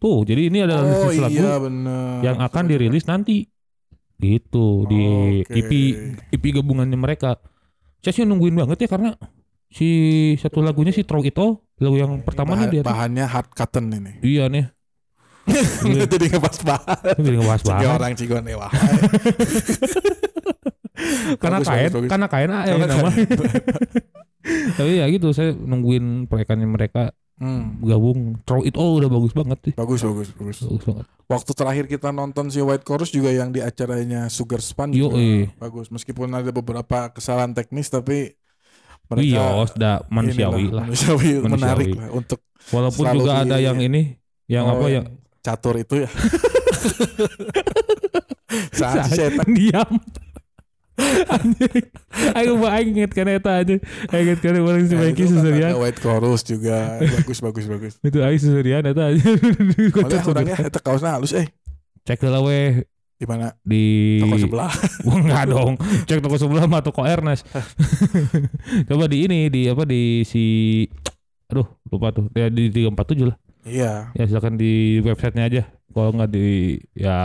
Tuh, 0.00 0.24
jadi 0.24 0.48
ini 0.48 0.64
adalah 0.64 0.86
Oh 0.86 1.12
list 1.12 1.20
lagu 1.20 1.36
iya 1.36 1.60
bener. 1.60 2.24
yang 2.24 2.40
akan 2.40 2.64
dirilis 2.66 3.04
nanti. 3.04 3.44
Gitu 4.16 4.88
di 4.88 5.02
Oke. 5.44 5.60
EP 5.60 5.72
EP 6.32 6.44
gabungannya 6.56 6.96
mereka. 6.96 7.36
Saya 8.00 8.16
sih 8.16 8.24
nungguin 8.24 8.56
banget 8.56 8.84
ya 8.84 8.88
karena 8.88 9.10
si 9.68 9.88
satu 10.40 10.64
lagunya 10.64 10.90
si 10.90 11.04
Throw 11.04 11.20
It 11.20 11.36
All, 11.36 11.60
lagu 11.78 11.96
yang 12.00 12.24
pertamanya 12.24 12.64
Bahan- 12.64 12.74
dia. 12.74 12.82
bahannya 12.82 13.24
hard 13.28 13.48
cotton 13.52 13.92
ini. 13.92 14.12
Iya 14.24 14.48
nih. 14.48 14.72
Iya. 15.90 16.04
Jadi 16.06 16.26
ngebahas 16.30 16.58
bahan. 16.62 17.14
Jadi 17.18 17.36
ngebahas 17.36 17.62
Tiga 17.62 17.74
banget. 17.76 17.98
orang 17.98 18.12
cigon 18.16 18.44
wah. 18.54 18.72
Karena 21.40 21.58
kain, 21.64 21.88
karena 22.12 22.26
kain 22.28 22.50
eh, 22.52 22.64
Karena 22.76 22.86
nama. 22.86 23.10
Tapi 24.78 24.90
ya 25.00 25.06
gitu, 25.08 25.32
saya 25.32 25.56
nungguin 25.56 26.28
proyekannya 26.28 26.68
mereka 26.68 27.12
Hmm. 27.40 27.80
gabung. 27.80 28.36
Throw 28.44 28.60
It 28.68 28.76
All 28.76 29.00
udah 29.00 29.08
bagus 29.08 29.32
banget 29.32 29.58
sih. 29.64 29.72
Bagus 29.72 30.04
bagus 30.04 30.28
bagus. 30.36 30.60
Bagus 30.60 30.84
banget. 30.84 31.04
Waktu 31.24 31.50
terakhir 31.56 31.84
kita 31.88 32.12
nonton 32.12 32.52
si 32.52 32.60
White 32.60 32.84
Chorus 32.84 33.08
juga 33.08 33.32
yang 33.32 33.48
di 33.48 33.64
acaranya 33.64 34.28
Sugar 34.28 34.60
Span 34.60 34.92
Yo, 34.92 35.08
juga 35.08 35.16
eh. 35.16 35.48
bagus. 35.56 35.88
Meskipun 35.88 36.28
ada 36.36 36.52
beberapa 36.52 37.08
kesalahan 37.08 37.56
teknis 37.56 37.88
tapi 37.88 38.36
mereka 39.08 39.56
Wios, 39.56 39.72
dah 39.72 40.04
manusiawi 40.12 40.68
lah. 40.68 40.84
manusiawi, 40.84 41.40
Manusiawi. 41.40 41.48
menarik 41.48 41.88
lah 41.96 42.08
untuk 42.12 42.44
Walaupun 42.68 43.04
juga 43.16 43.32
ada 43.40 43.56
yang 43.56 43.80
ini, 43.80 44.20
yang 44.44 44.68
oh, 44.68 44.76
apa 44.76 44.86
yang 44.92 45.04
catur 45.40 45.74
itu 45.76 46.04
ya. 46.04 46.10
Saat 48.72 49.10
setan 49.10 49.48
diam. 49.50 49.90
Anjing. 51.00 51.84
Aku 52.36 52.60
mau 52.60 52.68
inget 52.76 53.08
kan 53.10 53.24
eta 53.24 53.64
aja. 53.64 53.80
Inget 54.12 54.38
kan 54.44 54.52
orang 54.58 54.84
si 54.84 54.92
Nah, 54.92 55.08
Mikey 55.08 55.24
itu 55.24 55.32
kan 55.32 55.40
susurian. 55.40 55.70
ada 55.72 55.80
White 55.80 56.00
Chorus 56.02 56.40
juga 56.44 57.00
bagus 57.00 57.38
bagus 57.40 57.64
bagus. 57.64 57.92
Itu 58.04 58.20
aing 58.20 58.36
susurian 58.36 58.84
eta 58.84 59.08
aja. 59.08 59.24
Malah 59.96 60.22
orangnya 60.28 60.56
eta 60.60 60.78
kaosnya 60.78 61.16
halus 61.16 61.32
eh 61.32 61.48
Cek 62.04 62.20
lah 62.22 62.42
weh 62.42 62.84
di 63.16 63.24
mana 63.24 63.52
di 63.60 63.84
toko 64.20 64.36
sebelah. 64.36 64.72
Wah, 65.04 65.16
enggak 65.20 65.44
dong. 65.48 65.72
Cek 66.04 66.20
toko 66.20 66.36
sebelah 66.36 66.64
mah 66.64 66.80
toko 66.80 67.00
Ernest. 67.00 67.48
Coba 68.88 69.04
di 69.08 69.24
ini 69.24 69.48
di 69.48 69.68
apa 69.68 69.84
di 69.84 70.20
si 70.24 70.84
aduh 71.48 71.64
lupa 71.88 72.12
tuh. 72.12 72.28
Ya 72.32 72.52
di 72.52 72.68
347 72.68 73.24
lah. 73.24 73.36
Iya. 73.62 74.12
Ya 74.12 74.24
silakan 74.24 74.56
di 74.56 74.98
websitenya 75.00 75.44
aja. 75.46 75.62
Kalau 75.90 76.10
nggak 76.14 76.30
di 76.30 76.78
ya 76.94 77.18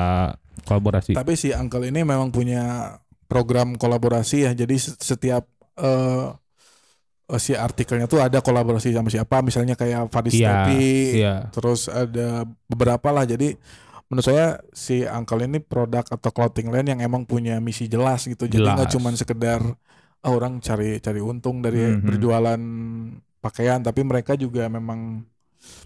kolaborasi. 0.65 1.13
Tapi 1.13 1.33
si 1.36 1.53
Uncle 1.53 1.86
ini 1.86 2.01
memang 2.01 2.29
punya 2.29 2.95
program 3.25 3.75
kolaborasi 3.75 4.49
ya. 4.49 4.51
Jadi 4.51 4.75
se- 4.75 4.97
setiap 4.97 5.45
eh 5.75 6.27
eh, 7.25 7.39
si 7.39 7.53
artikelnya 7.53 8.05
tuh 8.05 8.19
ada 8.19 8.41
kolaborasi 8.41 8.91
sama 8.91 9.07
siapa. 9.07 9.39
Misalnya 9.41 9.73
kayak 9.73 10.09
Fadis 10.09 10.36
Iya, 10.36 10.65
Iya. 10.69 11.36
terus 11.49 11.88
ada 11.88 12.43
beberapa 12.65 13.09
lah. 13.09 13.23
Jadi 13.23 13.55
menurut 14.05 14.25
saya 14.25 14.61
si 14.69 15.01
Uncle 15.01 15.41
ini 15.41 15.57
produk 15.57 16.05
atau 16.05 16.29
clothing 16.29 16.69
line 16.69 16.93
yang 16.93 17.01
emang 17.01 17.25
punya 17.25 17.57
misi 17.57 17.86
jelas 17.86 18.25
gitu. 18.25 18.45
Jadi 18.45 18.61
nggak 18.77 18.91
cuma 18.91 19.09
sekedar 19.13 19.61
ah, 20.21 20.31
orang 20.33 20.57
cari 20.57 20.97
cari 20.99 21.21
untung 21.21 21.61
dari 21.61 21.86
Mhm. 21.86 22.01
berjualan 22.01 22.61
pakaian, 23.39 23.77
tapi 23.79 24.01
mereka 24.01 24.33
juga 24.33 24.65
memang 24.65 25.21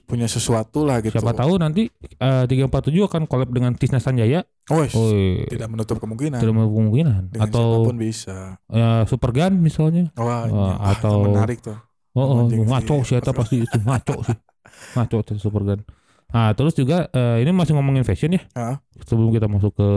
punya 0.10 0.26
sesuatu 0.26 0.82
lah 0.82 1.06
gitu. 1.06 1.14
Siapa 1.14 1.38
tahu 1.38 1.62
nanti 1.62 1.86
eh, 2.18 2.44
347 2.50 3.06
akan 3.06 3.22
collab 3.30 3.50
dengan 3.54 3.78
Tisna 3.78 4.02
Sanjaya. 4.02 4.42
Oh, 4.74 4.82
Oh, 4.82 5.14
tidak 5.50 5.70
menutup 5.70 5.98
kemungkinan. 6.02 6.42
tidak 6.42 6.54
mau 6.54 6.66
kemungkinan 6.66 7.34
Dengan 7.34 7.46
atau 7.50 7.66
siapa 7.70 7.88
pun 7.90 7.98
bisa. 7.98 8.38
ya 8.70 9.06
Supergun 9.06 9.54
misalnya. 9.62 10.10
Wah, 10.18 10.50
Wah, 10.50 10.74
ah, 10.82 10.94
itu 10.98 11.06
atau- 11.06 11.24
menarik 11.30 11.60
tuh. 11.62 11.78
Oh, 12.18 12.26
oh 12.26 12.50
ngaco 12.50 13.06
sih 13.06 13.22
eta 13.22 13.32
pasti 13.32 13.62
itu 13.62 13.78
ngaco 13.86 14.26
sih. 14.26 14.38
Ngaco 14.98 15.18
tuh 15.22 15.38
Supergun. 15.38 15.86
Nah, 16.30 16.54
terus 16.54 16.74
juga 16.78 17.10
eh, 17.14 17.42
ini 17.42 17.50
masih 17.54 17.74
ngomongin 17.78 18.02
fashion 18.06 18.34
ya. 18.34 18.42
Ah. 18.58 18.76
Sebelum 19.06 19.30
kita 19.30 19.46
masuk 19.50 19.74
ke 19.78 19.90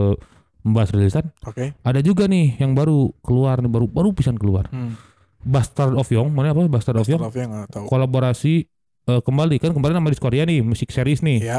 membahas 0.63 0.95
rilisan, 0.95 1.27
Oke. 1.43 1.75
ada 1.83 2.01
juga 2.01 2.31
nih 2.31 2.55
yang 2.63 2.73
baru 2.73 3.11
keluar 3.25 3.59
nih 3.59 3.69
baru 3.73 3.87
baru 3.91 4.15
pisan 4.15 4.39
keluar. 4.39 4.71
Hmm. 4.71 4.95
Bastard 5.43 5.99
of 5.99 6.07
Young, 6.07 6.31
mana 6.31 6.55
apa 6.55 6.63
Bastard 6.71 7.03
of 7.03 7.09
Young? 7.11 7.19
Of 7.19 7.35
tahu. 7.35 7.85
Kolaborasi 7.91 8.71
eh, 9.05 9.21
kembali 9.21 9.57
kan 9.57 9.71
kemarin 9.71 9.99
sama 9.99 10.09
Discordia 10.09 10.45
nih 10.45 10.61
musik 10.61 10.89
series 10.89 11.21
nih. 11.21 11.39
Iya. 11.43 11.59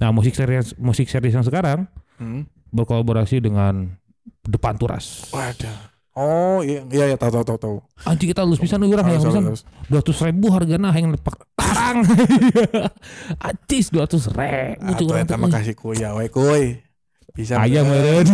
Nah, 0.00 0.10
musik 0.10 0.32
series 0.32 0.72
musik 0.76 1.06
series 1.06 1.32
yang 1.32 1.44
sekarang 1.44 1.84
Hmm. 2.16 2.44
berkolaborasi 2.68 3.40
dengan 3.40 3.96
Depan 4.42 4.76
Turas. 4.76 5.28
Wadah. 5.30 5.88
Oh 6.12 6.60
iya 6.60 6.82
iya, 6.90 7.04
iya 7.06 7.16
tahu 7.16 7.30
tahu 7.32 7.44
tahu 7.46 7.58
tahu. 7.58 7.76
Anjing 8.02 8.28
kita 8.28 8.42
lulus 8.42 8.58
pisan 8.58 8.82
euy 8.82 8.90
urang 8.90 9.06
yang 9.06 9.22
pisan. 9.22 9.56
dua 9.86 10.00
ratus 10.02 10.18
ribu 10.20 10.50
harganya 10.50 10.90
yang 10.92 11.14
lepak 11.14 11.38
tarang 11.54 12.02
acis 13.48 13.88
dua 13.88 14.04
ratus 14.04 14.28
ribu 14.28 14.90
Atuh 14.90 15.16
eta 15.16 15.38
mah 15.38 15.48
kasih 15.48 15.78
kuya 15.78 16.12
we 16.12 16.26
kuy. 16.28 16.82
Bisa 17.30 17.62
ayam 17.62 17.86
meureun 17.86 18.26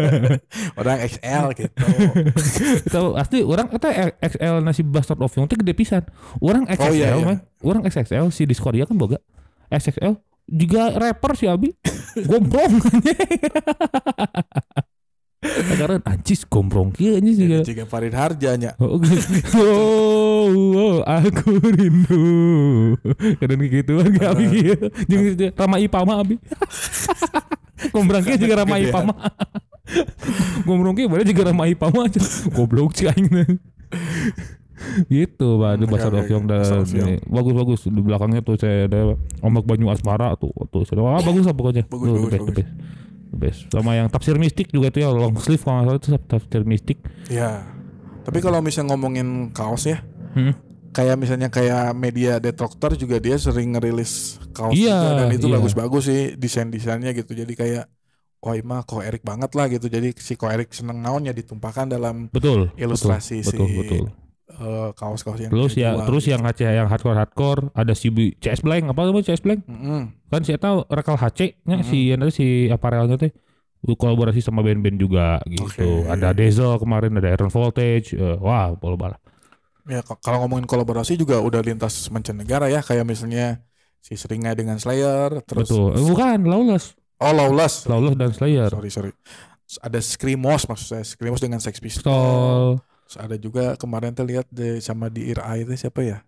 Orang 0.80 0.98
XL 1.00 1.44
gitu. 1.56 1.84
itu 2.88 3.02
asli 3.16 3.40
orang 3.40 3.72
eta 3.72 4.12
XL 4.20 4.60
nasi 4.60 4.84
bastard 4.84 5.20
of 5.24 5.32
teh 5.32 5.56
gede 5.56 5.72
pisan. 5.72 6.04
Orang 6.44 6.68
XXL 6.68 6.84
Oh, 6.84 6.92
iya, 6.92 7.08
iya. 7.16 7.24
man. 7.24 7.38
Orang 7.64 7.82
XXL 7.88 8.28
si 8.28 8.44
Discordia 8.44 8.84
kan 8.84 9.00
boga. 9.00 9.16
XXL 9.72 10.20
juga 10.48 10.96
rapper 10.96 11.32
si 11.36 11.44
Abi. 11.48 11.72
Gombrong 12.28 12.80
karena 15.38 16.02
anjis 16.02 16.42
gombrong 16.42 16.90
kieu 16.90 17.14
anjis 17.14 17.38
juga 17.38 17.62
Jika 17.62 17.86
Farid 17.86 18.10
Harjanya. 18.10 18.74
Oh, 18.82 18.98
oh, 19.54 20.50
oh, 20.74 20.96
aku 21.06 21.62
rindu. 21.62 22.26
Kadang 23.38 23.62
gituan 23.70 24.10
gak 24.18 24.34
abi 24.34 24.44
kieu. 24.50 24.76
Jeung 25.06 25.54
Rama 25.54 25.76
Ipama 25.78 26.12
abi. 26.18 26.42
Gombrang 27.94 28.26
kieu 28.26 28.34
juga 28.34 28.66
Rama 28.66 28.82
Gedean. 28.82 28.90
Ipama. 28.90 29.14
Gombrang 30.66 30.94
kieu 30.98 31.06
bener 31.06 31.26
juga 31.30 31.42
Rama 31.54 31.64
Ipama 31.70 32.10
aja. 32.10 32.18
Goblok 32.50 32.98
sih 32.98 33.06
aing 33.06 33.30
teh. 33.30 33.48
gitu 35.10 35.58
Pak, 35.58 35.74
of 35.82 36.26
Young 36.30 36.46
oke. 36.46 36.54
dan 36.54 36.86
ini. 36.86 37.18
bagus-bagus 37.26 37.90
di 37.90 37.98
belakangnya 37.98 38.46
tuh 38.46 38.54
saya 38.54 38.86
ada 38.86 39.18
ombak 39.42 39.66
Banyu 39.66 39.90
Asmara 39.90 40.38
tuh 40.38 40.54
tuh 40.70 40.86
saya 40.86 41.02
wah 41.02 41.18
bagus 41.18 41.50
lah 41.50 41.54
pokoknya 41.54 41.82
Bagus, 41.90 42.06
Tuh, 42.06 42.14
bagus, 42.30 42.38
bagus. 42.38 42.66
Best. 43.32 43.68
The 43.68 43.74
best. 43.74 43.74
sama 43.74 43.92
yang 43.94 44.08
tafsir 44.08 44.36
mistik 44.36 44.72
juga 44.72 44.88
tuh 44.88 45.00
ya 45.04 45.08
long 45.12 45.36
sleeve 45.36 45.60
kalau 45.60 45.84
nggak 45.84 45.86
salah 45.88 46.00
itu 46.00 46.08
tafsir 46.26 46.62
mistik 46.64 46.98
Ya. 47.28 47.64
Tapi 48.24 48.44
kalau 48.44 48.60
misalnya 48.60 48.92
ngomongin 48.92 49.52
kaos 49.56 49.88
ya, 49.88 50.04
Hmm. 50.36 50.52
kayak 50.92 51.16
misalnya 51.16 51.48
kayak 51.48 51.96
media 51.96 52.36
detractor 52.36 52.92
juga 52.92 53.16
dia 53.16 53.40
sering 53.40 53.72
ngerilis 53.72 54.36
kaos 54.52 54.76
Iya, 54.76 54.92
juga 54.92 55.12
dan 55.24 55.28
itu 55.32 55.46
iya. 55.48 55.54
bagus-bagus 55.56 56.02
sih 56.04 56.22
desain-desainnya 56.36 57.16
gitu. 57.16 57.32
Jadi 57.32 57.52
kayak 57.56 57.84
Wah 58.38 58.54
ima 58.54 58.86
Ko 58.86 59.02
Erik 59.02 59.26
banget 59.26 59.50
lah 59.58 59.66
gitu 59.66 59.90
Jadi 59.90 60.14
si 60.14 60.38
Ko 60.38 60.46
Erik 60.46 60.70
seneng 60.70 61.02
naonnya 61.02 61.34
ditumpahkan 61.34 61.90
dalam 61.90 62.30
betul 62.30 62.70
Ilustrasi 62.78 63.42
betul, 63.42 63.50
si- 63.50 63.58
betul, 63.58 63.68
betul. 63.82 64.04
Eh, 64.48 64.88
kaos-kaos 64.96 65.38
yang 65.38 65.52
Terus 65.52 65.72
ya, 65.76 65.92
terus 66.02 66.24
gitu. 66.24 66.32
yang 66.34 66.42
HC 66.42 66.60
yang 66.64 66.88
hardcore 66.88 67.16
hardcore 67.16 67.60
ada 67.72 67.92
si 67.92 68.08
CS 68.10 68.64
Blank 68.64 68.88
apa 68.88 69.00
namanya 69.04 69.24
CS 69.28 69.44
Blank 69.44 69.60
Mm-mm. 69.64 70.02
kan 70.26 70.40
saya 70.42 70.56
tahu 70.56 70.88
rekal 70.88 71.14
HC 71.14 71.60
nya 71.64 71.76
Mhm. 71.78 71.84
si 71.84 71.98
yang 72.08 72.18
tadi 72.18 72.32
si 72.32 72.46
aparelnya 72.68 73.16
teh 73.16 73.30
kolaborasi 73.78 74.42
sama 74.42 74.58
band-band 74.60 74.98
juga 74.98 75.38
gitu. 75.46 75.62
Oke. 75.70 76.10
Ada 76.10 76.34
Diesel 76.34 76.82
kemarin 76.82 77.14
ada 77.14 77.30
Iron 77.30 77.46
Voltage. 77.46 78.10
eh, 78.10 78.34
wah, 78.36 78.74
bola 78.74 78.98
bala. 78.98 79.16
Ya 79.86 80.02
kalau 80.02 80.44
ngomongin 80.44 80.66
kolaborasi 80.66 81.14
juga 81.14 81.38
udah 81.38 81.62
lintas 81.62 82.10
mancanegara 82.10 82.66
ya 82.68 82.82
kayak 82.82 83.06
misalnya 83.06 83.62
si 84.02 84.18
Seringai 84.18 84.52
dengan 84.52 84.76
Slayer 84.76 85.40
terus 85.46 85.70
Betul. 85.70 85.94
Eh, 85.94 86.04
bukan 86.04 86.38
Lawless. 86.44 86.98
Oh 87.22 87.30
Lawless. 87.30 87.86
Lawless 87.86 88.18
dan 88.18 88.30
Slayer. 88.34 88.68
Sorry 88.68 88.90
sorry. 88.90 89.12
Ada 89.78 90.00
Screamos 90.00 90.64
maksud 90.64 90.86
saya. 90.88 91.04
Screamos 91.04 91.38
dengan 91.38 91.60
Sex 91.60 91.78
Pistols. 91.78 92.82
Terus 93.08 93.16
ada 93.24 93.36
juga 93.40 93.72
kemarin 93.80 94.12
tuh 94.12 94.28
lihat 94.28 94.44
deh 94.52 94.84
sama 94.84 95.08
di 95.08 95.32
Eye 95.32 95.64
itu 95.64 95.72
siapa 95.80 96.04
ya? 96.04 96.20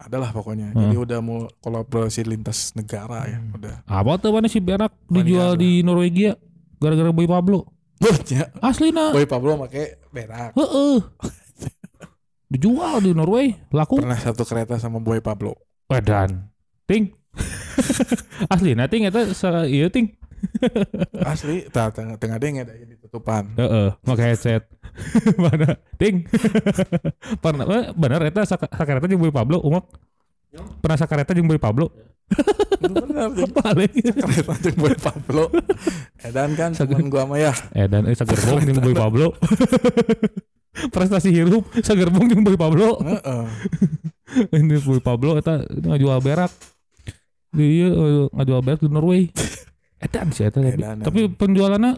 Adalah 0.00 0.32
pokoknya. 0.32 0.72
Hmm. 0.72 0.88
Jadi 0.88 0.96
udah 0.96 1.18
mau 1.20 1.44
kolaborasi 1.60 2.24
lintas 2.24 2.72
negara 2.72 3.28
ya. 3.28 3.36
Udah. 3.52 3.84
Apa 3.84 4.16
tuh 4.16 4.32
mana 4.32 4.48
si 4.48 4.64
berak 4.64 4.96
dijual 5.12 5.60
di 5.60 5.84
Norwegia 5.84 6.40
gara-gara 6.80 7.12
Boy 7.12 7.28
Pablo. 7.28 7.68
Banyak. 8.00 8.64
Asli 8.64 8.96
nah. 8.96 9.12
Boy 9.12 9.28
Pablo 9.28 9.60
pakai 9.60 10.00
berak. 10.08 10.56
Heeh. 10.56 11.04
Dijual 12.56 13.04
di 13.04 13.12
Norway, 13.12 13.60
laku. 13.68 14.00
Pernah 14.00 14.16
satu 14.16 14.48
kereta 14.48 14.80
sama 14.80 15.04
Boy 15.04 15.20
Pablo. 15.20 15.52
Wedan. 15.92 16.48
Ting. 16.88 17.12
Asli 18.52 18.72
nah 18.72 18.88
ting 18.88 19.04
sa 19.36 19.68
ieu 19.68 19.92
ting. 19.92 20.16
Asli, 21.24 21.66
tah 21.68 21.92
tengah 21.92 22.16
tengah 22.16 22.38
deng 22.40 22.60
ada 22.60 22.72
di 22.72 22.96
tutupan. 22.96 23.48
Heeh, 23.56 23.88
pakai 24.04 24.26
headset. 24.34 24.68
Mana? 25.42 25.78
Ting. 25.96 26.26
Pernah 27.44 27.64
eh, 27.68 27.84
bener 27.94 28.20
eta 28.28 28.42
sak- 28.44 28.70
sakareta 28.70 29.06
jeung 29.06 29.22
Boy 29.22 29.32
Pablo 29.32 29.62
umak. 29.62 29.84
Pernah 30.82 30.98
sakareta 30.98 31.32
jeung 31.32 31.48
Boy 31.48 31.60
Pablo. 31.60 31.92
Benar. 32.80 33.30
Balik. 33.60 33.92
kereta 33.94 34.54
jeung 34.60 34.78
Boy 34.80 34.96
Pablo. 34.98 35.44
Edan 36.20 36.50
kan 36.58 36.70
teman 36.74 37.08
gua 37.08 37.24
mah 37.28 37.38
ya. 37.38 37.52
Eh 37.76 37.86
dan 37.86 38.06
eh 38.08 38.16
sagerbong 38.16 38.66
jeung 38.66 38.80
Boy 38.82 38.96
Pablo. 38.96 39.36
Prestasi 40.94 41.34
hirup 41.34 41.66
sagerbong 41.82 42.30
jeung 42.30 42.42
Boy 42.42 42.58
Pablo. 42.58 42.98
Heeh. 43.00 43.44
Ini 44.54 44.78
Boy 44.82 45.02
Pablo 45.02 45.38
eta 45.38 45.62
ngajual 45.66 46.18
berak. 46.22 46.52
Dia 47.50 47.90
eh, 47.90 48.26
ngajual 48.30 48.60
berak 48.62 48.80
di 48.82 48.88
Norway. 48.90 49.22
Edan 50.00 50.32
sih 50.32 50.48
eta 50.48 50.64
tapi, 50.64 50.80
Edan, 50.80 50.96
tapi 51.04 51.20
penjualannya 51.28 51.92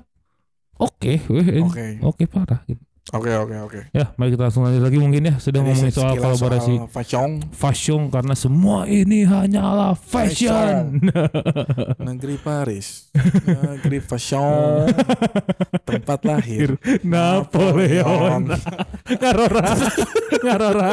oke, 0.82 1.12
eh. 1.22 1.62
Oke. 1.62 1.86
Oke 2.03 2.24
parah 2.26 2.66
gitu. 2.66 2.82
Oke 3.11 3.34
oke 3.34 3.57
oke. 3.66 3.80
Ya, 3.90 4.14
mari 4.14 4.30
kita 4.30 4.46
langsung 4.46 4.62
lanjut 4.62 4.78
lagi 4.78 5.03
mungkin 5.03 5.26
ya. 5.26 5.34
Sudah 5.42 5.59
Jadi 5.59 5.74
ngomongin 5.74 5.90
soal 5.90 6.14
kolaborasi 6.22 6.74
soal 6.78 6.86
fashion 6.86 7.30
fashion 7.50 8.00
karena 8.14 8.34
semua 8.38 8.86
ini 8.86 9.26
hanyalah 9.26 9.98
fashion. 9.98 11.03
negeri 12.07 12.38
Paris, 12.38 13.11
negeri 13.42 13.98
fashion, 13.98 14.86
tempat 15.82 16.22
lahir. 16.22 16.78
Napoleon. 17.03 18.55
Ngarora. 19.18 19.70
Ngarora. 20.46 20.92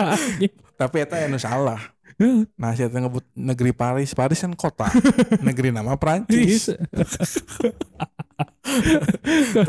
Tapi 0.82 0.95
eta 1.05 1.24
anu 1.30 1.38
salah. 1.38 1.93
Nah, 2.61 2.76
saya 2.76 2.91
ngebut 2.91 3.26
negeri 3.32 3.72
Paris. 3.72 4.11
Paris 4.11 4.43
kan 4.43 4.51
kota. 4.55 4.91
negeri 5.47 5.72
nama 5.72 5.95
Prancis. 5.95 6.67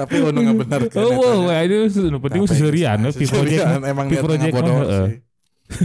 Tapi 0.00 0.14
lu 0.18 0.34
nggak 0.34 0.58
benar 0.66 0.82
kan. 0.90 1.02
Oh, 1.02 1.14
etanya. 1.14 1.46
wah, 1.46 1.60
itu 1.62 1.76
penting 2.20 2.42
Tapi 2.44 2.50
seserian, 2.50 2.98
nah, 3.00 3.10
seserian, 3.14 3.80
emang 3.86 4.06
pi 4.10 4.18
niatnya 4.18 4.26
project 4.26 4.52
bodoh 4.54 4.76
heeh. 4.82 5.06
sih. 5.06 5.18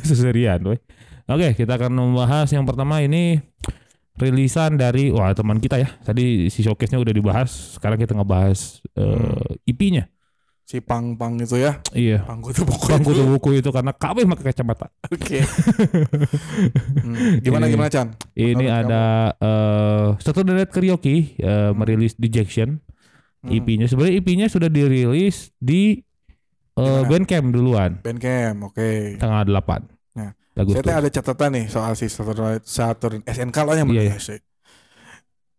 Seserian, 0.02 0.60
weh. 0.66 0.82
Oke, 1.26 1.58
kita 1.58 1.78
akan 1.78 1.94
membahas 1.94 2.50
yang 2.54 2.66
pertama 2.66 3.02
ini 3.02 3.42
rilisan 4.16 4.78
dari 4.78 5.10
wah 5.10 5.34
teman 5.34 5.58
kita 5.58 5.82
ya. 5.82 5.90
Tadi 6.02 6.50
si 6.54 6.62
showcase-nya 6.62 7.02
udah 7.02 7.14
dibahas, 7.14 7.78
sekarang 7.78 7.98
kita 7.98 8.14
ngebahas 8.14 8.82
eh, 8.94 9.70
IP-nya. 9.70 10.10
Si 10.66 10.82
pang-pang 10.82 11.38
itu 11.38 11.56
ya. 11.56 11.78
Iya. 11.94 12.26
Pangku 12.26 12.50
tuh 12.50 12.66
buku 12.66 12.90
Bangku 12.90 13.14
itu. 13.14 13.22
tuh 13.22 13.28
buku 13.30 13.50
itu 13.56 13.70
karena 13.70 13.94
kabeh 13.94 14.26
pakai 14.26 14.46
kacamata. 14.50 14.90
Oke. 15.08 15.40
Hmm, 16.98 17.38
Gimana 17.38 17.66
Ini- 17.66 17.72
gimana 17.72 17.90
Chan? 17.90 18.08
Ini 18.34 18.56
Menurut 18.58 18.80
ada 18.82 19.04
eh 19.36 20.06
satu 20.18 20.42
dari 20.42 20.66
Karaoke 20.66 21.38
eh, 21.38 21.72
merilis 21.72 22.16
Dejection 22.16 22.82
Hmm. 23.40 23.54
EP-nya. 23.54 23.86
Sebenarnya 23.86 24.18
EP-nya 24.18 24.48
sudah 24.48 24.66
dirilis 24.68 25.54
di 25.56 26.02
Di 26.74 26.82
mana? 26.82 27.06
Bandcamp 27.06 27.48
duluan 27.52 27.92
Bandcamp, 28.02 28.58
oke. 28.66 29.16
tanggal 29.16 29.46
8. 29.46 29.86
Nah, 30.18 30.34
Agustus. 30.56 30.76
Saya 30.76 30.84
teh 30.84 30.98
ada 30.98 31.10
catatan 31.10 31.50
nih 31.54 31.66
soal 31.68 31.94
si 31.94 32.10
Saturn, 32.10 32.58
Saturn 32.60 33.22
SNK 33.24 33.58
lah 33.62 33.76
yang 33.78 33.88
Iya, 33.88 34.02
benar 34.02 34.18
iya. 34.18 34.28
sih. 34.34 34.40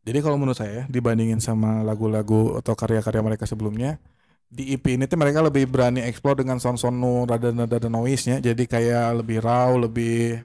Jadi 0.03 0.19
kalau 0.19 0.35
menurut 0.35 0.59
saya 0.59 0.83
dibandingin 0.87 1.39
sama 1.39 1.81
lagu-lagu 1.81 2.59
atau 2.59 2.75
karya-karya 2.75 3.23
mereka 3.23 3.47
sebelumnya 3.47 4.03
di 4.47 4.73
EP 4.73 4.87
ini 4.87 5.05
tuh 5.05 5.19
mereka 5.19 5.43
lebih 5.43 5.67
berani 5.67 6.01
explore 6.01 6.41
dengan 6.41 6.57
sound-sound 6.57 6.95
nu 6.95 7.27
rada 7.27 7.51
rada 7.51 7.89
noise-nya. 7.89 8.39
Jadi 8.39 8.65
kayak 8.65 9.19
lebih 9.19 9.43
raw, 9.43 9.75
lebih 9.75 10.41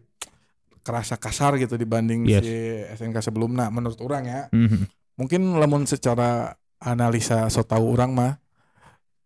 kerasa 0.82 1.14
kasar 1.16 1.62
gitu 1.62 1.78
dibanding 1.78 2.26
Yes. 2.26 2.42
si 2.42 2.56
SNK 2.98 3.22
sebelumnya 3.22 3.70
menurut 3.70 4.02
orang 4.02 4.24
ya. 4.26 4.42
Mhm. 4.50 4.90
Mungkin 5.16 5.42
lamun 5.56 5.86
secara 5.86 6.58
analisa 6.82 7.46
so 7.48 7.62
tahu 7.62 7.94
orang 7.94 8.12
mah 8.12 8.34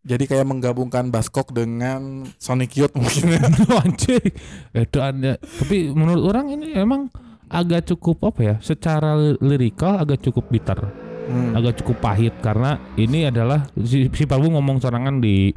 jadi 0.06 0.28
kayak 0.28 0.46
menggabungkan 0.46 1.10
Baskok 1.10 1.50
dengan 1.50 2.28
Sonic 2.38 2.76
Youth 2.76 2.94
mungkin 3.00 3.40
ya. 3.40 3.42
Anjing. 3.82 4.28
Edan 4.76 5.16
ya. 5.24 5.36
Tapi 5.40 5.96
menurut 5.96 6.24
orang 6.30 6.52
ini 6.52 6.76
emang 6.76 7.08
agak 7.48 7.88
cukup 7.90 8.28
apa 8.30 8.42
ya? 8.44 8.56
Secara 8.60 9.16
li- 9.16 9.40
lirikal 9.40 9.98
agak 9.98 10.22
cukup 10.22 10.52
bitter, 10.52 10.78
Hmm. 11.26 11.58
agak 11.58 11.82
cukup 11.82 11.98
pahit 12.06 12.34
karena 12.40 12.78
ini 13.02 13.26
adalah 13.26 13.66
si, 13.82 14.08
si 14.14 14.24
Prabu 14.30 14.54
ngomong 14.54 14.78
sorangan 14.78 15.18
di 15.18 15.50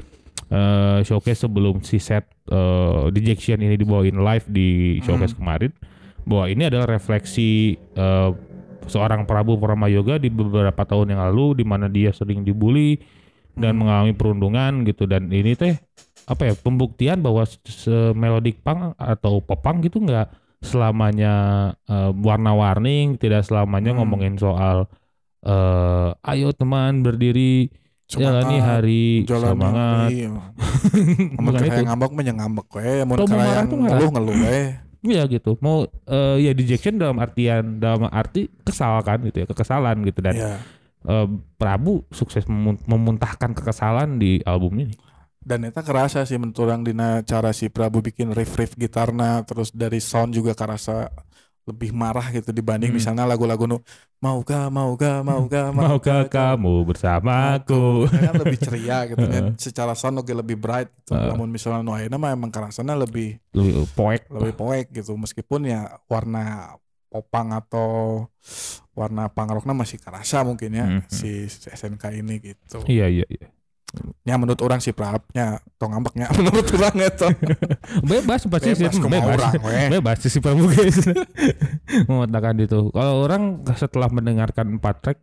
eh, 0.49 0.99
showcase 1.05 1.45
sebelum 1.45 1.85
si 1.85 2.01
set 2.01 2.25
eh, 2.49 3.13
Dejection 3.13 3.61
ini 3.61 3.77
dibawain 3.77 4.17
live 4.17 4.47
di 4.49 4.99
showcase 5.05 5.37
kemarin 5.37 5.73
bahwa 6.25 6.49
ini 6.49 6.69
adalah 6.69 6.89
refleksi 6.89 7.77
eh, 7.77 8.31
seorang 8.89 9.29
Prabu 9.29 9.61
Yoga 9.93 10.17
di 10.17 10.33
beberapa 10.33 10.83
tahun 10.89 11.13
yang 11.13 11.21
lalu 11.29 11.61
di 11.61 11.65
mana 11.69 11.87
dia 11.93 12.11
sering 12.17 12.43
dibully 12.43 12.97
dan 13.53 13.77
mengalami 13.77 14.17
perundungan 14.17 14.87
gitu 14.89 15.05
dan 15.05 15.29
ini 15.29 15.53
teh 15.53 15.77
apa 16.29 16.53
ya 16.53 16.55
pembuktian 16.57 17.21
bahwa 17.21 17.45
melodic 18.17 18.61
punk 18.61 18.97
atau 18.97 19.41
popang 19.41 19.81
gitu 19.85 20.01
nggak 20.01 20.33
selamanya 20.65 21.35
eh, 21.87 22.11
warna-warni 22.13 23.15
tidak 23.21 23.45
selamanya 23.47 23.95
Hmm. 23.95 24.03
ngomongin 24.03 24.35
soal 24.41 24.89
eh 25.41 26.09
ayo 26.25 26.49
teman 26.53 27.01
berdiri. 27.01 27.71
Jalani 28.09 28.57
Semangat, 28.57 28.65
hari 28.65 29.05
Jalan. 29.29 29.49
semangat. 29.53 30.11
Mau 31.37 31.45
Bukan 31.45 31.61
kayak 31.61 31.77
itu. 31.77 31.85
ngambek 31.85 32.11
mah 32.11 32.25
yang 32.25 32.39
ngambek 32.41 32.67
we, 32.73 32.93
mau 33.05 33.15
mau 33.15 33.29
kayak 33.29 33.69
ngeluh 33.69 34.11
ngeluh 34.11 34.37
we. 34.39 34.61
Iya 35.13 35.23
gitu. 35.29 35.61
Mau 35.61 35.85
eh, 36.09 36.37
ya 36.41 36.57
dejection 36.57 36.97
dalam 36.97 37.21
artian 37.21 37.77
dalam 37.77 38.09
arti 38.09 38.49
kesal 38.65 39.05
kan 39.05 39.21
gitu 39.23 39.45
ya 39.45 39.47
kekesalan 39.47 40.09
gitu. 40.09 40.25
Dan 40.25 40.35
Iya. 40.35 40.57
eh, 41.05 41.27
Prabu 41.55 42.09
sukses 42.09 42.49
memun- 42.49 42.81
memuntahkan 42.83 43.53
kekesalan 43.53 44.17
di 44.17 44.41
album 44.43 44.81
ini. 44.81 44.97
Dan 45.39 45.69
eta 45.69 45.85
kerasa 45.85 46.25
sih 46.25 46.41
menurut 46.41 46.57
orang 46.61 46.83
dina 46.83 47.21
cara 47.23 47.53
si 47.53 47.69
Prabu 47.69 48.01
bikin 48.01 48.33
riff-riff 48.33 48.73
gitarna 48.73 49.45
terus 49.45 49.69
dari 49.71 50.01
sound 50.01 50.33
juga 50.33 50.57
kerasa 50.57 51.13
lebih 51.69 51.93
marah 51.93 52.33
gitu 52.33 52.49
dibanding 52.49 52.89
Hmm. 52.89 52.99
misalnya 52.99 53.25
lagu-lagu 53.25 53.65
nu 53.65 53.79
maukah 54.19 54.67
maukah 54.69 55.21
maukah 55.21 55.69
maukah 55.71 56.25
kamu 56.27 56.83
bersamaku 56.83 58.09
kan 58.09 58.35
lebih 58.35 58.59
ceria 58.59 59.05
gitu 59.07 59.21
kan 59.23 59.55
secara 59.57 59.93
sound 59.93 60.19
oke 60.19 60.33
lebih 60.33 60.57
bright 60.57 60.89
gitu. 60.97 61.13
Heeh. 61.13 61.29
Namun 61.29 61.49
misalnya 61.49 61.85
nu 61.85 61.93
ayeuna 61.93 62.17
mah 62.17 62.33
emang 62.33 62.49
kerasanya 62.49 62.97
lebih 62.97 63.37
lebih 63.53 63.85
poek 63.93 64.27
lebih 64.33 64.55
poek 64.55 64.87
gitu 64.91 65.13
meskipun 65.15 65.69
ya 65.69 66.01
warna 66.09 66.75
popang 67.09 67.53
atau 67.53 68.25
warna 68.93 69.29
punk 69.29 69.55
rocknya 69.55 69.73
masih 69.73 69.97
kerasa 69.97 70.43
mungkin 70.43 70.71
ya 70.73 70.87
Mhm. 70.89 71.07
si, 71.07 71.47
si 71.47 71.69
SNK 71.69 72.11
ini 72.17 72.41
gitu. 72.43 72.83
iya 72.85 73.07
iya 73.07 73.25
iya 73.29 73.49
Ya 74.23 74.37
menurut 74.37 74.61
orang 74.61 74.85
si 74.85 74.93
Prabnya 74.93 75.65
tong 75.81 75.97
ngambeknya 75.97 76.29
menurut 76.39 76.69
orang 76.77 76.93
itu. 77.01 77.27
bebas 78.13 78.45
pasti 78.45 78.77
sih 78.77 78.85
Bebas 78.85 79.01
kumaha 79.01 79.25
bebas 79.25 79.53
orang 79.57 79.57
we. 79.65 79.89
bebas 79.97 80.19
si 80.23 80.39
Prabu 80.39 80.69
guys 80.69 80.99
mengatakan 82.11 82.61
itu 82.61 82.93
kalau 82.93 83.25
orang 83.25 83.65
setelah 83.73 84.13
mendengarkan 84.13 84.77
empat 84.77 84.97
track 85.01 85.19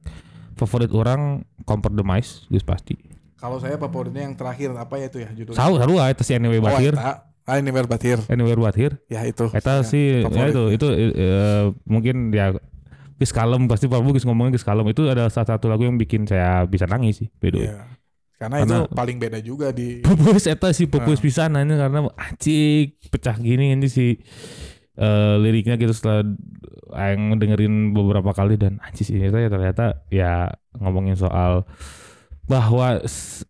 favorit 0.58 0.90
orang 0.90 1.46
Compromise 1.62 2.50
guys 2.50 2.66
pasti 2.66 2.98
Kalau 3.36 3.62
saya 3.62 3.78
favoritnya 3.78 4.26
yang 4.26 4.34
terakhir 4.34 4.74
apa 4.74 4.98
ya 4.98 5.06
itu 5.06 5.18
ya 5.22 5.30
judulnya? 5.30 5.60
tahu 5.62 5.74
ah 6.02 6.10
itu 6.10 6.24
si 6.26 6.34
Anyway 6.34 6.58
Oh, 6.58 6.66
Batir 6.66 6.98
eta. 6.98 7.22
Ah, 7.46 7.62
ini 7.62 7.70
Batir. 7.70 8.18
Anywhere 8.26 8.58
But 8.58 8.74
Here 8.74 8.96
Ya 9.06 9.22
itu. 9.22 9.46
Eta 9.54 9.82
Ya, 9.82 9.86
sih 9.86 10.26
ya 10.26 10.46
itu 10.50 10.64
itu 10.74 10.88
eh, 11.14 11.70
mungkin 11.86 12.34
ya 12.34 12.58
Gis 13.16 13.30
kalem 13.30 13.70
pasti 13.70 13.86
Prabu 13.86 14.12
Gis 14.12 14.26
ngomongin 14.26 14.50
Gis 14.52 14.66
kalem 14.66 14.90
itu 14.90 15.06
adalah 15.06 15.30
salah 15.30 15.54
satu 15.54 15.70
lagu 15.70 15.86
yang 15.86 16.02
bikin 16.02 16.26
saya 16.26 16.66
bisa 16.66 16.90
nangis 16.90 17.22
sih 17.22 17.30
by 17.38 17.54
the 17.54 17.70
Iya. 18.36 18.42
Karena, 18.42 18.58
itu 18.60 18.76
Karena- 18.76 18.92
paling 18.92 19.18
beda 19.18 19.40
juga 19.40 19.68
di 19.72 20.00
Pupus 20.06 20.44
eta 20.46 20.70
sih 20.70 20.86
pupus 20.86 21.18
Ah. 21.18 21.24
pisan 21.24 21.56
ini 21.56 21.74
karena 21.74 22.00
anjing 22.16 22.92
pecah 23.08 23.36
gini 23.38 23.72
ini 23.72 23.88
si 23.88 24.20
eh, 24.94 25.36
liriknya 25.38 25.76
gitu 25.76 25.92
setelah 25.92 26.24
yang 26.94 27.36
dengerin 27.36 27.74
beberapa 27.92 28.32
kali 28.32 28.56
dan 28.56 28.80
anjing 28.82 29.08
ini 29.14 29.28
ternyata 29.28 29.50
ternyata 29.50 29.86
ya 30.10 30.48
ngomongin 30.74 31.16
soal 31.16 31.64
bahwa 32.46 33.00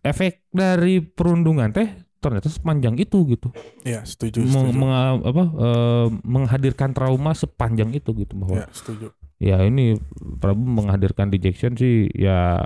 efek 0.01 0.45
dari 0.49 1.01
perundungan 1.01 1.69
teh 1.69 1.89
ternyata 2.17 2.47
sepanjang 2.47 2.95
itu 2.95 3.21
gitu 3.27 3.49
ya 3.81 4.01
setuju 4.01 4.41
Meng- 4.41 4.69
setuju. 4.69 4.79
menga- 4.79 5.21
apa, 5.23 5.43
eh, 5.45 6.07
menghadirkan 6.23 6.89
trauma 6.91 7.33
sepanjang 7.33 7.89
itu 7.91 8.13
gitu 8.15 8.33
bahwa 8.35 8.61
Ya, 8.61 8.67
setuju. 8.71 9.07
ya 9.37 9.57
ini 9.61 9.97
Prabu 10.35 10.61
menghadirkan 10.61 11.27
Dejection 11.27 11.73
sih 11.73 12.09
ya 12.11 12.65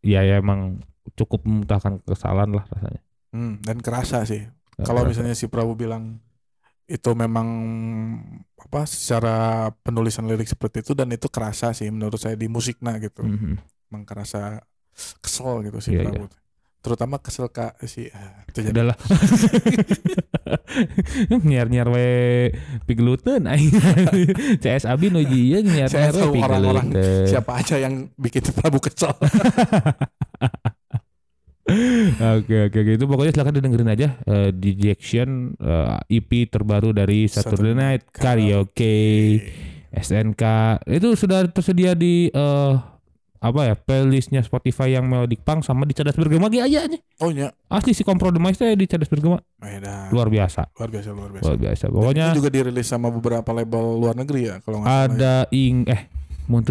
ya, 0.00 0.20
ya 0.20 0.36
emang 0.36 0.84
cukup 1.12 1.44
memuntahkan 1.44 2.00
kesalahan 2.08 2.48
lah 2.48 2.64
rasanya. 2.72 3.02
Hmm, 3.34 3.60
dan 3.60 3.78
kerasa 3.84 4.24
sih. 4.24 4.48
Kalau 4.80 5.06
misalnya 5.06 5.36
si 5.36 5.46
Prabu 5.46 5.76
bilang 5.76 6.18
itu 6.84 7.10
memang 7.16 7.48
apa 8.60 8.84
secara 8.84 9.70
penulisan 9.80 10.28
lirik 10.28 10.44
seperti 10.44 10.84
itu 10.84 10.92
dan 10.92 11.08
itu 11.14 11.32
kerasa 11.32 11.72
sih 11.72 11.88
menurut 11.88 12.20
saya 12.20 12.36
di 12.36 12.48
musiknya 12.50 12.96
gitu. 13.00 13.24
Mhm. 13.24 13.56
Emang 13.92 14.02
kerasa 14.04 14.60
kesel 15.22 15.64
gitu 15.64 15.78
si 15.80 15.96
Iya, 15.96 16.10
Prabu. 16.10 16.26
Terutama 16.84 17.16
kesel 17.16 17.48
kak 17.48 17.80
si 17.88 18.12
ah, 18.12 18.44
itu 18.44 18.60
jadi 18.60 18.76
Udahlah. 18.76 18.98
nyiar-nyiar 21.48 21.88
we 21.88 22.08
pigluteun 22.84 23.48
aing. 23.48 23.72
CS 24.62 24.84
Abi 24.84 25.08
nu 25.08 25.24
jieu 25.24 25.64
nyiar-nyiar 25.64 26.12
we 26.12 26.20
tahu 26.20 26.36
orang-orang 26.44 26.92
siapa 27.24 27.56
aja 27.56 27.80
yang 27.80 28.12
bikin 28.20 28.44
Prabu 28.52 28.84
kesel. 28.84 29.16
Oke 32.38 32.68
oke 32.68 32.76
oke 32.76 32.92
itu 33.00 33.04
pokoknya 33.08 33.32
silakan 33.32 33.54
didengerin 33.56 33.88
aja 33.88 34.08
eh, 34.28 34.50
Dejection 34.52 35.56
eh, 35.56 36.20
EP 36.20 36.44
terbaru 36.52 36.92
dari 36.92 37.24
Saturday 37.24 37.72
Night 37.72 38.04
Karaoke 38.12 39.40
SNK 39.94 40.42
itu 40.92 41.08
sudah 41.16 41.48
tersedia 41.48 41.96
di 41.96 42.28
eh 42.28 42.74
apa 43.44 43.60
ya 43.68 43.74
playlistnya 43.76 44.40
Spotify 44.40 44.96
yang 44.96 45.04
Melodic 45.04 45.44
Punk 45.44 45.60
sama 45.68 45.84
di 45.84 45.92
Cerdas 45.92 46.16
Bergema 46.16 46.48
ge 46.48 46.64
aja 46.64 46.88
nih. 46.88 47.00
Oh 47.20 47.28
ya, 47.28 47.52
Asli 47.68 47.92
si 47.92 48.00
kompromis 48.00 48.56
teh 48.56 48.72
di 48.72 48.88
Cerdas 48.88 49.12
Bergema 49.12 49.36
beda. 49.60 50.08
luar 50.16 50.32
biasa. 50.32 50.72
luar 50.80 50.88
biasa 50.88 51.08
luar 51.12 51.30
biasa. 51.36 51.44
Luar 51.52 51.58
biasa. 51.60 51.84
Dan 51.84 51.92
Pokoknya 51.92 52.26
itu 52.32 52.40
juga 52.40 52.50
dirilis 52.56 52.88
sama 52.88 53.12
beberapa 53.12 53.52
label 53.52 54.00
luar 54.00 54.16
negeri 54.16 54.48
ya 54.48 54.56
kalau 54.64 54.80
nggak 54.80 54.88
ya. 54.88 55.04
ada 55.12 55.34
ing 55.52 55.84
eh 55.84 56.08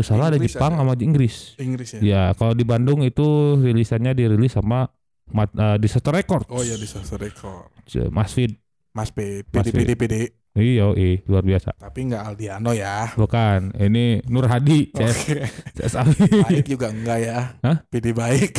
salah 0.06 0.30
ada 0.30 0.38
Jepang 0.38 0.78
ada. 0.78 0.86
sama 0.86 0.94
Inggris. 1.00 1.58
Inggris 1.58 1.98
ya. 1.98 2.00
Ya, 2.02 2.24
kalau 2.38 2.54
di 2.54 2.64
Bandung 2.64 3.02
itu 3.02 3.58
rilisannya 3.60 4.14
dirilis 4.14 4.54
sama 4.54 4.90
Mat, 5.34 5.50
eh, 5.56 5.78
Disaster 5.82 6.14
Records. 6.14 6.46
Oh 6.52 6.62
ya 6.62 6.76
Disaster 6.78 7.18
Record. 7.18 7.72
Mas 8.12 8.32
Fit. 8.36 8.60
Mas 8.94 9.10
P, 9.10 9.42
PD, 9.42 9.74
PD, 9.74 9.92
PD. 9.98 10.16
Iya, 10.54 10.94
iya, 10.94 11.18
luar 11.26 11.42
biasa. 11.42 11.74
Tapi 11.82 12.14
nggak 12.14 12.24
Aldiano 12.30 12.78
ya. 12.78 13.10
Bukan, 13.18 13.74
ini 13.82 14.22
Nur 14.30 14.46
Hadi, 14.46 14.94
CS, 14.94 15.98
Abi. 16.06 16.30
baik 16.30 16.70
juga 16.70 16.94
enggak 16.94 17.18
ya. 17.26 17.58
Hah? 17.66 17.82
PD 17.90 18.14
baik. 18.14 18.54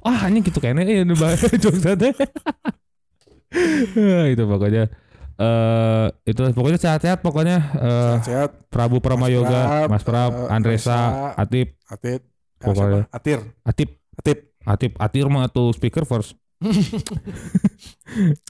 Wah, 0.00 0.18
anjing 0.24 0.48
gitu 0.48 0.64
kayaknya 0.64 0.88
ya 0.88 1.04
jokes 1.62 1.84
teh. 1.84 2.12
Eh, 3.52 4.24
itu 4.32 4.44
pokoknya 4.48 4.88
eh 5.38 6.06
itu 6.26 6.40
pokoknya 6.50 6.78
sehat-sehat 6.82 7.22
pokoknya 7.22 7.58
eh 7.78 8.16
Sehat. 8.26 8.50
Prabu 8.68 8.98
Pramayoga, 8.98 9.86
Mas 9.86 9.90
Mas 9.90 10.02
Prab, 10.02 10.32
eh, 10.34 10.54
Andresa. 10.54 11.32
Atip, 11.38 11.78
Atit. 11.86 12.26
Ah, 12.58 12.66
Pokoknya. 12.66 13.06
siapa? 13.06 13.16
Atir. 13.16 13.38
Atip, 13.62 13.90
Atip. 14.18 14.38
Atip, 14.66 14.92
Atir 14.98 15.26
mah 15.30 15.46
tuh 15.46 15.70
speaker 15.70 16.02
first. 16.02 16.34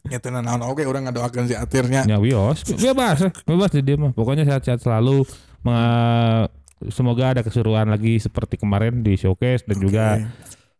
Nyetenan 0.08 0.40
naon 0.48 0.64
oke 0.64 0.80
orang 0.88 1.04
ngadoakeun 1.08 1.44
si 1.44 1.52
Atirnya. 1.52 2.08
Ya 2.08 2.16
wios, 2.16 2.64
bebas, 2.64 3.20
bebas 3.44 3.70
di 3.76 3.84
dia 3.84 4.00
mah. 4.00 4.16
Pokoknya 4.16 4.48
sehat-sehat 4.48 4.80
selalu. 4.80 5.28
Menga- 5.60 6.48
semoga 6.88 7.34
ada 7.36 7.42
keseruan 7.44 7.90
lagi 7.90 8.16
seperti 8.16 8.56
kemarin 8.56 9.02
di 9.02 9.18
showcase 9.18 9.66
dan 9.66 9.76
juga 9.76 10.04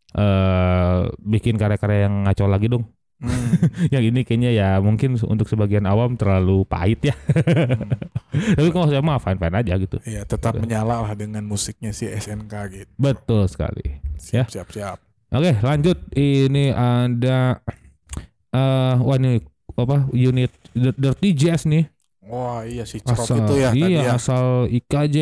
eh 0.09 0.99
bikin 1.21 1.61
karya-karya 1.61 2.09
yang 2.09 2.25
ngaco 2.25 2.45
lagi 2.49 2.67
dong. 2.73 2.89
Hmm. 3.19 3.51
yang 3.95 4.03
ini 4.07 4.23
kayaknya 4.23 4.51
ya 4.55 4.69
mungkin 4.79 5.19
untuk 5.19 5.51
sebagian 5.51 5.85
awam 5.91 6.15
terlalu 6.15 6.63
pahit 6.67 7.11
ya. 7.11 7.15
Tapi 8.57 8.69
kalau 8.71 8.87
saya 8.87 9.03
mah 9.03 9.19
fine 9.19 9.39
fine 9.43 9.57
aja 9.59 9.75
gitu. 9.75 9.99
Iya, 10.07 10.23
tetap 10.23 10.55
Udah. 10.55 10.63
menyala 10.63 11.03
lah 11.03 11.13
dengan 11.19 11.43
musiknya 11.43 11.91
si 11.91 12.07
SNK 12.07 12.55
gitu. 12.71 12.93
Betul 12.95 13.51
sekali. 13.51 13.99
Ya. 14.31 14.47
Siap, 14.47 14.47
siap, 14.55 14.69
siap. 14.71 14.99
Oke 15.29 15.53
lanjut 15.61 15.99
ini 16.17 16.73
ada 16.73 17.61
eh 18.49 18.97
wah 18.97 19.17
ini 19.21 19.45
apa 19.77 20.09
unit 20.17 20.49
Dirty 20.73 21.37
Jazz 21.37 21.69
nih 21.69 21.85
Wah, 22.29 22.65
iya 22.65 22.85
si 22.85 23.01
Cerok 23.01 23.25
asal 23.25 23.37
itu 23.41 23.55
ya 23.57 23.71
tadi 23.73 23.81
iya 23.81 24.01
ya. 24.05 24.17
asal 24.17 24.45
IKJ 24.69 25.17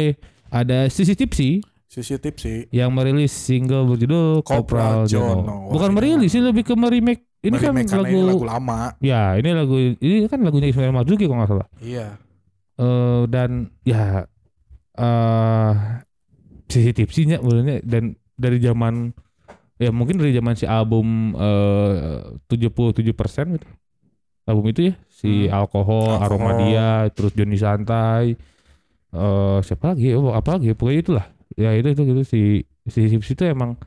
ada 0.50 0.86
Sisi 0.90 1.14
Tipsy 1.18 1.58
Sisi 1.86 2.18
tipsi. 2.22 2.70
yang 2.70 2.94
merilis 2.94 3.34
single 3.34 3.88
berjudul 3.88 4.44
Kopral 4.44 5.06
Kopral 5.06 5.10
Jono. 5.10 5.42
Jono. 5.42 5.56
Bukan 5.72 5.90
ini 5.90 5.96
merilis 5.96 6.30
sih 6.34 6.44
lebih 6.44 6.66
ke 6.66 6.74
meremake. 6.76 7.25
Ini 7.42 7.56
kan 7.56 7.72
lagu, 7.76 8.10
ini 8.10 8.26
lagu 8.26 8.44
lama. 8.44 8.80
ya 8.98 9.36
ini 9.36 9.50
lagu 9.52 9.76
ini 9.78 10.26
kan 10.26 10.40
lagunya 10.42 10.68
Ismail 10.68 10.90
Marzuki 10.90 11.24
kalau 11.24 11.38
nggak 11.40 11.50
salah. 11.50 11.68
Iya. 11.78 12.06
eh 12.76 13.22
dan 13.26 13.50
ya 13.82 14.28
eh 14.94 15.72
sisi 16.66 16.90
tipsinya 16.92 17.38
sebenarnya 17.38 17.80
dan 17.86 18.04
dari 18.34 18.58
zaman 18.58 19.14
ya 19.76 19.92
mungkin 19.92 20.18
dari 20.18 20.32
zaman 20.32 20.54
si 20.54 20.64
album 20.64 21.32
eh 21.32 22.36
77% 22.48 23.56
gitu. 23.56 23.68
Album 24.46 24.64
itu 24.70 24.80
ya 24.90 24.94
si 25.06 25.46
Hmm. 25.46 25.58
alkohol, 25.58 26.16
Alkohol. 26.16 26.22
aroma 26.22 26.50
dia, 26.60 26.88
terus 27.10 27.32
Joni 27.32 27.56
Santai. 27.56 28.36
eh 29.08 29.58
siapa 29.62 29.94
lagi? 29.94 30.12
Oh, 30.12 30.30
apa 30.30 30.58
lagi? 30.58 30.74
Pokoknya 30.74 31.00
itulah. 31.00 31.26
Ya 31.56 31.72
itu 31.72 31.88
itu 31.88 32.02
gitu 32.04 32.22
si 32.22 32.40
si 32.86 33.00
tipsi 33.08 33.32
itu 33.32 33.42
emang 33.42 33.78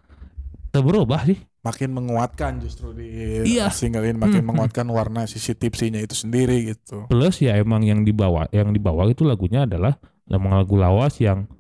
tak 0.71 0.81
berubah 0.81 1.21
sih. 1.23 1.37
Makin 1.59 1.91
menguatkan 1.91 2.59
justru 2.59 2.95
di 2.95 3.07
Iya. 3.45 3.67
single 3.69 4.05
ini 4.05 4.15
makin 4.15 4.41
Hmm, 4.41 4.55
menguatkan 4.55 4.87
warna 4.87 5.27
sisi 5.27 5.51
tipsinya 5.51 5.99
itu 5.99 6.15
sendiri 6.15 6.63
gitu. 6.65 7.03
Plus 7.05 7.35
ya 7.37 7.55
emang 7.55 7.83
yang 7.83 8.01
dibawa 8.01 8.47
yang 8.49 8.71
dibawa 8.71 9.03
itu 9.05 9.21
lagunya 9.21 9.67
adalah 9.67 9.99
emang 10.25 10.55
lagu 10.55 10.73
lawas 10.73 11.19
yang 11.19 11.51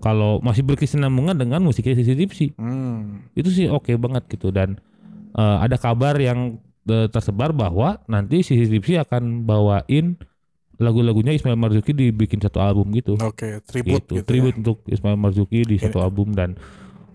kalau 0.00 0.40
masih 0.40 0.64
berkesinambungan 0.64 1.36
dengan 1.36 1.60
musiknya 1.60 1.94
Sisi 1.94 2.16
Tipsi. 2.16 2.46
Hmm. 2.56 3.28
itu 3.32 3.48
sih 3.48 3.66
oke 3.68 3.92
banget 3.94 4.24
gitu 4.26 4.48
dan 4.48 4.80
eh, 5.32 5.56
ada 5.60 5.76
kabar 5.76 6.16
yang 6.16 6.56
eh, 6.84 7.06
tersebar 7.06 7.52
bahwa 7.52 8.00
nanti 8.06 8.40
si 8.40 8.56
Tipsy 8.56 8.96
akan 8.96 9.44
bawain 9.44 10.16
lagu-lagunya 10.76 11.30
Ismail 11.30 11.54
Marzuki 11.54 11.92
dibikin 11.92 12.40
satu 12.40 12.58
album 12.58 12.90
gitu. 12.90 13.14
Oke, 13.20 13.60
tribute 13.62 14.02
gitu. 14.02 14.12
gitu. 14.16 14.24
Tribute 14.24 14.56
ya. 14.56 14.60
untuk 14.64 14.76
Ismail 14.84 15.14
Marzuki 15.14 15.62
di 15.62 15.76
Ini- 15.76 15.82
satu 15.84 16.00
album 16.00 16.32
dan 16.32 16.56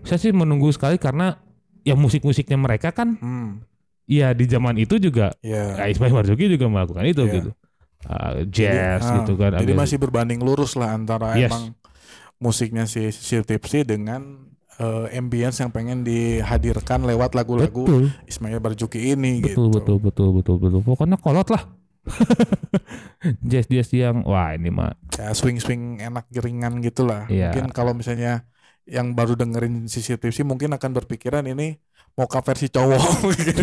saya 0.00 0.16
sih 0.16 0.30
menunggu 0.30 0.70
sekali 0.70 0.96
karena 0.96 1.36
ya 1.88 1.94
musik-musiknya 1.96 2.54
mereka 2.54 2.92
kan 2.92 3.16
Hmm. 3.16 3.64
ya 4.04 4.30
di 4.30 4.44
zaman 4.44 4.76
itu 4.76 4.96
juga 4.96 5.32
Ya. 5.40 5.72
ya 5.74 5.84
Ismail 5.88 6.12
Marzuki 6.12 6.44
juga 6.46 6.68
melakukan 6.68 7.04
itu 7.04 7.24
Iya. 7.24 7.34
gitu. 7.34 7.50
Ah, 8.04 8.30
jazz 8.46 9.02
Jadi, 9.02 9.10
ah, 9.10 9.16
gitu 9.20 9.32
kan. 9.34 9.50
Jadi 9.58 9.72
agak- 9.72 9.80
masih 9.82 9.96
berbanding 9.98 10.40
lurus 10.40 10.76
lah 10.76 10.92
antara 10.92 11.34
Yes. 11.34 11.50
emang 11.50 11.74
musiknya 12.38 12.84
si 12.84 13.08
si 13.10 13.40
tipsi 13.42 13.82
dengan 13.82 14.46
eh, 14.78 15.18
ambience 15.18 15.58
yang 15.58 15.74
pengen 15.74 16.06
dihadirkan 16.06 17.02
lewat 17.02 17.34
lagu-lagu 17.34 17.82
Ismail 18.24 18.62
Marzuki 18.62 19.10
ini 19.10 19.42
betul, 19.42 19.74
gitu. 19.74 19.74
betul, 19.74 19.96
betul, 19.98 20.28
betul, 20.30 20.56
betul. 20.62 20.80
Pokoknya 20.86 21.18
kolot 21.18 21.50
lah. 21.50 21.66
jazz 23.42 23.66
jazz 23.66 23.90
yang 23.90 24.22
wah 24.22 24.54
ini 24.54 24.70
mah 24.70 24.94
Ya 25.18 25.34
swing-swing 25.34 25.98
enak 25.98 26.30
ringan 26.32 26.78
gitu 26.78 27.02
lah. 27.02 27.26
Iya. 27.26 27.50
Mungkin 27.50 27.74
kalau 27.74 27.90
misalnya 27.92 28.46
yang 28.88 29.12
baru 29.12 29.36
dengerin 29.36 29.84
sisi 29.84 30.16
tipsi 30.16 30.40
mungkin 30.40 30.72
akan 30.72 30.90
berpikiran 30.94 31.44
ini 31.44 31.76
mau 32.14 32.24
ke 32.24 32.40
versi 32.40 32.66
cowok 32.66 33.04
gitu. 33.38 33.62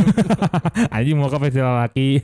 Anjing 0.88 1.18
mau 1.18 1.28
ke 1.28 1.38
festival 1.42 1.76
laki. 1.82 2.22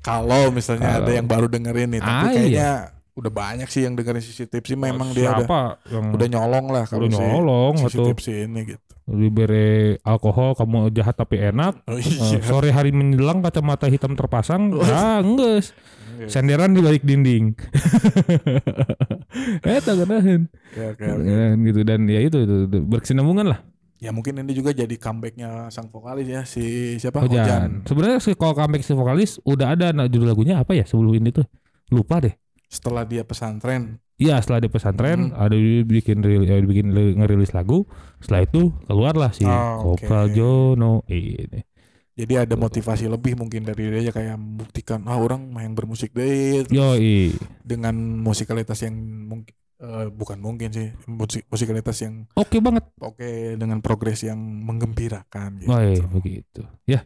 Kalau 0.00 0.48
misalnya 0.48 0.96
ada 0.96 1.04
Kalau- 1.04 1.12
yang 1.12 1.26
baru 1.26 1.46
dengerin 1.46 1.88
nih, 1.90 2.00
tapi 2.00 2.14
Ah, 2.14 2.22
iya. 2.24 2.32
kayaknya 2.32 2.70
udah 3.14 3.30
banyak 3.30 3.68
sih 3.68 3.82
yang 3.82 3.94
dengerin 3.94 4.18
sisi 4.18 4.44
tipsi 4.44 4.74
memang 4.74 5.10
dia 5.10 5.30
udah 5.30 5.46
Siapa 5.46 5.60
yang 5.86 6.04
udah 6.10 6.26
nyolong 6.28 6.66
lah 6.68 6.84
kalau 6.84 7.06
udah 7.06 7.14
si 7.14 7.22
nyolong 7.22 7.74
sisi 7.78 7.94
atau 7.94 8.10
ini 8.32 8.60
gitu. 8.66 8.82
diberi 9.04 9.70
alkohol 10.00 10.56
kamu 10.56 10.88
jahat 10.90 11.14
tapi 11.14 11.36
enak. 11.38 11.76
Oh 11.84 11.94
Eh, 11.94 12.02
iya. 12.02 12.40
sore 12.40 12.70
hari 12.70 12.90
menjelang 12.90 13.38
kacamata 13.38 13.86
hitam 13.86 14.16
terpasang. 14.16 14.72
Oh. 14.72 14.82
Ah, 14.82 15.20
enggeus. 15.20 15.70
Oke. 16.14 16.30
Senderan 16.30 16.72
di 16.72 16.80
balik 16.80 17.02
dinding. 17.02 17.52
eh 19.66 19.80
ganahan. 19.82 20.46
Oke, 20.46 20.82
oke, 20.94 21.04
oke. 21.04 21.36
gitu 21.66 21.80
dan 21.82 22.06
ya 22.06 22.20
itu, 22.22 22.38
itu, 22.40 22.54
itu. 22.70 22.78
berkesinambungan 22.86 23.50
lah. 23.50 23.60
Ya 23.98 24.12
mungkin 24.12 24.36
ini 24.36 24.52
juga 24.52 24.70
jadi 24.70 24.94
comebacknya 24.94 25.72
sang 25.72 25.88
vokalis 25.88 26.28
ya 26.28 26.42
si 26.44 26.96
siapa 27.00 27.24
Hujan. 27.24 27.40
Hujan. 27.40 27.68
Sebenarnya 27.88 28.18
si 28.20 28.36
kalau 28.36 28.52
comeback 28.52 28.84
si 28.84 28.92
vokalis 28.92 29.40
udah 29.42 29.72
ada 29.72 29.90
nah, 29.90 30.06
judul 30.10 30.28
lagunya 30.28 30.60
apa 30.60 30.76
ya 30.76 30.84
sebelum 30.84 31.16
ini 31.16 31.32
tuh. 31.32 31.46
Lupa 31.88 32.20
deh. 32.20 32.34
Setelah 32.68 33.06
dia 33.06 33.24
pesantren. 33.24 34.02
Iya 34.14 34.38
setelah 34.38 34.62
di 34.62 34.70
pesantren 34.70 35.32
Hmm. 35.32 35.40
ada 35.40 35.56
dia 35.58 35.82
bikin 35.82 36.22
ya, 36.22 36.54
bikin 36.62 36.94
li- 36.94 37.16
ngerilis 37.18 37.50
lagu. 37.50 37.88
Setelah 38.22 38.46
itu 38.46 38.70
keluarlah 38.86 39.30
si 39.34 39.42
Oh. 39.42 39.96
Kopral 39.96 40.30
Jono 40.30 41.02
ini. 41.10 41.64
Jadi 42.14 42.34
ada 42.38 42.54
motivasi 42.54 43.10
lebih 43.10 43.34
mungkin 43.34 43.66
dari 43.66 43.90
dia 43.90 44.14
kayak 44.14 44.38
membuktikan 44.38 45.02
ah 45.10 45.18
orang 45.18 45.50
main 45.50 45.74
bermusik 45.74 46.14
deh 46.14 46.62
Yoi. 46.70 47.34
dengan 47.66 47.98
musikalitas 48.22 48.86
yang 48.86 48.94
mungkin 49.26 49.50
eh, 49.82 50.06
bukan 50.14 50.38
mungkin 50.38 50.70
sih 50.70 50.94
musik 51.10 51.42
musikalitas 51.50 51.98
yang 52.06 52.30
Oke 52.38 52.62
banget. 52.62 52.86
oke 53.02 53.58
dengan 53.58 53.82
progres 53.82 54.22
yang 54.22 54.38
menggembirakan 54.38 55.58
gitu. 55.58 55.74
Woi, 55.74 55.98
begitu. 56.22 56.62
Ya, 56.86 57.02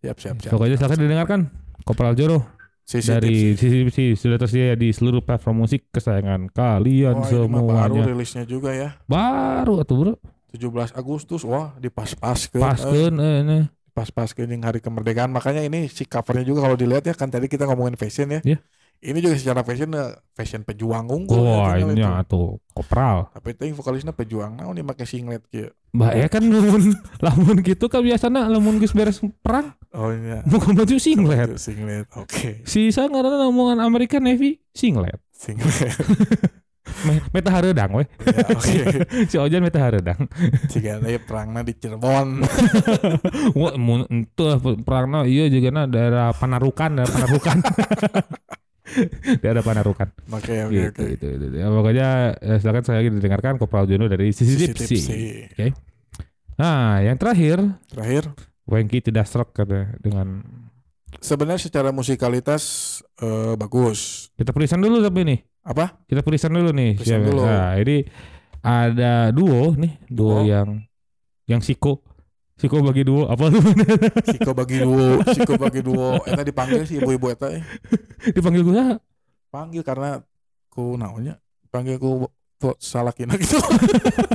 Siap 0.00 0.16
siap 0.16 0.36
siap. 0.40 0.52
pokoknya 0.56 0.80
silakan 0.80 1.00
didengarkan 1.04 1.40
Kopral 1.84 2.16
Jono 2.16 2.48
Sisi 2.80 3.10
dari. 3.12 3.52
CCTV 3.58 4.14
sudah 4.14 4.38
tersedia 4.38 4.78
di 4.78 4.94
seluruh 4.94 5.18
platform 5.18 5.66
musik 5.66 5.90
kesayangan 5.90 6.48
kalian 6.54 7.18
ini 7.18 7.44
mah 7.50 7.60
baru 7.60 7.98
semuanya. 7.98 8.02
rilisnya 8.08 8.44
juga 8.46 8.70
ya. 8.70 8.94
Baru 9.04 9.82
atuh 9.82 9.96
bro. 10.00 10.14
17 10.54 10.94
Agustus. 10.94 11.42
Wah, 11.42 11.74
dipas-pas 11.76 12.46
ke 12.48 12.56
Paskeun 12.56 13.18
eh. 13.20 13.66
Pas-pas 13.96 14.28
yang 14.36 14.60
hari 14.60 14.84
kemerdekaan. 14.84 15.32
Makanya 15.32 15.64
ini 15.64 15.88
si 15.88 16.04
covernya 16.04 16.44
juga 16.44 16.68
kalau 16.68 16.76
dilihat 16.76 17.08
ya 17.08 17.16
kan 17.16 17.32
tadi 17.32 17.48
kita 17.48 17.64
ngomongin 17.64 17.96
fashion 17.96 18.28
ya. 18.28 18.40
Iya. 18.44 18.60
Ini 18.96 19.18
juga 19.20 19.36
secara 19.36 19.60
fashion 19.64 19.92
eh, 19.96 20.12
fashion 20.36 20.64
pejuang 20.64 21.08
unggul. 21.08 21.40
Wah, 21.44 21.76
ya, 21.76 21.84
tinggal 21.84 21.96
ini 21.96 22.04
itu. 22.04 22.12
atuh 22.12 22.48
kopral. 22.76 23.28
Tapi 23.32 23.56
itu 23.56 23.72
vokalisnya 23.76 24.12
pejuang. 24.12 24.56
Nah, 24.56 24.68
ini 24.72 24.84
pakai 24.84 25.04
singlet 25.08 25.44
gitu. 25.48 25.72
Mbak 25.96 26.12
ya 26.12 26.26
kan 26.28 26.42
lamun 26.44 26.82
lamun 27.24 27.56
gitu 27.64 27.88
kan 27.88 28.04
biasanya 28.04 28.52
lamun 28.52 28.76
geus 28.76 28.92
beres 28.92 29.16
perang 29.40 29.72
Oh 29.96 30.12
iya. 30.12 30.44
bukan 30.44 30.76
baju 30.76 30.96
singlet. 31.00 31.56
Singlet. 31.56 32.04
Oke. 32.20 32.60
Sisa 32.68 33.08
ngaranna 33.08 33.48
omongan 33.48 33.80
American 33.80 34.28
Navy 34.28 34.60
singlet. 34.76 35.16
Singlet. 35.32 35.96
Me- 37.02 37.22
Meta 37.34 37.50
hareudang 37.50 37.90
we. 37.92 38.04
ya, 38.22 38.46
oke. 38.46 38.72
Si 39.30 39.36
Ojan 39.36 39.60
meta 39.60 39.82
hareudang. 39.82 40.30
Jika 40.70 41.02
ada 41.02 41.10
perangnya 41.18 41.60
di 41.66 41.74
Cirebon. 41.74 42.46
Wah, 43.58 43.74
mun 43.74 44.06
entah 44.06 44.56
perangna 44.80 45.26
iya 45.26 45.50
juga 45.50 45.74
na 45.74 45.82
daerah 45.90 46.30
Panarukan, 46.30 46.94
daerah 46.94 47.12
Panarukan. 47.12 47.56
daerah 49.42 49.62
Panarukan. 49.66 50.08
Oke, 50.30 50.54
oke, 50.62 50.72
gitu, 50.72 51.00
oke. 51.02 51.10
gitu, 51.18 51.26
gitu. 51.42 51.56
Ya, 51.58 51.66
pokoknya 51.68 52.08
eh, 52.38 52.58
silakan 52.62 52.82
saya 52.86 52.96
lagi 53.02 53.10
didengarkan 53.12 53.58
Kopral 53.58 53.90
Jono 53.90 54.06
dari 54.06 54.30
Tipsi. 54.30 54.70
tipsi. 54.70 54.96
Nah, 56.56 57.02
yang 57.04 57.18
terakhir 57.20 57.60
Terakhir, 57.92 58.32
Wengki 58.64 59.04
tidak 59.04 59.28
serak 59.28 59.52
kata 59.52 60.00
dengan 60.00 60.40
sebenarnya 61.20 61.60
secara 61.60 61.90
musikalitas 61.92 62.62
eh, 63.20 63.54
bagus. 63.58 64.30
kita 64.38 64.54
tulisan 64.54 64.80
dulu 64.80 65.02
tapi 65.02 65.26
nih. 65.26 65.40
Apa? 65.66 65.98
Kita 66.06 66.22
tulisan 66.22 66.54
dulu 66.54 66.70
nih. 66.70 66.94
Tulisan 66.94 67.18
siapa. 67.18 67.26
dulu. 67.26 67.42
Nah, 67.42 67.70
ini 67.76 67.96
ada 68.62 69.12
duo 69.34 69.74
nih, 69.74 69.92
duo 70.06 70.42
Duo. 70.42 70.46
yang 70.46 70.68
yang 71.46 71.58
Siko. 71.58 72.02
Siko 72.56 72.80
bagi 72.80 73.04
duo 73.04 73.28
apa 73.28 73.52
tuh? 73.52 73.60
Siko 74.32 74.56
bagi 74.56 74.80
duo, 74.80 75.20
Siko 75.28 75.60
bagi 75.60 75.84
duo. 75.84 76.16
Eta 76.24 76.40
dipanggil 76.40 76.88
si 76.88 76.96
ibu-ibu 76.96 77.28
eta 77.28 77.52
eh. 77.52 77.60
Dipanggil 78.36 78.64
gue 78.64 78.82
Panggil 79.52 79.84
karena 79.84 80.24
ku 80.72 80.96
naonnya? 80.96 81.36
Panggil 81.68 82.00
ku 82.00 82.24
po- 82.56 82.80
salah 82.80 83.12
kina 83.12 83.36
gitu. 83.36 83.60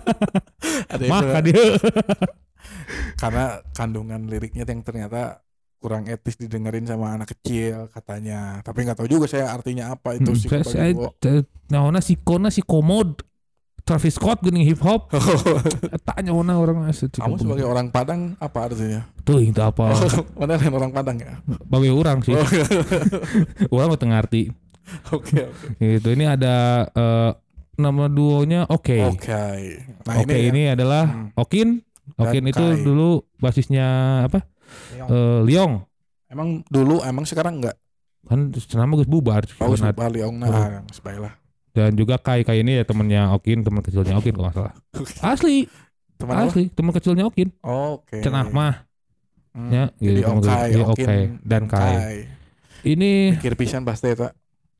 Ada 0.93 1.01
yang 1.01 1.09
mah 1.09 1.41
dia. 1.41 1.65
karena 3.17 3.45
kandungan 3.73 4.29
liriknya 4.29 4.69
yang 4.69 4.86
ternyata 4.86 5.41
kurang 5.82 6.05
etis 6.05 6.38
didengerin 6.38 6.86
sama 6.86 7.11
anak 7.11 7.34
kecil 7.34 7.89
katanya. 7.89 8.61
Tapi 8.61 8.86
nggak 8.86 8.95
tahu 8.95 9.09
juga 9.09 9.25
saya 9.25 9.49
artinya 9.49 9.91
apa 9.91 10.13
itu 10.13 10.29
Hmm, 10.29 10.38
Siko 10.38 10.61
saya- 10.61 10.93
Nah, 11.67 11.99
Siko 11.99 12.38
na 12.38 12.47
si 12.47 12.61
komod. 12.61 13.25
Travis 13.82 14.13
Scott 14.13 14.45
geuning 14.45 14.61
hip 14.61 14.77
hop. 14.79 15.09
Tanya 16.07 16.38
mana 16.38 16.53
orang. 16.55 16.86
Kamu 16.86 17.34
sebagai 17.36 17.65
orang 17.65 17.89
Padang 17.89 18.38
apa 18.38 18.69
artinya? 18.69 19.09
tuh 19.25 19.41
itu 19.41 19.57
apa? 19.57 19.97
Mana 20.38 20.53
lain 20.53 20.69
orang 20.69 20.93
Padang 20.93 21.17
ya? 21.17 21.41
Bagi 21.65 21.89
orang 21.89 22.21
sih. 22.21 22.38
Oh, 22.38 22.45
Orang 23.73 23.89
mah 23.89 23.97
teu 23.97 24.05
ngarti. 24.05 24.53
Oke 25.09 25.49
oke. 25.49 25.65
Gitu. 25.82 26.07
Ini 26.13 26.25
ada 26.29 26.55
eh, 26.88 27.32
nama 27.73 28.05
duonya 28.05 28.69
Oke. 28.69 29.01
Oke. 29.01 29.82
Nah 30.05 30.15
Oke 30.21 30.38
ini, 30.38 30.53
ini 30.53 30.61
adalah 30.69 31.09
Hmm. 31.09 31.34
Okin. 31.34 31.82
Okin 32.17 32.43
itu 32.45 32.61
Kai. 32.61 32.86
dulu 32.86 33.25
basisnya 33.41 33.88
apa? 34.29 34.45
Ya. 34.95 35.05
Eh, 35.07 35.39
Liong. 35.47 35.84
emang 36.32 36.63
dulu 36.72 37.03
emang 37.03 37.28
sekarang 37.28 37.59
enggak. 37.59 37.76
Kan 38.28 38.53
nama 38.53 38.93
gus 38.95 39.09
bubar. 39.09 39.43
Oh, 39.59 39.74
Sunat. 39.76 39.97
Bali 39.97 40.22
Ong 40.24 40.39
nah, 40.39 40.86
sebaiklah. 40.93 41.36
Dan 41.72 41.95
juga 41.95 42.19
Kai 42.19 42.43
Kai 42.43 42.61
ini 42.63 42.80
ya 42.80 42.84
temennya 42.84 43.32
Okin, 43.36 43.63
teman 43.63 43.80
kecilnya 43.84 44.19
Okin 44.19 44.36
kalau 44.36 44.47
nggak 44.51 44.57
salah. 44.59 44.74
Asli, 45.36 45.67
Teman 46.22 46.36
asli 46.45 46.69
teman 46.69 46.91
kecilnya 46.93 47.26
Okin. 47.26 47.49
Oke. 47.65 48.22
Cenah 48.22 48.47
mah 48.53 48.86
Hmm. 49.51 49.67
ya, 49.67 49.91
Jadi 49.99 50.24
gitu, 50.24 50.32
teman 50.32 50.39
Okai, 50.47 50.69
iya, 50.72 50.84
Okin, 50.88 51.03
Okai, 51.03 51.22
dan 51.43 51.63
Kai. 51.67 51.95
Ini 52.88 53.36
Pikir 53.36 53.59
pisan 53.59 53.84
pasti 53.84 54.15
eta. 54.15 54.32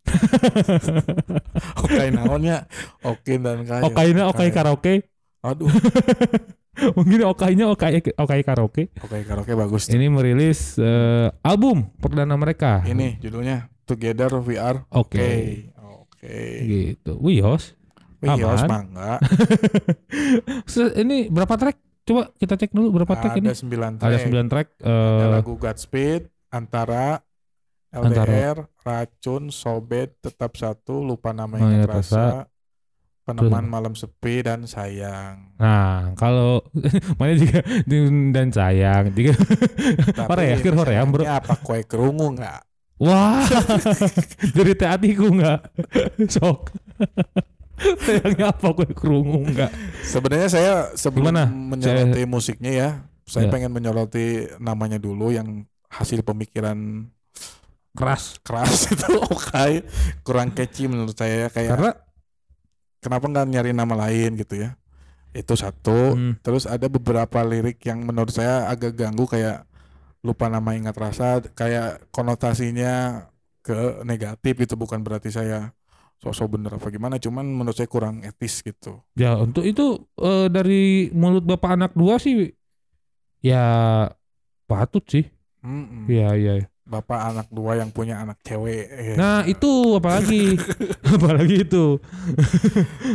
Okai 1.84 2.08
naonnya? 2.16 2.72
Okin 3.04 3.44
dan 3.44 3.68
Kai. 3.68 3.84
Okainya 3.84 4.32
Okai 4.32 4.48
karaoke. 4.48 5.12
Aduh, 5.44 5.68
Mungkin 6.98 7.20
Okainya 7.30 7.66
Okai 7.70 8.02
Okai 8.18 8.42
karaoke. 8.42 8.90
Okai 9.02 9.24
karaoke 9.24 9.54
bagus. 9.54 9.88
tuh. 9.88 9.96
Ini 9.96 10.08
merilis 10.10 10.78
eh, 10.82 11.30
album 11.46 11.90
perdana 12.02 12.36
mereka. 12.36 12.82
Ini 12.86 13.22
judulnya 13.22 13.70
Together 13.86 14.40
We 14.42 14.56
Are 14.58 14.88
Oke. 14.94 15.20
Okay. 15.20 15.42
Oke. 15.78 16.38
Gitu. 16.66 17.18
Wios. 17.18 17.76
Aman. 18.22 18.70
mangga. 18.70 19.18
Ini 21.02 21.34
berapa 21.34 21.58
track? 21.58 21.78
Coba 22.06 22.30
kita 22.38 22.54
cek 22.54 22.70
dulu 22.70 23.02
berapa 23.02 23.14
track 23.18 23.42
ini. 23.42 23.50
Ada 23.50 23.66
9 23.66 23.98
track. 23.98 24.10
Ada 24.10 24.18
9 24.30 24.52
track. 24.52 24.68
Ada 24.78 25.26
eh, 25.26 25.30
lagu 25.42 25.54
Godspeed, 25.58 26.22
Antara, 26.54 27.22
Antara. 27.90 28.30
LDR, 28.30 28.58
Racun, 28.86 29.50
Sobet, 29.50 30.22
Tetap 30.22 30.54
Satu, 30.54 31.02
Lupa 31.02 31.34
Nama 31.34 31.58
Oh, 31.58 31.66
Ingat 31.66 31.90
Rasa, 31.90 32.46
Peneman 33.22 33.66
Malam 33.66 33.94
Sepi, 33.94 34.42
dan 34.42 34.66
Sayang. 34.66 35.56
Nah, 35.56 36.12
kalau 36.18 36.66
mana 37.22 37.38
juga 37.38 37.62
dan 38.34 38.50
sayang, 38.50 39.14
juga 39.14 39.38
Hoream, 40.26 40.58
kira 40.58 40.76
hoream, 40.76 41.08
bro. 41.10 41.22
ini 41.22 41.32
apa 41.32 41.54
kue 41.58 41.86
kerungu 41.86 42.34
nggak? 42.34 42.60
Wah, 42.98 43.42
jadi 44.58 44.72
teh 44.74 44.90
hatiku 44.90 45.30
nggak, 45.30 45.60
sok. 46.30 46.70
Sayangnya 48.06 48.54
apa 48.54 48.68
gue 48.74 48.90
kerungu 48.94 49.42
nggak? 49.48 49.72
Sebenarnya 50.06 50.50
saya 50.50 50.74
sebelum 50.94 51.34
Gimana? 51.34 51.50
menyoroti 51.50 52.22
musiknya 52.26 52.72
ya, 52.72 52.90
saya 53.26 53.50
Ya. 53.50 53.52
pengen 53.52 53.74
menyoroti 53.74 54.54
namanya 54.58 54.98
dulu 54.98 55.34
yang 55.34 55.66
hasil 55.90 56.22
pemikiran 56.22 57.10
Keras. 57.92 58.40
keras 58.40 58.88
itu 58.88 59.04
oke 59.20 59.84
kurang 60.24 60.56
catchy 60.56 60.88
menurut 60.88 61.12
saya 61.12 61.52
kayak 61.52 61.76
Karena 61.76 61.92
kenapa 63.04 63.26
nggak 63.28 63.48
nyari 63.52 63.72
nama 63.76 63.96
lain 64.08 64.38
gitu 64.40 64.56
ya 64.62 64.78
itu 65.32 65.54
satu 65.56 66.16
Hmm. 66.16 66.34
terus 66.44 66.68
ada 66.68 66.88
beberapa 66.92 67.40
lirik 67.44 67.80
yang 67.88 68.04
menurut 68.04 68.32
saya 68.36 68.68
agak 68.68 68.96
ganggu 69.00 69.26
kayak 69.28 69.64
lupa 70.22 70.48
nama 70.52 70.78
ingat 70.78 70.96
rasa 70.98 71.42
kayak 71.56 72.06
konotasinya 72.14 73.26
ke 73.66 74.04
negatif 74.06 74.56
itu 74.62 74.74
bukan 74.78 75.02
berarti 75.02 75.34
saya 75.34 75.74
sosok 76.22 76.58
bener 76.58 76.78
apa 76.78 76.94
gimana 76.94 77.18
cuman 77.18 77.46
menurut 77.50 77.74
saya 77.74 77.90
kurang 77.90 78.22
etis 78.22 78.62
gitu 78.62 79.02
ya 79.18 79.34
untuk 79.38 79.66
itu 79.66 80.06
eh, 80.22 80.48
dari 80.54 81.10
mulut 81.14 81.42
bapak 81.42 81.72
anak 81.78 81.92
dua 81.98 82.22
sih, 82.22 82.54
ya 83.42 83.66
patut 84.70 85.04
sih. 85.10 85.26
Mm-mm. 85.62 86.10
Iya 86.10 86.30
iya. 86.38 86.54
Bapak 86.82 87.20
anak 87.34 87.48
dua 87.54 87.78
yang 87.80 87.90
punya 87.94 88.20
anak 88.22 88.42
cewek. 88.44 89.16
Nah 89.16 89.46
itu 89.54 89.96
apalagi, 89.96 90.58
apalagi 91.16 91.56
itu. 91.68 92.02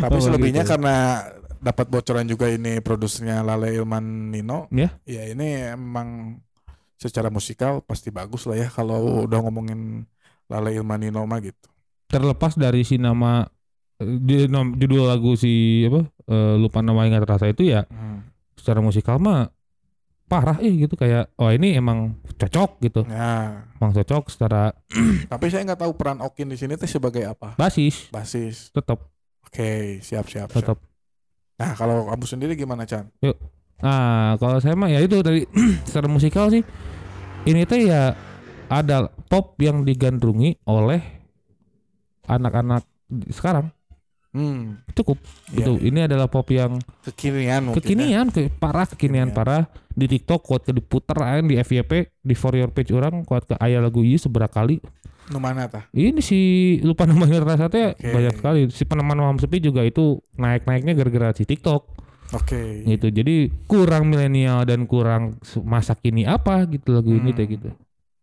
tapi 0.01 0.17
oh, 0.17 0.23
selebihnya 0.23 0.63
gitu. 0.65 0.73
karena 0.77 0.97
dapat 1.61 1.87
bocoran 1.91 2.27
juga 2.29 2.47
ini 2.47 2.79
produsernya 2.79 3.43
Lale 3.43 3.75
Ilman 3.75 4.31
Nino 4.31 4.71
Ya. 4.71 4.95
ya 5.03 5.27
ini 5.27 5.75
emang 5.75 6.39
secara 6.97 7.29
musikal 7.29 7.83
pasti 7.83 8.15
bagus 8.15 8.47
lah 8.47 8.57
ya 8.57 8.69
kalau 8.71 9.27
udah 9.27 9.41
ngomongin 9.43 10.07
Lale 10.47 10.71
Ilman 10.79 11.03
Nino 11.03 11.27
mah 11.27 11.43
gitu 11.43 11.67
terlepas 12.07 12.55
dari 12.55 12.87
si 12.87 13.03
nama 13.03 13.43
eh, 13.99 14.47
judul 14.79 15.11
lagu 15.11 15.35
si 15.35 15.83
apa 15.91 16.07
eh, 16.31 16.55
lupa 16.55 16.81
nama 16.87 17.03
ingat 17.09 17.27
rasa 17.27 17.51
itu 17.51 17.67
ya 17.67 17.83
secara 18.55 18.79
musikal 18.79 19.19
mah 19.19 19.51
parah 20.27 20.59
eh 20.59 20.75
gitu 20.75 20.99
kayak 20.99 21.31
oh 21.39 21.55
ini 21.55 21.79
emang 21.79 22.19
cocok 22.35 22.71
gitu 22.83 23.07
Nah, 23.07 23.63
emang 23.79 23.95
cocok 23.95 24.27
secara 24.27 24.75
tapi 25.33 25.47
saya 25.49 25.63
nggak 25.63 25.87
tahu 25.87 25.93
peran 25.95 26.19
Okin 26.19 26.51
di 26.51 26.59
sini 26.59 26.75
teh 26.75 26.91
sebagai 26.91 27.23
apa. 27.23 27.55
basis 27.55 28.11
Basis. 28.11 28.75
tetap 28.75 29.07
Oke, 29.47 30.03
siap 30.03 30.27
siap. 30.27 30.51
siap. 30.51 30.59
tetap 30.59 30.79
Nah, 31.57 31.73
kalau 31.73 32.05
kamu 32.13 32.27
sendiri 32.29 32.53
gimana, 32.53 32.85
Chan? 32.85 33.09
nah 33.77 34.37
kalau 34.37 34.57
saya 34.57 34.73
mah 34.77 34.89
ya 34.89 35.01
itu 35.01 35.21
dari 35.21 35.45
secara 35.89 36.09
musikal 36.09 36.49
sih 36.49 36.65
ini 37.45 37.65
tuh 37.65 37.81
ya 37.81 38.17
ada 38.67 39.09
pop 39.29 39.55
yang 39.61 39.85
digandrungi 39.85 40.59
oleh 40.65 41.01
anak-anak 42.27 42.83
sekarang 43.31 43.71
Hmm, 44.37 44.85
cukup 44.93 45.17
iya, 45.49 45.65
itu 45.65 45.73
ini 45.81 46.01
adalah 46.03 46.29
pop 46.29 46.45
yang 46.47 46.77
kekinian 47.03 47.61
mungkin. 47.65 47.73
ya. 47.73 47.81
kekinian 47.81 48.27
ke 48.29 48.53
parah 48.53 48.85
kekinian 48.85 49.33
Kekinian. 49.33 49.33
parah 49.33 49.63
di 49.91 50.05
TikTok 50.07 50.41
kuat 50.43 50.61
ke 50.61 50.73
diputer 50.73 51.17
aja 51.17 51.41
di 51.41 51.57
FYP 51.57 51.93
di 52.15 52.35
for 52.35 52.53
your 52.53 52.69
page 52.69 52.93
orang 52.93 53.25
kuat 53.25 53.45
ke 53.45 53.57
ayah 53.57 53.81
lagu 53.81 54.01
ini 54.01 54.15
seberapa 54.15 54.53
kali 54.53 54.77
Nu 55.27 55.41
mana 55.41 55.67
tah? 55.67 55.89
ini 55.91 56.21
si 56.21 56.39
lupa 56.81 57.03
namanya 57.03 57.41
rasa 57.41 57.67
teh 57.67 57.91
Oke. 57.91 58.07
banyak 58.07 58.35
sekali 58.37 58.61
si 58.69 58.85
peneman 58.85 59.17
malam 59.17 59.35
sepi 59.37 59.59
juga 59.59 59.83
itu 59.83 60.21
naik 60.35 60.63
naiknya 60.65 60.93
gara-gara 60.95 61.33
si 61.33 61.43
TikTok 61.43 61.83
Oke. 62.31 62.85
gitu 62.85 63.09
jadi 63.09 63.49
kurang 63.65 64.07
milenial 64.07 64.63
dan 64.63 64.85
kurang 64.85 65.35
masa 65.61 65.95
kini 65.95 66.23
apa 66.23 66.63
gitu 66.67 66.93
lagu 66.93 67.11
ini 67.11 67.31
Hmm. 67.31 67.39
teh 67.39 67.47
gitu 67.49 67.69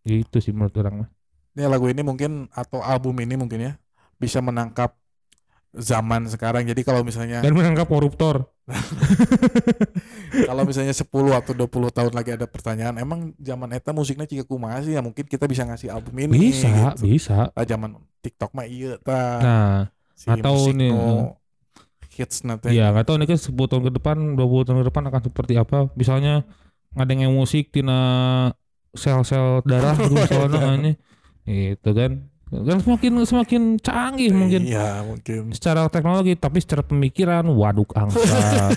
gitu 0.05 0.37
sih 0.39 0.51
menurut 0.51 0.77
orang 0.77 0.95
mah 0.97 1.09
ini 1.51 1.63
lagu 1.65 1.85
ini 1.85 2.01
mungkin 2.01 2.31
atau 2.49 2.79
album 2.79 3.17
ini 3.17 3.35
mungkin 3.35 3.59
ya 3.61 3.73
bisa 4.15 4.39
menangkap 4.39 4.95
zaman 5.73 6.29
sekarang. 6.29 6.69
Jadi 6.69 6.81
kalau 6.85 7.01
misalnya 7.01 7.41
Dan 7.41 7.57
menangkap 7.57 7.89
koruptor. 7.89 8.45
kalau 10.49 10.63
misalnya 10.63 10.93
10 10.95 11.03
atau 11.09 11.53
20 11.57 11.67
tahun 11.89 12.13
lagi 12.13 12.31
ada 12.37 12.45
pertanyaan, 12.47 12.95
emang 13.01 13.33
zaman 13.41 13.73
eta 13.73 13.91
musiknya 13.91 14.29
cika 14.29 14.45
kumaha 14.45 14.79
sih? 14.85 14.93
Ya 14.93 15.01
mungkin 15.01 15.25
kita 15.25 15.49
bisa 15.49 15.65
ngasih 15.65 15.89
album 15.91 16.13
ini. 16.15 16.53
Bisa, 16.53 16.95
gitu. 16.95 17.09
bisa. 17.09 17.51
Ah, 17.57 17.65
zaman 17.65 17.97
TikTok 18.21 18.53
mah 18.53 18.69
iya 18.69 18.95
ta. 19.01 19.21
Nah, 19.41 19.77
Si 20.13 20.29
atau 20.29 20.55
nih, 20.71 20.93
nu 20.93 21.35
hits 22.13 22.45
nanti. 22.45 22.69
Iya, 22.69 22.93
nggak 22.93 23.09
tahu 23.09 23.15
nih 23.17 23.27
kan 23.33 23.39
10 23.41 23.69
tahun 23.73 23.83
ke 23.89 23.91
depan, 23.97 24.17
20 24.37 24.65
tahun 24.69 24.77
ke 24.79 24.85
depan 24.93 25.03
akan 25.09 25.21
seperti 25.25 25.53
apa. 25.57 25.89
Misalnya 25.97 26.45
ngadeng 26.93 27.25
musik 27.33 27.73
tina 27.73 27.99
sel-sel 28.93 29.65
darah 29.65 29.97
gitu 30.01 30.13
misalnya 30.13 30.77
ini. 30.77 30.93
Itu 31.73 31.91
kan. 31.97 32.29
Kan 32.55 32.77
semakin 32.79 33.11
semakin 33.23 33.61
canggih 33.77 34.29
mungkin 34.29 34.61
Iya, 34.63 35.01
mungkin. 35.01 35.49
secara 35.49 35.87
teknologi, 35.87 36.33
tapi 36.33 36.57
secara 36.57 36.81
pemikiran 36.81 37.41
waduk 37.47 37.89
angsa. 37.91 38.21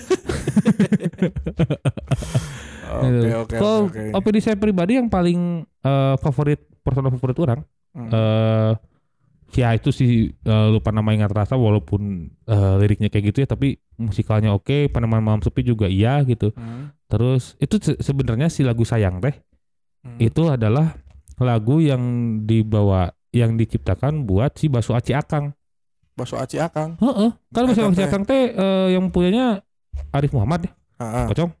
Oke, 2.87 3.03
Gitu. 3.03 3.27
oke, 3.35 3.51
Kalau 3.53 3.79
oke. 3.85 4.03
opini 4.15 4.39
saya 4.39 4.55
pribadi 4.55 4.95
yang 4.95 5.05
paling 5.07 5.61
eh, 5.83 6.15
favorit 6.17 6.57
personal 6.79 7.11
favorit 7.11 7.37
orang 7.37 7.61
Hmm. 7.91 8.09
eh 8.09 8.71
ya 9.53 9.73
itu 9.73 9.89
sih 9.89 10.11
eh, 10.29 10.67
lupa 10.69 10.89
namanya 10.91 11.25
nggak 11.25 11.33
terasa 11.33 11.53
walaupun 11.53 12.01
eh, 12.43 12.73
liriknya 12.77 13.09
kayak 13.09 13.25
gitu 13.27 13.37
ya 13.41 13.47
tapi 13.47 13.75
musikalnya 13.97 14.53
oke 14.53 14.87
peneman 14.87 15.19
malam 15.19 15.41
sepi 15.41 15.61
juga 15.61 15.85
iya 15.85 16.21
gitu 16.21 16.53
Hmm. 16.53 16.93
terus 17.07 17.57
itu 17.57 17.75
se- 17.77 17.97
sebenarnya 17.97 18.47
si 18.47 18.61
lagu 18.61 18.81
sayang 18.81 19.17
teh 19.17 19.33
Hmm. 19.99 20.15
itu 20.17 20.45
adalah 20.45 20.93
lagu 21.37 21.81
yang 21.81 21.99
dibawa 22.41 23.11
yang 23.37 23.55
diciptakan 23.55 24.25
buat 24.25 24.57
si 24.57 24.67
Basu 24.67 24.93
Aci 24.93 25.13
Akang 25.13 25.53
Bakso 26.17 26.33
Aci 26.33 26.57
Akang. 26.57 26.97
Heeh. 26.97 27.29
Kan 27.53 27.69
Eta 27.69 27.85
Aci. 27.93 28.01
Akang 28.01 28.25
teh 28.25 28.49
eh, 28.49 28.87
yang 28.97 29.13
punyanya 29.13 29.61
Arif 30.09 30.33
Muhammad 30.33 30.65
ya 30.65 30.71
Heeh. 30.97 31.25
Pocong 31.29 31.51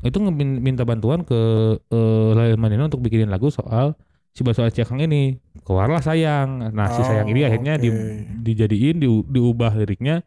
itu 0.00 0.16
minta 0.32 0.88
bantuan 0.88 1.20
ke 1.20 1.36
eh, 1.76 2.30
Lail 2.32 2.56
Manino 2.56 2.88
untuk 2.88 3.04
bikinin 3.04 3.28
lagu 3.28 3.52
soal 3.52 3.92
si 4.32 4.40
Basu 4.40 4.64
Aci 4.64 4.80
Akang 4.80 5.04
ini 5.04 5.36
keluarlah 5.68 6.00
sayang 6.00 6.72
nah 6.72 6.88
si 6.88 7.00
Oh, 7.00 7.06
sayang 7.06 7.28
ini 7.28 7.44
akhirnya 7.44 7.76
di- 7.76 7.92
dijadiin 8.40 8.96
di- 8.96 9.26
diubah 9.28 9.76
liriknya 9.76 10.24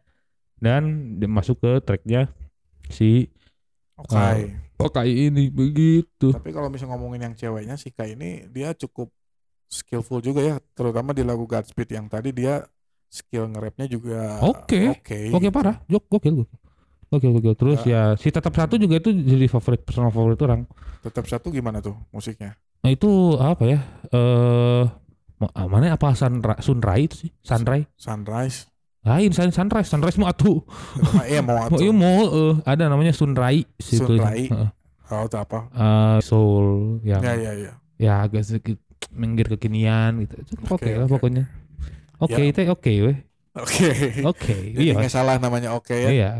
dan 0.62 1.18
masuk 1.26 1.58
ke 1.58 1.82
tracknya 1.82 2.30
si 2.86 3.26
Oke. 3.98 4.54
Okai 4.74 5.30
ini 5.30 5.50
begitu 5.54 6.34
Tapi 6.34 6.50
kalau 6.50 6.66
misalnya 6.66 6.98
ngomongin 6.98 7.30
yang 7.30 7.34
ceweknya 7.34 7.74
si 7.74 7.94
Kai 7.94 8.18
ini 8.18 8.42
dia 8.50 8.74
cukup 8.74 9.10
skillful 9.74 10.22
juga 10.22 10.40
ya, 10.40 10.56
terutama 10.78 11.10
di 11.10 11.26
lagu 11.26 11.42
Godspeed 11.44 11.90
yang 11.90 12.06
tadi 12.06 12.30
dia 12.30 12.62
skill 13.10 13.50
nge-rapnya 13.50 13.86
juga 13.90 14.38
Oke. 14.42 14.94
Oke. 14.94 15.34
Oke 15.34 15.48
parah, 15.50 15.82
jok 15.90 16.06
gokil 16.06 16.34
gokil. 16.46 16.58
Oke 17.14 17.30
oke 17.30 17.50
terus 17.54 17.78
ya 17.86 18.18
si 18.18 18.26
tetap 18.26 18.50
satu 18.50 18.74
juga 18.74 18.98
itu 18.98 19.14
jadi 19.14 19.46
favorit 19.46 19.86
personal 19.86 20.10
favorit 20.10 20.38
orang. 20.42 20.66
Tetap 20.98 21.26
satu 21.30 21.50
gimana 21.54 21.78
tuh 21.78 21.94
musiknya? 22.10 22.58
Nah 22.82 22.90
itu 22.90 23.38
apa 23.38 23.62
ya? 23.70 23.78
Eh 24.10 24.82
ah, 25.54 25.66
mana 25.70 25.94
apa 25.94 26.10
Sunra, 26.18 26.58
Sunrai 26.58 27.06
itu 27.06 27.28
sih? 27.28 27.30
Sunrai? 27.38 27.86
Sunrise. 27.94 28.66
Lain 29.04 29.30
Sun- 29.30 29.52
Sunrise, 29.54 29.92
Sunrise 29.94 30.16
mau 30.18 30.26
atuh. 30.26 30.64
Iya 31.28 31.38
mau 31.44 31.54
Mau 31.54 31.66
atuh. 31.70 31.78
iya 31.84 31.92
mau 31.94 32.18
eh, 32.24 32.54
ada 32.66 32.84
namanya 32.90 33.12
Sunrai 33.14 33.62
situ. 33.78 34.16
Sunrai. 34.18 34.48
Heeh. 34.50 34.70
Oh, 35.12 35.28
itu 35.28 35.36
apa? 35.36 35.68
Eh, 35.70 36.18
soul 36.24 36.98
yang 37.04 37.20
Ya 37.22 37.36
ya, 37.36 37.52
ya 37.54 37.72
ya. 38.00 38.14
agak 38.26 38.42
sedikit 38.42 38.80
minggir 39.14 39.46
kekinian 39.48 40.22
gitu. 40.22 40.34
Oke 40.66 40.84
Oke, 40.84 40.90
lah 40.92 41.06
oke. 41.06 41.12
pokoknya. 41.14 41.44
Oke 42.18 42.40
Ya. 42.40 42.50
itu 42.50 42.60
oke 42.66 42.92
weh. 43.02 43.18
Oke. 43.54 43.86
Oke. 44.22 44.54
Iya. 44.82 44.92
nggak 44.94 45.10
salah 45.10 45.38
namanya 45.38 45.72
oke 45.72 45.94
ya. 45.94 46.10
Iya. 46.10 46.30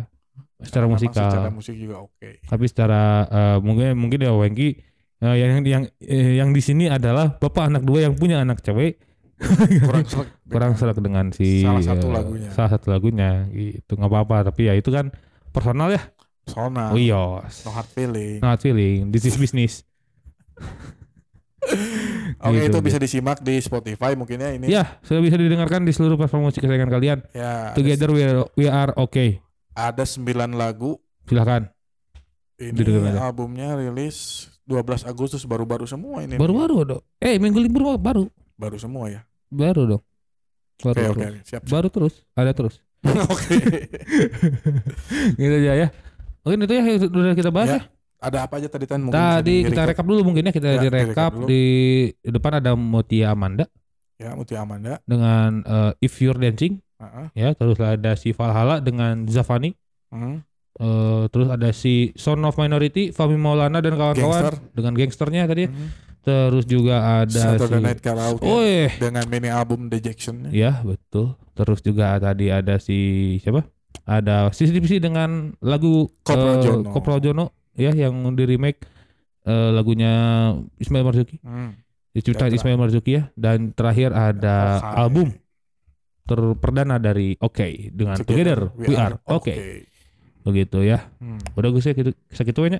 Secara 0.60 0.86
musikal. 0.86 1.28
Secara 1.28 1.50
musik 1.50 1.74
juga 1.74 2.00
oke. 2.00 2.40
tapi 2.44 2.64
secara 2.66 3.02
eh, 3.26 3.56
mungkin 3.58 3.94
mungkin 3.94 4.18
ya 4.18 4.32
Wengki 4.32 4.80
eh, 5.18 5.34
yang 5.36 5.62
yang 5.62 5.82
eh, 5.98 6.38
yang 6.38 6.50
di 6.50 6.60
sini 6.60 6.86
adalah 6.86 7.34
bapak 7.34 7.68
anak 7.68 7.82
dua 7.82 8.06
yang 8.06 8.14
punya 8.14 8.40
anak 8.40 8.60
cewek 8.60 8.98
Kurang 9.84 10.06
serak. 10.06 10.28
kurang 10.46 10.72
serak 10.78 10.98
dengan 10.98 11.28
si 11.34 11.60
Salah 11.60 11.82
satu 11.82 12.06
eh, 12.06 12.14
lagunya. 12.14 12.48
salah 12.54 12.70
satu 12.70 12.86
lagunya 12.88 13.30
gitu 13.50 13.98
nggak 13.98 14.08
apa-apa 14.08 14.54
tapi 14.54 14.70
ya 14.70 14.74
itu 14.74 14.88
kan 14.88 15.10
personal 15.50 15.90
ya 15.90 16.00
Sona. 16.46 16.94
oh 16.94 16.96
iya 16.96 17.42
No 17.44 17.70
hard 17.74 17.88
feeling. 17.90 18.38
not 18.38 18.62
feeling 18.62 19.10
this 19.10 19.26
is 19.26 19.34
business 19.34 19.82
Oke 22.36 22.60
Gitu, 22.60 22.68
itu 22.68 22.78
bisa 22.82 22.98
disimak 22.98 23.40
di 23.40 23.56
Spotify 23.58 24.12
mungkin 24.12 24.36
ya 24.36 24.50
ini. 24.50 24.66
ya 24.66 25.00
sudah 25.00 25.20
bisa 25.20 25.34
didengarkan 25.34 25.80
di 25.80 25.90
seluruh 25.90 26.14
platform 26.14 26.46
musik 26.46 26.60
kesayangan 26.60 26.90
kalian 26.90 27.18
Ya. 27.30 27.72
together 27.72 28.08
we 28.08 28.20
are, 28.20 28.44
we 28.54 28.66
are 28.66 28.92
okay 28.96 29.40
Ada 29.72 30.04
9 30.04 30.24
lagu. 30.52 31.00
silahkan 31.24 31.72
Ini 32.54 32.70
Didengar 32.70 33.10
aja. 33.12 33.26
albumnya 33.26 33.74
rilis 33.74 34.46
12 34.62 35.02
Agustus 35.04 35.42
baru-baru 35.42 35.84
semua 35.84 36.20
ini. 36.20 36.36
baru-baru 36.36 36.76
dong 36.86 37.02
eh 37.18 37.36
minggu 37.36 37.58
libur 37.58 37.96
baru 37.96 38.28
Baru 38.54 38.76
semua 38.76 39.08
ya. 39.08 39.24
baru 39.48 39.82
dong 39.88 40.02
baru 40.76 41.00
oke 41.06 41.16
terus. 41.16 41.34
siap. 41.44 41.62
siap. 41.62 41.62
baru 41.66 41.88
terus 41.88 42.14
ada 42.32 42.52
terus 42.52 42.74
Oke. 43.26 43.56
gitu 45.36 45.54
aja 45.54 45.72
ya 45.76 45.88
mungkin 46.40 46.58
itu 46.62 46.72
ya 46.72 46.82
yang 46.84 46.98
sudah 47.00 47.34
kita 47.34 47.50
bahas 47.50 47.68
Ya, 47.70 47.78
ya 47.78 47.82
Ada 48.24 48.38
apa 48.42 48.56
aja 48.56 48.66
tadi 48.66 48.84
Tan? 48.84 49.00
Mungkin 49.02 49.14
Tadi 49.14 49.56
kita 49.64 49.82
rekap 49.84 50.02
dulu 50.02 50.20
mungkin 50.24 50.48
ya 50.48 50.52
kita 50.52 50.68
Ya, 50.70 50.80
direkap 50.80 51.32
di 51.44 51.64
depan 52.20 52.58
ada 52.58 52.72
Mutia 52.72 53.30
Amanda 53.30 53.68
Ya 54.16 54.32
Mutia 54.32 54.62
Amanda. 54.62 54.96
dengan 55.04 55.60
eh, 55.60 55.92
If 56.00 56.16
You're 56.18 56.38
Dancing 56.38 56.80
Heeh. 56.94 57.26
ya 57.36 57.48
terus 57.52 57.76
ada 57.76 58.14
si 58.14 58.30
Valhalla 58.30 58.78
dengan 58.78 59.26
Zafani 59.26 59.76
Hmm. 60.08 60.46
eh, 60.74 61.26
terus 61.28 61.50
ada 61.50 61.68
si 61.70 62.14
Son 62.14 62.38
of 62.40 62.54
Minority 62.54 63.10
Fahmi 63.10 63.34
Maulana 63.34 63.78
dan 63.78 63.92
kawan-kawan 63.92 64.42
Gangster. 64.46 64.54
dengan 64.72 64.92
gangsternya 64.94 65.42
tadi. 65.44 65.64
Hmm. 65.66 65.90
terus 66.22 66.64
juga 66.64 67.20
ada 67.20 67.42
Saturday 67.52 67.76
si 67.76 67.84
Night 67.84 68.00
Karaoke 68.00 68.46
Oh 68.46 68.58
eh 68.58 68.88
dengan 68.96 69.26
mini 69.26 69.50
album 69.50 69.90
Dejection. 69.90 70.48
ya 70.48 70.80
betul 70.80 71.34
terus 71.52 71.82
juga 71.82 72.16
tadi 72.16 72.48
ada 72.48 72.78
si 72.78 72.96
siapa 73.38 73.66
ada 74.02 74.48
divisi 74.50 74.96
dengan 74.96 75.52
lagu 75.60 76.08
Kopral 76.22 76.54
eh, 76.54 76.62
Jono. 76.62 76.88
Kopral 76.88 77.18
Jono 77.18 77.44
ya 77.74 77.90
yang 77.92 78.14
di 78.34 78.44
remake 78.46 78.86
eh, 79.44 79.70
lagunya 79.74 80.12
Ismail 80.78 81.04
Marzuki. 81.04 81.38
Hmm. 81.42 81.74
diciptakan 82.14 82.54
Ya, 82.54 82.56
Ismail 82.62 82.78
Marzuki 82.78 83.10
ya. 83.18 83.22
Dan 83.34 83.74
terakhir 83.74 84.14
ada 84.14 84.78
album 84.94 85.34
terperdana 86.24 86.96
dari 86.96 87.36
Oke 87.42 87.90
dengan 87.92 88.16
Together, 88.22 88.72
We, 88.78 88.96
Are 88.96 89.20
Oke 89.28 89.84
begitu 90.44 90.84
ya. 90.84 91.08
Hmm. 91.18 91.40
udah 91.56 91.68
gue 91.72 91.82
sih 91.82 91.92
gitu 91.96 92.12
segitu 92.30 92.60
aja. 92.68 92.78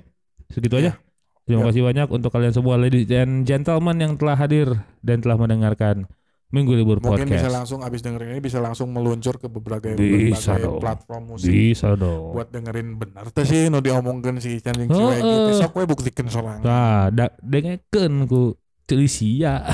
Segitu 0.53 0.77
aja. 0.77 0.97
Terima 1.45 1.61
Ya. 1.61 1.69
kasih 1.69 1.85
banyak 1.85 2.07
untuk 2.09 2.33
kalian 2.33 2.53
semua 2.57 2.73
ladies 2.77 3.05
and 3.13 3.45
gentlemen 3.45 4.01
yang 4.01 4.13
telah 4.17 4.33
hadir 4.33 4.81
dan 5.05 5.21
telah 5.21 5.37
mendengarkan 5.37 6.09
Minggu 6.55 6.71
Libur 6.71 6.97
Mungkin 6.97 7.27
bisa 7.27 7.43
Podcast 7.43 7.51
langsung 7.53 7.79
abis 7.81 7.99
dengerin 7.99 8.29
ini 8.29 8.39
bisa 8.39 8.57
langsung 8.57 8.87
meluncur 8.89 9.35
ke 9.35 9.45
berbagai, 9.45 9.93
Bisa 9.93 10.55
berbagai 10.55 10.63
dong. 10.65 10.79
platform 10.79 11.23
musik 11.27 11.51
bisa 11.51 11.87
dong 11.93 12.31
buat 12.31 12.47
dengerin 12.47 12.95
bener 12.95 13.27
teh 13.29 13.43
sih 13.43 13.67
nu 13.67 13.77
diomongkeun 13.77 14.39
si 14.39 14.55
jeung 14.57 14.79
Heeh. 14.79 14.87
Ciwek 14.87 15.19
gitu 15.19 15.51
sok 15.57 15.71
we 15.73 15.83
buktikeun 15.83 16.27
sorangan. 16.27 16.61
nah 16.61 16.99
da, 17.09 17.27
dengekeun 17.37 18.23
ku 18.23 18.55
Celisia 18.85 19.65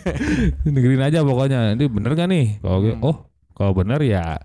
dengerin 0.64 1.02
aja 1.02 1.20
pokoknya 1.20 1.74
ini 1.74 1.84
bener 1.86 2.12
gak 2.12 2.28
nih 2.28 2.46
kalau 2.58 2.78
Hmm. 2.82 3.02
oh 3.02 3.16
kalau 3.52 3.72
bener 3.74 3.98
ya 4.00 4.38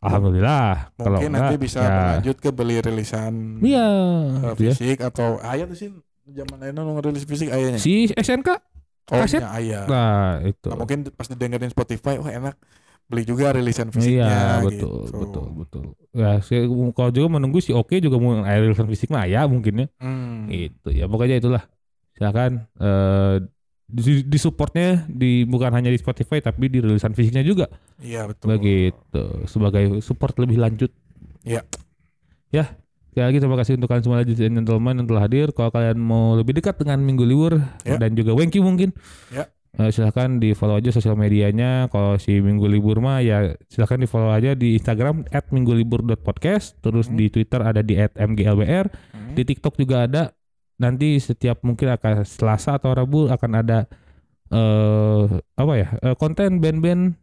Alhamdulillah 0.00 0.94
kalau 0.94 1.18
Mungkin 1.18 1.28
enggak 1.30 1.44
nanti 1.44 1.56
bisa 1.60 1.78
ya, 1.78 1.92
lanjut 2.16 2.36
ke 2.38 2.48
beli 2.48 2.80
rilisan 2.80 3.60
Iya, 3.60 3.84
eh, 3.84 4.52
gitu 4.54 4.62
ya. 4.62 4.72
fisik 4.72 4.98
atau 5.02 5.36
aya 5.40 5.66
tuh 5.66 5.76
sih 5.76 5.92
zaman 6.26 6.70
nu 6.70 6.94
ngerilis 6.94 7.26
fisik 7.26 7.50
ayahnya. 7.50 7.76
Si 7.76 8.08
SNK. 8.08 8.48
Oh, 9.10 9.20
kaset? 9.20 9.42
aya. 9.42 9.80
Nah, 9.90 10.40
itu. 10.46 10.68
Nah, 10.70 10.76
mungkin 10.78 10.98
pas 11.12 11.26
didengerin 11.26 11.70
Spotify 11.70 12.16
wah 12.16 12.30
enak 12.30 12.54
beli 13.10 13.26
juga 13.26 13.50
rilisan 13.50 13.90
Iya, 13.90 13.94
fisiknya 13.98 14.38
betul, 14.62 15.02
gitu. 15.10 15.18
betul, 15.18 15.46
betul. 15.58 15.84
Ya, 16.14 16.38
si, 16.38 16.54
kalau 16.94 17.10
juga 17.10 17.26
menunggu 17.26 17.58
si 17.58 17.74
Oke 17.74 17.98
juga 17.98 18.22
mau 18.22 18.38
rilisan 18.46 18.86
fisik 18.86 19.10
mah 19.10 19.26
ya 19.26 19.50
mungkin 19.50 19.82
ya. 19.82 19.86
Hmm. 19.98 20.46
Itu 20.46 20.94
ya 20.94 21.10
pokoknya 21.10 21.42
itulah. 21.42 21.66
Silakan 22.14 22.70
eh 22.78 23.36
di, 23.90 24.22
di 24.22 24.38
supportnya 24.38 25.02
di 25.10 25.42
bukan 25.42 25.74
hanya 25.74 25.90
di 25.90 25.98
Spotify 25.98 26.38
tapi 26.38 26.70
di 26.70 26.78
rilisan 26.78 27.10
fisiknya 27.10 27.42
juga 27.42 27.66
Iya 27.98 28.30
betul. 28.30 28.54
begitu 28.54 29.22
sebagai 29.50 29.98
support 29.98 30.38
lebih 30.38 30.62
lanjut. 30.62 30.94
Iya. 31.42 31.66
Ya, 32.54 32.70
sekali 33.10 33.24
lagi 33.26 33.38
terima 33.38 33.58
kasih 33.58 33.72
untuk 33.74 33.86
kalian 33.86 34.04
semua 34.04 34.18
ladies 34.18 34.38
and 34.38 34.54
gentlemen 34.56 34.94
yang 34.96 35.06
telah 35.06 35.22
hadir. 35.22 35.50
Kalau 35.50 35.68
kalian 35.68 35.98
mau 35.98 36.32
lebih 36.32 36.54
dekat 36.54 36.78
dengan 36.78 36.98
Minggu 37.00 37.22
Libur 37.22 37.58
Ya. 37.82 37.98
dan 37.98 38.14
juga 38.14 38.32
Wengki 38.32 38.58
mungkin, 38.58 38.94
Ya. 39.28 39.50
eh, 39.76 39.90
silahkan 39.90 40.38
di 40.38 40.54
follow 40.54 40.74
aja 40.74 40.88
sosial 40.88 41.14
medianya. 41.14 41.86
Kalau 41.86 42.14
si 42.16 42.38
Minggu 42.38 42.64
Libur 42.64 42.98
mah 42.98 43.18
ya 43.18 43.50
silahkan 43.66 43.98
di 43.98 44.06
follow 44.06 44.30
aja 44.30 44.54
di 44.54 44.74
Instagram 44.74 45.26
@minggulibur.podcast. 45.50 46.78
Terus 46.78 47.06
Hmm. 47.06 47.18
di 47.18 47.26
Twitter 47.28 47.60
ada 47.60 47.80
di 47.80 47.98
@mglbr. 47.98 48.86
Hmm. 49.10 49.34
Di 49.34 49.42
TikTok 49.44 49.74
juga 49.74 50.06
ada. 50.06 50.30
Nanti 50.78 51.18
setiap 51.18 51.60
mungkin 51.60 51.90
akan 51.90 52.24
Selasa 52.24 52.74
atau 52.74 52.90
Rabu 52.90 53.28
akan 53.28 53.50
ada 53.54 53.84
eh 54.48 55.22
apa 55.54 55.72
ya 55.74 55.88
eh, 56.00 56.14
konten 56.14 56.58
band-band 56.58 57.14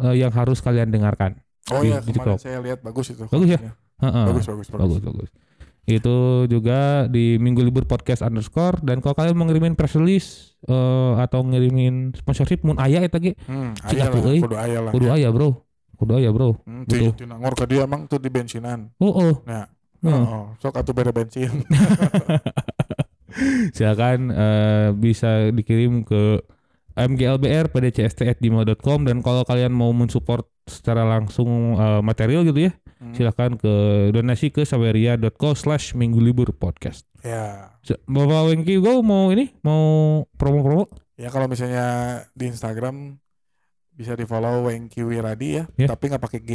eh, 0.00 0.14
yang 0.18 0.32
harus 0.32 0.58
kalian 0.58 0.90
dengarkan. 0.90 1.40
Oh 1.70 1.80
Di- 1.80 1.88
iya 1.88 2.02
di 2.02 2.10
kemarin 2.10 2.36
TikTok. 2.36 2.38
saya 2.40 2.58
lihat 2.60 2.78
bagus 2.80 3.06
itu. 3.08 3.24
Bagus 3.24 3.48
ya? 3.50 3.60
Heeh. 3.96 4.24
Bagus 4.26 4.44
bagus 4.44 4.68
bagus. 4.68 4.80
bagus 4.80 5.02
bagus 5.04 5.30
itu 5.84 6.16
juga 6.48 7.04
di 7.06 7.36
minggu 7.36 7.60
libur 7.60 7.84
podcast 7.84 8.20
underscore 8.20 8.80
dan 8.80 8.98
kalau 8.98 9.12
kalian 9.12 9.36
mau 9.36 9.44
ngirimin 9.44 9.74
press 9.74 9.92
release 9.94 10.56
eh, 10.64 10.74
atau 11.18 11.44
ngirimin 11.44 12.10
sponsorship 12.14 12.62
mun 12.62 12.78
aya 12.78 13.00
eta 13.00 13.18
ge 13.18 13.36
Hmm, 13.44 13.76
Cik 13.76 13.92
aya 13.92 14.04
atuh, 14.06 14.18
lah, 14.18 14.40
kudu 14.40 14.56
aya 14.56 14.78
lah. 14.80 14.90
kudu 14.90 15.06
aya 15.08 15.28
bro 15.28 15.50
kudu 15.94 16.12
aya 16.16 16.30
bro 16.30 16.56
Hmm, 16.62 16.82
Betul. 16.82 17.12
ti- 17.12 17.20
ti 17.20 17.24
nangor 17.24 17.52
ke 17.52 17.64
dia 17.66 17.84
emang 17.84 18.08
tuh 18.08 18.16
di 18.16 18.26
bensinan. 18.28 18.96
oh 18.96 19.12
oh 19.12 19.34
Nah, 19.44 19.68
Hmm. 20.00 20.24
oh, 20.24 20.44
sok 20.58 20.72
atuh 20.74 20.92
bere 20.92 21.12
bensin. 21.12 21.52
silakan 23.76 24.30
eh, 24.30 24.88
bisa 24.94 25.50
dikirim 25.50 26.00
ke 26.00 26.40
mglbr 26.94 27.68
pdcst@gmail.com 27.68 28.98
dan 29.02 29.18
kalau 29.18 29.42
kalian 29.42 29.68
mau 29.68 29.90
mensupport 29.90 30.46
secara 30.64 31.04
langsung 31.04 31.48
eh, 31.74 32.00
material 32.00 32.44
gitu 32.44 32.68
ya 32.68 32.74
Hmm. 32.94 33.10
silakan 33.12 33.58
ke 33.58 33.72
donasi 34.10 34.48
ke 34.48 34.62
saweria.co 34.62 35.52
slash 35.52 35.92
minggu 35.92 36.16
libur 36.16 36.48
podcast 36.50 37.04
Ya. 37.20 37.74
Bapak 38.06 38.48
Wengki 38.48 38.78
gue 38.78 38.94
mau 39.00 39.28
ini 39.28 39.52
mau 39.60 39.82
promo-promo 40.34 40.88
Ya 41.14 41.28
kalau 41.28 41.44
misalnya 41.44 41.84
di 42.32 42.48
Instagram 42.48 43.20
bisa 43.92 44.12
di 44.12 44.24
follow 44.24 44.64
Wengki 44.64 45.04
Wiradi 45.04 45.48
ya, 45.54 45.64
Ya. 45.76 45.86
tapi 45.86 46.08
nggak 46.08 46.18
pakai 46.18 46.40
G. 46.40 46.50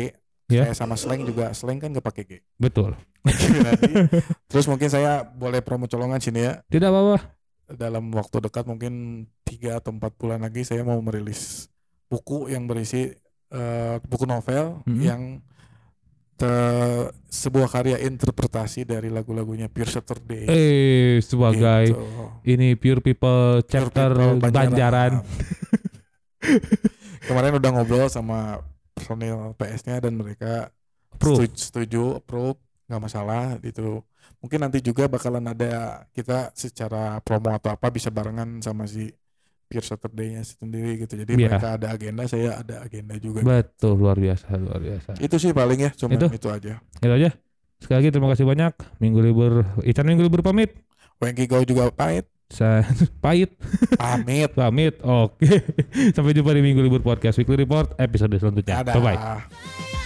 Ya. 0.49 0.65
Saya 0.65 0.73
sama 0.75 0.95
slang 0.95 1.21
juga 1.21 1.53
slang 1.53 1.77
kan 1.77 1.91
nggak 1.91 2.03
pakai 2.03 2.23
G. 2.25 2.31
betul. 2.57 2.97
Terus 4.49 4.65
mungkin 4.65 4.89
saya 4.89 5.21
boleh 5.23 5.61
promo 5.61 5.85
colongan 5.85 6.17
sini 6.17 6.43
ya. 6.43 6.53
tidak 6.67 6.89
apa-apa 6.89 7.17
Dalam 7.69 8.09
waktu 8.09 8.41
dekat 8.41 8.65
mungkin 8.65 8.93
tiga 9.43 9.77
atau 9.77 9.93
empat 9.93 10.17
bulan 10.17 10.41
lagi 10.41 10.63
saya 10.63 10.81
mau 10.81 10.97
merilis 10.97 11.69
buku 12.07 12.49
yang 12.49 12.65
berisi 12.65 13.13
eh, 13.49 13.95
buku 14.03 14.23
novel 14.23 14.79
Mhm. 14.85 15.01
yang 15.01 15.21
te- 16.35 17.09
sebuah 17.27 17.67
karya 17.67 17.97
interpretasi 17.99 18.83
dari 18.83 19.07
lagu-lagunya 19.07 19.67
Pure 19.67 19.91
Saturday. 19.91 20.43
Eh 20.45 21.19
sebagai 21.19 21.91
Gitu. 21.91 22.03
ini 22.47 22.73
Pure 22.73 23.01
People 23.01 23.61
chapter 23.65 24.09
Pure 24.13 24.39
People 24.39 24.49
Banjaran. 24.49 25.19
Kemarin 27.27 27.55
udah 27.55 27.69
ngobrol 27.71 28.07
sama 28.07 28.63
personil 28.95 29.53
PS-nya 29.55 29.99
dan 29.99 30.15
mereka 30.15 30.71
Approve. 31.11 31.45
setuju, 31.45 31.55
setuju 31.59 32.03
approve, 32.17 32.57
nggak 32.87 33.01
masalah 33.01 33.43
gitu. 33.59 34.01
Mungkin 34.39 34.59
nanti 34.59 34.79
juga 34.79 35.05
bakalan 35.05 35.43
ada 35.43 36.03
kita 36.09 36.49
secara 36.55 37.19
promo 37.19 37.51
atau 37.51 37.69
apa 37.69 37.91
bisa 37.91 38.07
barengan 38.07 38.63
sama 38.63 38.87
si 38.87 39.11
Pure 39.69 39.85
Saturday-nya 39.85 40.41
sendiri 40.41 40.97
gitu. 40.97 41.13
Jadi 41.13 41.31
Iya. 41.31 41.45
mereka 41.47 41.67
ada 41.77 41.87
agenda, 41.93 42.25
saya 42.25 42.57
ada 42.57 42.81
agenda 42.81 43.13
juga. 43.15 43.39
Betul 43.39 43.95
luar 43.95 44.17
biasa 44.17 44.49
luar 44.57 44.81
biasa. 44.81 45.13
itu 45.21 45.35
sih 45.37 45.53
paling 45.53 45.79
ya, 45.79 45.91
cuma 45.93 46.17
Itu? 46.17 46.25
itu, 46.27 46.47
aja. 46.49 46.81
Itu 46.81 47.05
aja. 47.07 47.29
Sekali 47.77 47.95
lagi 47.95 48.09
terima 48.09 48.27
kasih 48.27 48.43
banyak. 48.43 48.73
Minggu 48.97 49.19
libur 49.21 49.51
Ican 49.83 50.03
minggu 50.03 50.25
libur 50.25 50.41
pamit. 50.41 50.73
Wengki 51.19 51.45
Go 51.45 51.61
juga 51.61 51.87
pahit, 51.89 52.25
Saya 52.49 52.81
pahit 53.23 53.53
pamit. 53.93 54.49
pamit. 54.51 54.97
Oke. 54.99 55.61
Sampai 56.17 56.33
jumpa 56.33 56.49
di 56.51 56.59
minggu 56.59 56.81
libur 56.81 56.99
podcast 56.99 57.37
Weekly 57.37 57.61
Report 57.61 57.93
episode 57.95 58.33
selanjutnya. 58.33 58.81
Bye 58.81 58.97
bye. 58.97 59.98